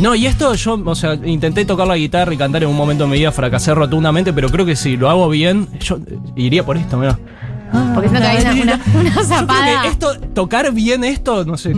No, 0.00 0.14
y 0.14 0.26
esto 0.26 0.54
yo, 0.54 0.80
o 0.84 0.94
sea, 0.94 1.14
intenté 1.14 1.64
tocar 1.64 1.86
la 1.86 1.96
guitarra 1.96 2.32
y 2.32 2.36
cantar 2.36 2.62
en 2.62 2.70
un 2.70 2.76
momento 2.76 3.04
de 3.04 3.10
mi 3.10 3.18
vida, 3.18 3.30
fracasé 3.30 3.74
rotundamente, 3.74 4.32
pero 4.32 4.48
creo 4.48 4.64
que 4.66 4.74
si 4.74 4.96
lo 4.96 5.08
hago 5.10 5.28
bien, 5.28 5.68
yo 5.80 5.98
iría 6.34 6.64
por 6.64 6.78
esto, 6.78 6.96
mira. 6.96 7.18
Porque 7.94 8.08
siento 8.08 8.28
que 8.28 8.36
hay 8.36 8.60
una, 8.60 8.74
una, 8.74 8.80
una 9.00 9.24
zapada. 9.24 9.86
esto, 9.86 10.18
tocar 10.34 10.72
bien 10.72 11.04
esto, 11.04 11.44
no 11.44 11.56
sé, 11.56 11.72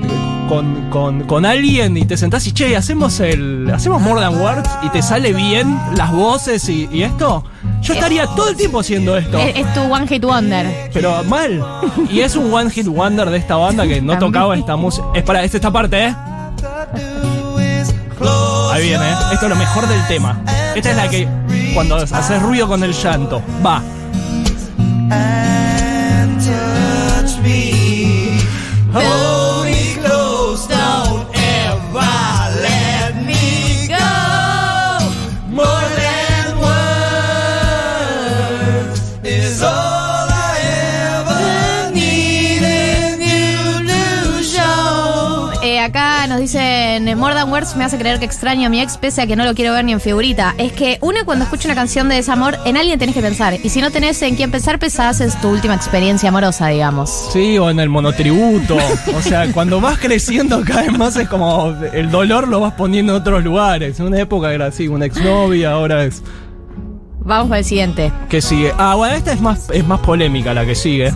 con, 0.49 0.91
con, 0.91 1.25
con 1.25 1.47
alguien 1.47 1.97
y 1.97 2.05
te 2.05 2.17
sentás 2.17 2.47
y 2.47 2.53
che, 2.53 2.77
hacemos 2.77 3.21
el. 3.21 3.71
hacemos 3.73 4.03
More 4.03 4.21
Than 4.21 4.41
Words 4.41 4.71
y 4.83 4.89
te 4.91 5.03
sale 5.03 5.33
bien 5.33 5.79
las 5.97 6.13
voces 6.13 6.69
y, 6.69 6.89
y 6.93 7.03
esto. 7.03 7.45
Yo 7.83 7.95
estaría 7.95 8.27
todo 8.27 8.49
el 8.49 8.57
tiempo 8.57 8.81
haciendo 8.81 9.17
esto. 9.17 9.39
Es, 9.39 9.57
es 9.57 9.75
tu 9.75 9.81
One 9.83 10.07
Hit 10.07 10.25
Wonder. 10.25 10.91
Pero 10.93 11.23
mal. 11.25 11.65
Y 12.11 12.21
es 12.21 12.35
un 12.35 12.53
one 12.53 12.71
hit 12.71 12.87
wonder 12.87 13.29
de 13.29 13.37
esta 13.39 13.57
banda 13.57 13.87
que 13.87 14.01
no 14.01 14.19
tocaba 14.19 14.57
esta 14.57 14.77
música. 14.77 15.07
Es 15.15 15.23
para 15.23 15.43
es 15.45 15.55
esta 15.55 15.71
parte, 15.71 16.07
¿eh? 16.07 16.17
Ahí 18.73 18.83
viene, 18.89 19.05
¿eh? 19.09 19.15
Esto 19.33 19.47
es 19.47 19.51
lo 19.51 19.57
mejor 19.57 19.87
del 19.87 20.07
tema. 20.07 20.41
Esta 20.75 20.91
es 20.91 20.97
la 20.97 21.09
que 21.09 21.29
cuando 21.75 21.97
haces 21.97 22.43
ruido 22.43 22.67
con 22.69 22.83
el 22.83 22.93
llanto. 22.93 23.43
Va. 23.65 23.83
Oh. 28.97 29.34
Acá 45.85 46.27
nos 46.27 46.41
dicen, 46.41 47.05
More 47.19 47.35
Than 47.35 47.51
Words 47.51 47.77
me 47.77 47.85
hace 47.85 47.99
creer 47.99 48.19
que 48.19 48.25
extraño 48.25 48.67
a 48.67 48.71
mi 48.71 48.81
ex 48.81 48.97
pese 48.99 49.23
a 49.23 49.27
que 49.27 49.37
no 49.37 49.45
lo 49.45 49.55
quiero 49.55 49.73
ver 49.73 49.85
ni 49.85 49.93
en 49.93 50.01
figurita. 50.01 50.55
Es 50.59 50.73
que 50.73 50.99
una 51.01 51.25
cuando 51.25 51.45
escucha 51.45 51.69
una 51.69 51.75
canción 51.75 52.09
de 52.09 52.17
desamor, 52.17 52.59
en 52.65 52.77
alguien 52.77 52.99
tenés 52.99 53.15
que 53.15 53.23
pensar. 53.23 53.59
Y 53.63 53.69
si 53.69 53.81
no 53.81 53.91
tenés 53.91 54.21
en 54.23 54.37
quién 54.37 54.51
pensar, 54.51 54.79
pensás 54.79 55.21
es 55.21 55.41
tu 55.41 55.49
última 55.49 55.75
experiencia 55.75 56.29
amorosa, 56.31 56.69
digamos. 56.69 57.29
Sí, 57.33 57.59
o 57.59 57.71
en 57.71 57.81
el 57.81 57.89
monotributo. 57.89 58.77
O 59.15 59.23
sea, 59.23 59.51
cuando 59.53 59.81
vas 59.81 59.99
creciendo 59.99 60.63
cada 60.65 60.83
vez 60.83 60.99
más 60.99 61.17
es 61.17 61.29
como 61.29 61.75
el 61.93 62.11
dolor 62.11 62.49
lo 62.49 62.61
vas 62.61 62.73
poniendo 62.75 63.15
en 63.15 63.21
otros 63.21 63.45
lugares. 63.45 63.99
En 64.01 64.07
una 64.07 64.21
época 64.21 64.53
era 64.53 64.67
así, 64.67 64.89
una 64.89 65.07
exnovia, 65.07 65.73
ahora 65.73 66.05
es. 66.05 66.23
Vamos 67.21 67.49
con 67.49 67.57
el 67.57 67.65
siguiente. 67.65 68.13
que 68.29 68.43
sigue? 68.43 68.73
Ah, 68.77 68.95
bueno, 68.97 69.15
esta 69.15 69.33
es 69.33 69.41
más, 69.41 69.71
es 69.71 69.87
más 69.87 70.01
polémica 70.01 70.53
la 70.53 70.67
que 70.67 70.75
sigue. 70.75 71.13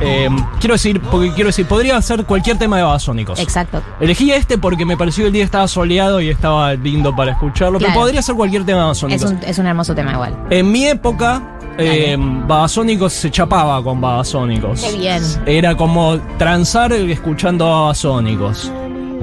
Eh, 0.00 0.28
quiero 0.60 0.74
decir, 0.74 1.00
porque 1.00 1.32
quiero 1.32 1.48
decir, 1.48 1.66
podría 1.66 2.00
ser 2.02 2.24
cualquier 2.24 2.56
tema 2.58 2.76
de 2.76 2.82
Babasónicos. 2.84 3.38
Exacto. 3.40 3.82
Elegí 4.00 4.30
este 4.30 4.56
porque 4.58 4.84
me 4.84 4.96
pareció 4.96 5.24
que 5.24 5.28
el 5.28 5.32
día 5.32 5.44
estaba 5.44 5.66
soleado 5.66 6.20
y 6.20 6.28
estaba 6.28 6.74
lindo 6.74 7.14
para 7.16 7.32
escucharlo, 7.32 7.78
pero 7.78 7.92
podría 7.94 8.22
ser 8.22 8.34
cualquier 8.36 8.64
tema 8.64 8.84
de 8.86 8.92
Es 8.92 9.00
Babasónicos. 9.02 9.30
un, 9.32 9.38
es 9.44 9.58
un 9.58 9.66
hermoso 9.66 9.94
tema 9.94 10.12
igual. 10.12 10.36
En 10.50 10.70
mi 10.70 10.86
época, 10.86 11.42
eh, 11.78 12.16
Babasónicos 12.18 13.12
se 13.12 13.30
chapaba 13.30 13.82
con 13.82 14.00
Babasónicos. 14.00 14.82
Qué 14.82 14.96
bien. 14.98 15.22
Era 15.46 15.76
como 15.76 16.18
transar 16.38 16.92
escuchando 16.92 17.66
a 17.66 17.80
Babasónicos. 17.80 18.70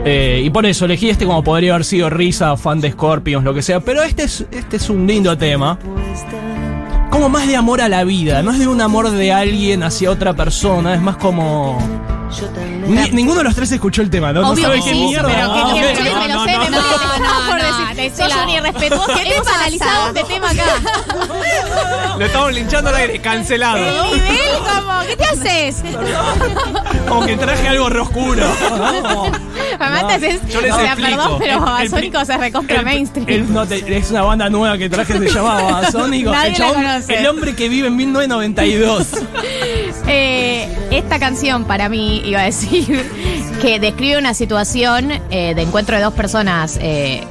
Eh, 0.03 0.41
y 0.43 0.49
por 0.49 0.65
eso 0.65 0.85
elegí 0.85 1.09
este 1.09 1.25
como 1.25 1.41
podría 1.43 1.73
haber 1.73 1.85
sido 1.85 2.09
Risa, 2.09 2.55
fan 2.57 2.79
de 2.81 2.91
Scorpions, 2.91 3.43
lo 3.45 3.53
que 3.53 3.61
sea. 3.61 3.79
Pero 3.79 4.03
este 4.03 4.23
es, 4.23 4.45
este 4.51 4.75
es 4.77 4.89
un 4.89 5.07
lindo 5.07 5.35
tema. 5.38 5.79
Como 7.15 7.30
más 7.30 7.47
de 7.47 7.56
amor 7.56 7.80
a 7.80 7.88
la 7.88 8.04
vida, 8.04 8.41
no 8.43 8.51
es 8.51 8.60
de 8.60 8.67
un 8.67 8.82
amor 8.82 9.10
de 9.10 9.32
alguien 9.32 9.84
hacia 9.84 10.12
otra 10.12 10.34
persona, 10.34 10.93
es 10.95 11.01
más 11.01 11.15
como... 11.15 11.80
Ni- 12.89 13.10
ninguno 13.12 13.38
de 13.38 13.45
los 13.45 13.56
tres 13.56 13.71
escuchó 13.71 14.01
el 14.01 14.10
tema, 14.10 14.34
¿no? 14.34 14.41
No 14.41 14.49
Obvio 14.49 14.63
sabe 14.65 14.80
que 14.80 14.84
qué 14.84 14.89
sí, 14.91 14.99
mierda. 15.06 15.30
pero 15.30 15.54
que, 15.54 15.60
Ah, 15.62 15.93
que- 15.93 16.04
no, 16.10 16.19
me 16.19 16.28
lo 16.28 16.34
no, 16.34 16.45
sé, 16.45 16.51
no, 16.51 16.60
me 16.60 16.69
no. 16.71 16.78
no, 16.78 17.49
por 17.49 17.58
no, 17.58 17.95
decir, 17.95 18.12
sos 18.17 18.36
un 18.43 18.49
irrespetuoso. 18.49 19.13
¿Qué 19.15 19.34
Hemos 19.34 19.47
analizado 19.47 20.08
este 20.08 20.23
tema 20.25 20.49
acá. 20.49 20.65
Lo 22.19 22.25
estamos 22.25 22.54
linchando 22.54 22.89
al 22.89 22.95
aire, 22.97 23.21
cancelado. 23.21 23.78
El 23.78 24.13
nivel, 24.13 24.38
¿qué 25.08 25.15
te 25.15 25.23
haces? 25.23 25.84
Como 27.08 27.25
que 27.25 27.38
traje 27.38 27.67
algo 27.69 27.88
re 27.89 27.99
oscuro. 28.01 28.43
Haces- 30.15 30.41
yo 30.49 30.61
les 30.61 30.71
o 30.73 30.75
sea, 30.79 30.93
explico. 30.93 31.09
perdón, 31.17 31.39
pero 31.39 31.77
es 31.79 32.39
recontra 32.39 32.79
El- 32.79 32.85
mainstream. 32.85 33.29
el- 33.29 33.53
no, 33.53 33.65
te- 33.65 33.97
es 33.97 34.11
una 34.11 34.21
banda 34.23 34.49
nueva 34.49 34.77
que 34.77 34.89
traje, 34.89 35.13
se 35.17 35.29
llama 35.29 35.61
Babasónicos. 35.61 36.31
Nadie 36.35 36.55
el, 37.09 37.15
el 37.19 37.27
hombre 37.27 37.55
que 37.55 37.69
vive 37.69 37.88
en 37.88 37.95
1992. 37.95 39.07
Eh, 40.07 40.69
esta 40.91 41.17
canción 41.19 41.65
para 41.65 41.89
mí 41.89 42.21
iba 42.25 42.41
a 42.41 42.43
decir 42.43 43.09
que 43.61 43.79
describe 43.79 44.17
una 44.19 44.33
situación 44.35 45.11
eh, 45.31 45.53
de 45.55 45.61
encuentro 45.63 45.95
de 45.97 46.03
dos 46.03 46.13
personas 46.13 46.77
eh, 46.79 47.23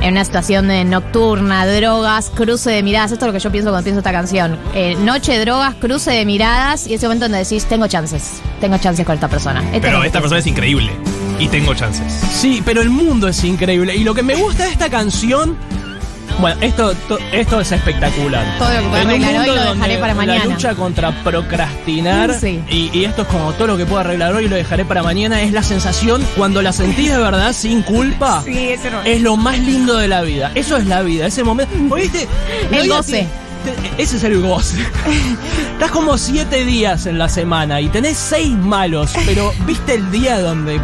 en 0.00 0.12
una 0.12 0.24
situación 0.24 0.68
de 0.68 0.84
nocturna, 0.84 1.66
drogas, 1.66 2.30
cruce 2.34 2.70
de 2.70 2.82
miradas. 2.82 3.10
Esto 3.12 3.24
es 3.24 3.32
lo 3.32 3.32
que 3.32 3.42
yo 3.42 3.50
pienso 3.50 3.70
cuando 3.70 3.82
pienso 3.84 3.98
esta 3.98 4.12
canción. 4.12 4.58
Eh, 4.74 4.94
noche, 4.96 5.38
drogas, 5.40 5.74
cruce 5.76 6.12
de 6.12 6.24
miradas 6.24 6.86
y 6.86 6.94
ese 6.94 7.06
momento 7.06 7.24
donde 7.24 7.38
decís, 7.38 7.64
tengo 7.64 7.86
chances, 7.88 8.40
tengo 8.60 8.78
chances 8.78 9.04
con 9.04 9.14
esta 9.16 9.28
persona. 9.28 9.60
Este 9.66 9.80
Pero 9.80 10.00
es- 10.00 10.06
esta 10.06 10.20
persona 10.20 10.38
es 10.40 10.46
increíble. 10.46 10.92
Y 11.38 11.48
tengo 11.48 11.74
chances. 11.74 12.12
Sí, 12.32 12.62
pero 12.64 12.80
el 12.80 12.90
mundo 12.90 13.28
es 13.28 13.42
increíble. 13.44 13.94
Y 13.96 14.04
lo 14.04 14.14
que 14.14 14.22
me 14.22 14.34
gusta 14.36 14.64
de 14.64 14.70
esta 14.70 14.88
canción. 14.88 15.56
Bueno, 16.40 16.56
esto, 16.62 16.92
to- 17.08 17.18
esto 17.32 17.60
es 17.60 17.70
espectacular. 17.70 18.44
Todo 18.58 18.68
lo 18.68 18.74
que 18.92 19.00
En 19.00 19.06
un 19.06 19.24
arreglar 19.24 19.38
hoy 19.40 19.46
lo 19.54 19.74
dejaré 19.74 19.94
para 19.98 20.08
La 20.08 20.14
mañana. 20.14 20.44
lucha 20.46 20.74
contra 20.74 21.12
procrastinar. 21.22 22.38
Sí. 22.40 22.60
Y, 22.68 22.90
y 22.92 23.04
esto 23.04 23.22
es 23.22 23.28
como 23.28 23.52
todo 23.52 23.68
lo 23.68 23.76
que 23.76 23.86
puedo 23.86 24.00
arreglar 24.00 24.34
hoy 24.34 24.46
y 24.46 24.48
lo 24.48 24.56
dejaré 24.56 24.84
para 24.84 25.02
mañana. 25.04 25.42
Es 25.42 25.52
la 25.52 25.62
sensación 25.62 26.26
cuando 26.36 26.60
la 26.62 26.72
sentís 26.72 27.10
de 27.10 27.18
verdad 27.18 27.52
sin 27.52 27.82
culpa. 27.82 28.42
Sí, 28.44 28.68
ese 28.70 28.90
no- 28.90 29.02
Es 29.02 29.20
lo 29.20 29.36
más 29.36 29.58
lindo 29.60 29.96
de 29.96 30.08
la 30.08 30.22
vida. 30.22 30.50
Eso 30.56 30.76
es 30.76 30.86
la 30.86 31.02
vida, 31.02 31.26
ese 31.26 31.44
momento. 31.44 31.72
¿Oíste? 31.94 32.26
La 32.70 32.78
El 32.78 32.88
goce. 32.88 33.26
Ese 33.96 34.16
es 34.16 34.24
el 34.24 34.40
goce. 34.42 34.76
Estás 35.72 35.90
como 35.92 36.18
siete 36.18 36.64
días 36.64 37.06
en 37.06 37.16
la 37.18 37.28
semana 37.28 37.80
y 37.80 37.88
tenés 37.88 38.16
seis 38.18 38.50
malos, 38.50 39.12
pero 39.24 39.52
¿viste 39.66 39.94
el 39.94 40.10
día 40.10 40.40
donde 40.40 40.80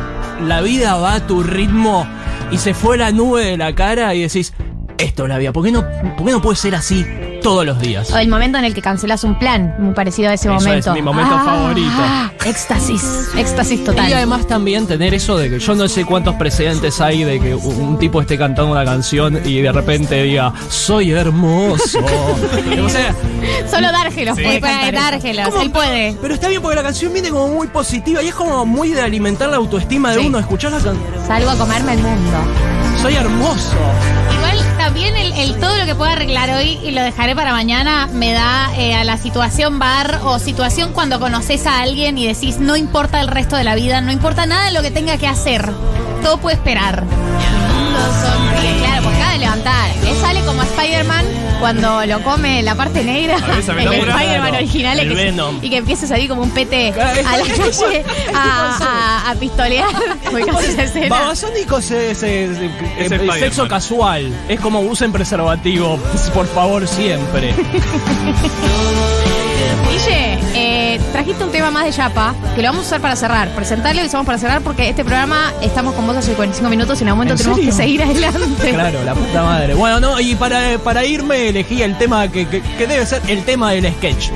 la 0.47 0.61
vida 0.61 0.97
va 0.97 1.15
a 1.15 1.27
tu 1.27 1.43
ritmo 1.43 2.07
y 2.51 2.59
se 2.59 2.75
fue 2.75 2.97
la 2.97 3.11
nube 3.13 3.45
de 3.45 3.57
la 3.57 3.75
cara 3.75 4.15
y 4.15 4.23
decís, 4.23 4.53
esto 4.99 5.25
es 5.25 5.29
la 5.29 5.39
vida, 5.39 5.53
¿por 5.53 5.65
qué 5.65 5.73
no, 5.73 5.85
por 6.17 6.27
qué 6.27 6.33
no 6.33 6.43
puede 6.43 6.57
ser 6.57 6.75
así 6.75 7.05
todos 7.41 7.65
los 7.67 7.79
días? 7.81 8.11
O 8.13 8.19
el 8.19 8.29
momento 8.29 8.59
en 8.59 8.65
el 8.65 8.75
que 8.75 8.83
cancelas 8.83 9.25
un 9.25 9.39
plan, 9.39 9.75
muy 9.79 9.95
parecido 9.95 10.31
a 10.31 10.35
ese 10.35 10.49
Eso 10.49 10.57
es 10.59 10.65
momento. 10.65 10.93
mi 10.95 11.03
momento 11.03 11.35
favorito. 11.39 11.91
Éxtasis, 12.45 13.29
éxtasis 13.37 13.85
total. 13.85 14.09
Y 14.09 14.13
además 14.13 14.47
también 14.47 14.87
tener 14.87 15.13
eso 15.15 15.37
de 15.37 15.51
que 15.51 15.59
yo 15.59 15.75
no 15.75 15.89
sé 15.89 16.05
cuántos 16.05 16.35
precedentes 16.37 17.01
hay 17.01 17.25
de 17.25 17.39
que 17.41 17.55
un 17.55 17.99
tipo 17.99 18.21
esté 18.21 18.39
cantando 18.39 18.73
una 18.73 18.85
canción 18.85 19.41
y 19.45 19.61
de 19.61 19.73
repente 19.73 20.23
diga, 20.23 20.53
soy 20.69 21.11
hermoso. 21.13 21.99
o 22.85 22.89
sea, 22.89 23.15
Solo 23.71 23.93
Dárgelos 23.93 24.37
Sí. 24.37 24.43
puede 24.45 24.61
cantar 24.61 24.95
dárgelos, 24.95 25.49
él 25.61 25.71
puede. 25.71 26.17
pero 26.21 26.35
está 26.35 26.49
bien 26.49 26.61
porque 26.63 26.77
la 26.77 26.83
canción 26.83 27.13
viene 27.13 27.31
como 27.31 27.49
muy 27.49 27.67
positiva 27.69 28.23
y 28.23 28.29
es 28.29 28.35
como 28.35 28.65
muy 28.67 28.91
de 28.91 29.01
alimentar 29.03 29.49
la 29.49 29.57
autoestima 29.57 30.11
de 30.13 30.21
Sí. 30.21 30.27
uno. 30.27 30.39
Escuchar 30.39 30.73
la 30.73 30.79
canción, 30.79 30.99
Salgo 31.27 31.51
a 31.51 31.57
comerme 31.57 31.93
el 31.95 31.99
mundo. 32.01 32.39
soy 33.03 33.15
hermoso. 33.15 33.77
También 34.91 35.17
el, 35.17 35.33
el 35.35 35.61
todo 35.61 35.77
lo 35.79 35.87
que 35.87 35.95
pueda 35.95 36.11
arreglar 36.11 36.51
hoy 36.51 36.81
y 36.83 36.91
lo 36.91 37.01
dejaré 37.01 37.37
para 37.37 37.53
mañana 37.53 38.09
me 38.13 38.33
da 38.33 38.73
eh, 38.77 38.93
a 38.97 39.05
la 39.05 39.19
situación 39.19 39.79
bar 39.79 40.19
o 40.25 40.41
situación 40.41 40.93
cuando 40.93 41.21
conoces 41.21 41.65
a 41.69 41.81
alguien 41.81 42.19
y 42.19 42.27
decís 42.27 42.59
no 42.59 42.75
importa 42.75 43.21
el 43.21 43.29
resto 43.29 43.55
de 43.55 43.63
la 43.63 43.77
vida, 43.77 44.01
no 44.01 44.11
importa 44.11 44.47
nada 44.47 44.67
de 44.67 44.73
lo 44.73 44.83
que 44.83 44.91
tenga 44.91 45.17
que 45.17 45.29
hacer, 45.29 45.71
todo 46.25 46.39
puede 46.39 46.57
esperar. 46.57 47.05
Claro, 48.81 49.03
pues 49.05 49.15
acaba 49.15 49.33
de 49.33 49.39
levantar. 49.39 49.91
Él 49.91 50.17
sale 50.21 50.41
como 50.41 50.61
Spider-Man 50.61 50.80
cuando 51.61 52.05
lo 52.07 52.21
come 52.23 52.63
la 52.63 52.75
parte 52.75 53.05
negra. 53.05 53.37
Esa 53.59 53.73
el. 53.75 54.09
Spider-Man 54.11 54.55
original 54.55 54.99
el 54.99 55.07
y 55.13 55.15
que, 55.15 55.23
Venom. 55.25 55.59
y 55.63 55.71
que 55.71 55.77
empieza 55.77 56.07
a 56.07 56.09
salir 56.09 56.29
como 56.29 56.43
un 56.43 56.51
pete 56.51 56.89
a 56.93 57.15
la 57.37 57.45
calle 57.45 58.05
a, 58.35 58.79
a- 59.27 59.31
a 59.31 59.35
pistolear. 59.37 59.89
Muy 60.33 60.43
esa 60.65 60.83
escena. 60.85 61.09
Babasónicos 61.09 61.91
es, 61.91 62.23
es- 62.23 62.51
es- 62.51 62.59
Es 62.59 62.71
es 62.99 63.13
Spider-Man. 63.13 63.39
sexo 63.41 63.69
casual. 63.69 64.33
Es 64.49 64.59
como 64.61 64.81
usen 64.81 65.13
preservativo, 65.13 65.99
por 66.35 66.47
favor, 66.49 66.87
siempre. 66.89 67.55
Guille, 69.89 70.39
trajiste 71.21 71.45
un 71.45 71.53
tema 71.53 71.71
más 71.71 71.85
de 71.85 71.93
Yapa 71.93 72.35
que 72.55 72.63
lo 72.63 72.69
vamos 72.69 72.85
a 72.85 72.87
usar 72.89 73.01
para 73.03 73.15
cerrar. 73.15 73.49
Presentarlo 73.55 74.01
y 74.01 74.05
lo 74.05 74.09
usamos 74.09 74.25
para 74.25 74.39
cerrar 74.39 74.63
porque 74.63 74.89
este 74.89 75.05
programa 75.05 75.53
estamos 75.61 75.93
con 75.95 76.07
vos 76.07 76.17
hace 76.17 76.33
45 76.33 76.71
minutos 76.71 76.99
y 76.99 77.03
en 77.03 77.09
algún 77.09 77.27
momento 77.27 77.35
¿En 77.35 77.39
tenemos 77.39 77.57
serio? 77.59 77.71
que 77.71 77.77
seguir 77.77 78.03
adelante. 78.03 78.71
Claro, 78.81 79.05
la 79.05 79.15
puta 79.15 79.43
madre. 79.43 79.75
Bueno, 79.75 80.01
no, 80.01 80.19
y 80.19 80.35
para, 80.35 80.79
para 80.79 81.05
irme 81.05 81.49
elegí 81.51 81.83
el 81.83 81.99
tema 81.99 82.27
que, 82.29 82.47
que- 82.49 82.63
que 82.63 82.87
debe 82.87 83.05
ser 83.05 83.21
el 83.29 83.45
tema 83.45 83.73
del 83.73 83.93
sketch. 83.93 84.31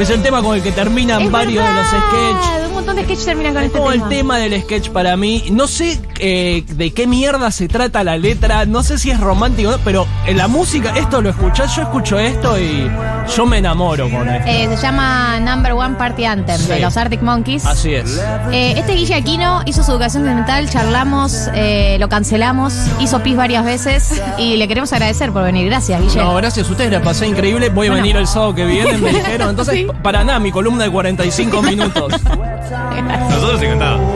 Es 0.00 0.10
el 0.10 0.22
tema 0.22 0.42
con 0.42 0.56
el 0.56 0.62
que 0.62 0.72
terminan 0.72 1.22
Es 1.22 1.30
varios 1.30 1.64
de 1.64 1.72
los 1.72 1.86
sketches. 1.86 2.63
Montón 2.84 2.96
de 2.96 3.04
sketch 3.04 3.24
terminan 3.24 3.54
con 3.54 3.62
Es 3.62 3.66
este 3.68 3.78
como 3.78 3.90
tema. 3.92 4.04
el 4.04 4.08
tema 4.10 4.38
del 4.38 4.62
sketch 4.62 4.90
para 4.90 5.16
mí. 5.16 5.44
No 5.50 5.66
sé 5.66 5.98
eh, 6.18 6.64
de 6.68 6.92
qué 6.92 7.06
mierda 7.06 7.50
se 7.50 7.66
trata 7.66 8.04
la 8.04 8.18
letra, 8.18 8.66
no 8.66 8.82
sé 8.82 8.98
si 8.98 9.10
es 9.10 9.18
romántico, 9.20 9.70
o 9.70 9.72
no, 9.72 9.78
pero 9.84 10.06
en 10.26 10.36
la 10.36 10.48
música, 10.48 10.92
esto 10.96 11.22
lo 11.22 11.30
escuchás, 11.30 11.74
yo 11.76 11.82
escucho 11.82 12.18
esto 12.18 12.58
y 12.60 12.90
yo 13.34 13.46
me 13.46 13.58
enamoro 13.58 14.10
con 14.10 14.28
esto. 14.28 14.48
Eh, 14.50 14.68
se 14.76 14.82
llama 14.82 15.40
Number 15.40 15.72
One 15.72 15.94
Party 15.96 16.26
Anthem 16.26 16.60
de 16.66 16.80
los 16.80 16.96
Arctic 16.98 17.22
Monkeys. 17.22 17.64
Así 17.64 17.94
es. 17.94 18.20
Eh, 18.52 18.74
este 18.76 18.92
Guille 18.92 19.14
Aquino 19.14 19.62
hizo 19.64 19.82
su 19.82 19.90
educación 19.92 20.24
mental, 20.24 20.68
charlamos, 20.68 21.48
lo 21.98 22.08
cancelamos, 22.10 22.74
hizo 23.00 23.22
pis 23.22 23.36
varias 23.36 23.64
veces 23.64 24.20
y 24.36 24.56
le 24.58 24.68
queremos 24.68 24.92
agradecer 24.92 25.32
por 25.32 25.42
venir. 25.42 25.66
Gracias, 25.70 26.00
Guille. 26.02 26.20
No, 26.22 26.34
gracias 26.34 26.68
a 26.68 26.70
ustedes, 26.70 26.92
la 26.92 27.00
pasé 27.00 27.26
increíble. 27.26 27.70
Voy 27.70 27.86
a 27.86 27.90
Bueno. 27.90 28.02
venir 28.02 28.16
el 28.18 28.26
sábado 28.26 28.54
que 28.54 28.66
viene, 28.66 28.98
me 28.98 29.10
dijeron. 29.12 29.50
Entonces, 29.50 29.74
Sí. 29.74 29.86
para 30.02 30.22
nada, 30.22 30.38
mi 30.38 30.52
columna 30.52 30.84
de 30.84 30.90
45 30.90 31.62
minutos. 31.62 32.12
Nosotros 33.30 33.62
encantados. 33.62 34.13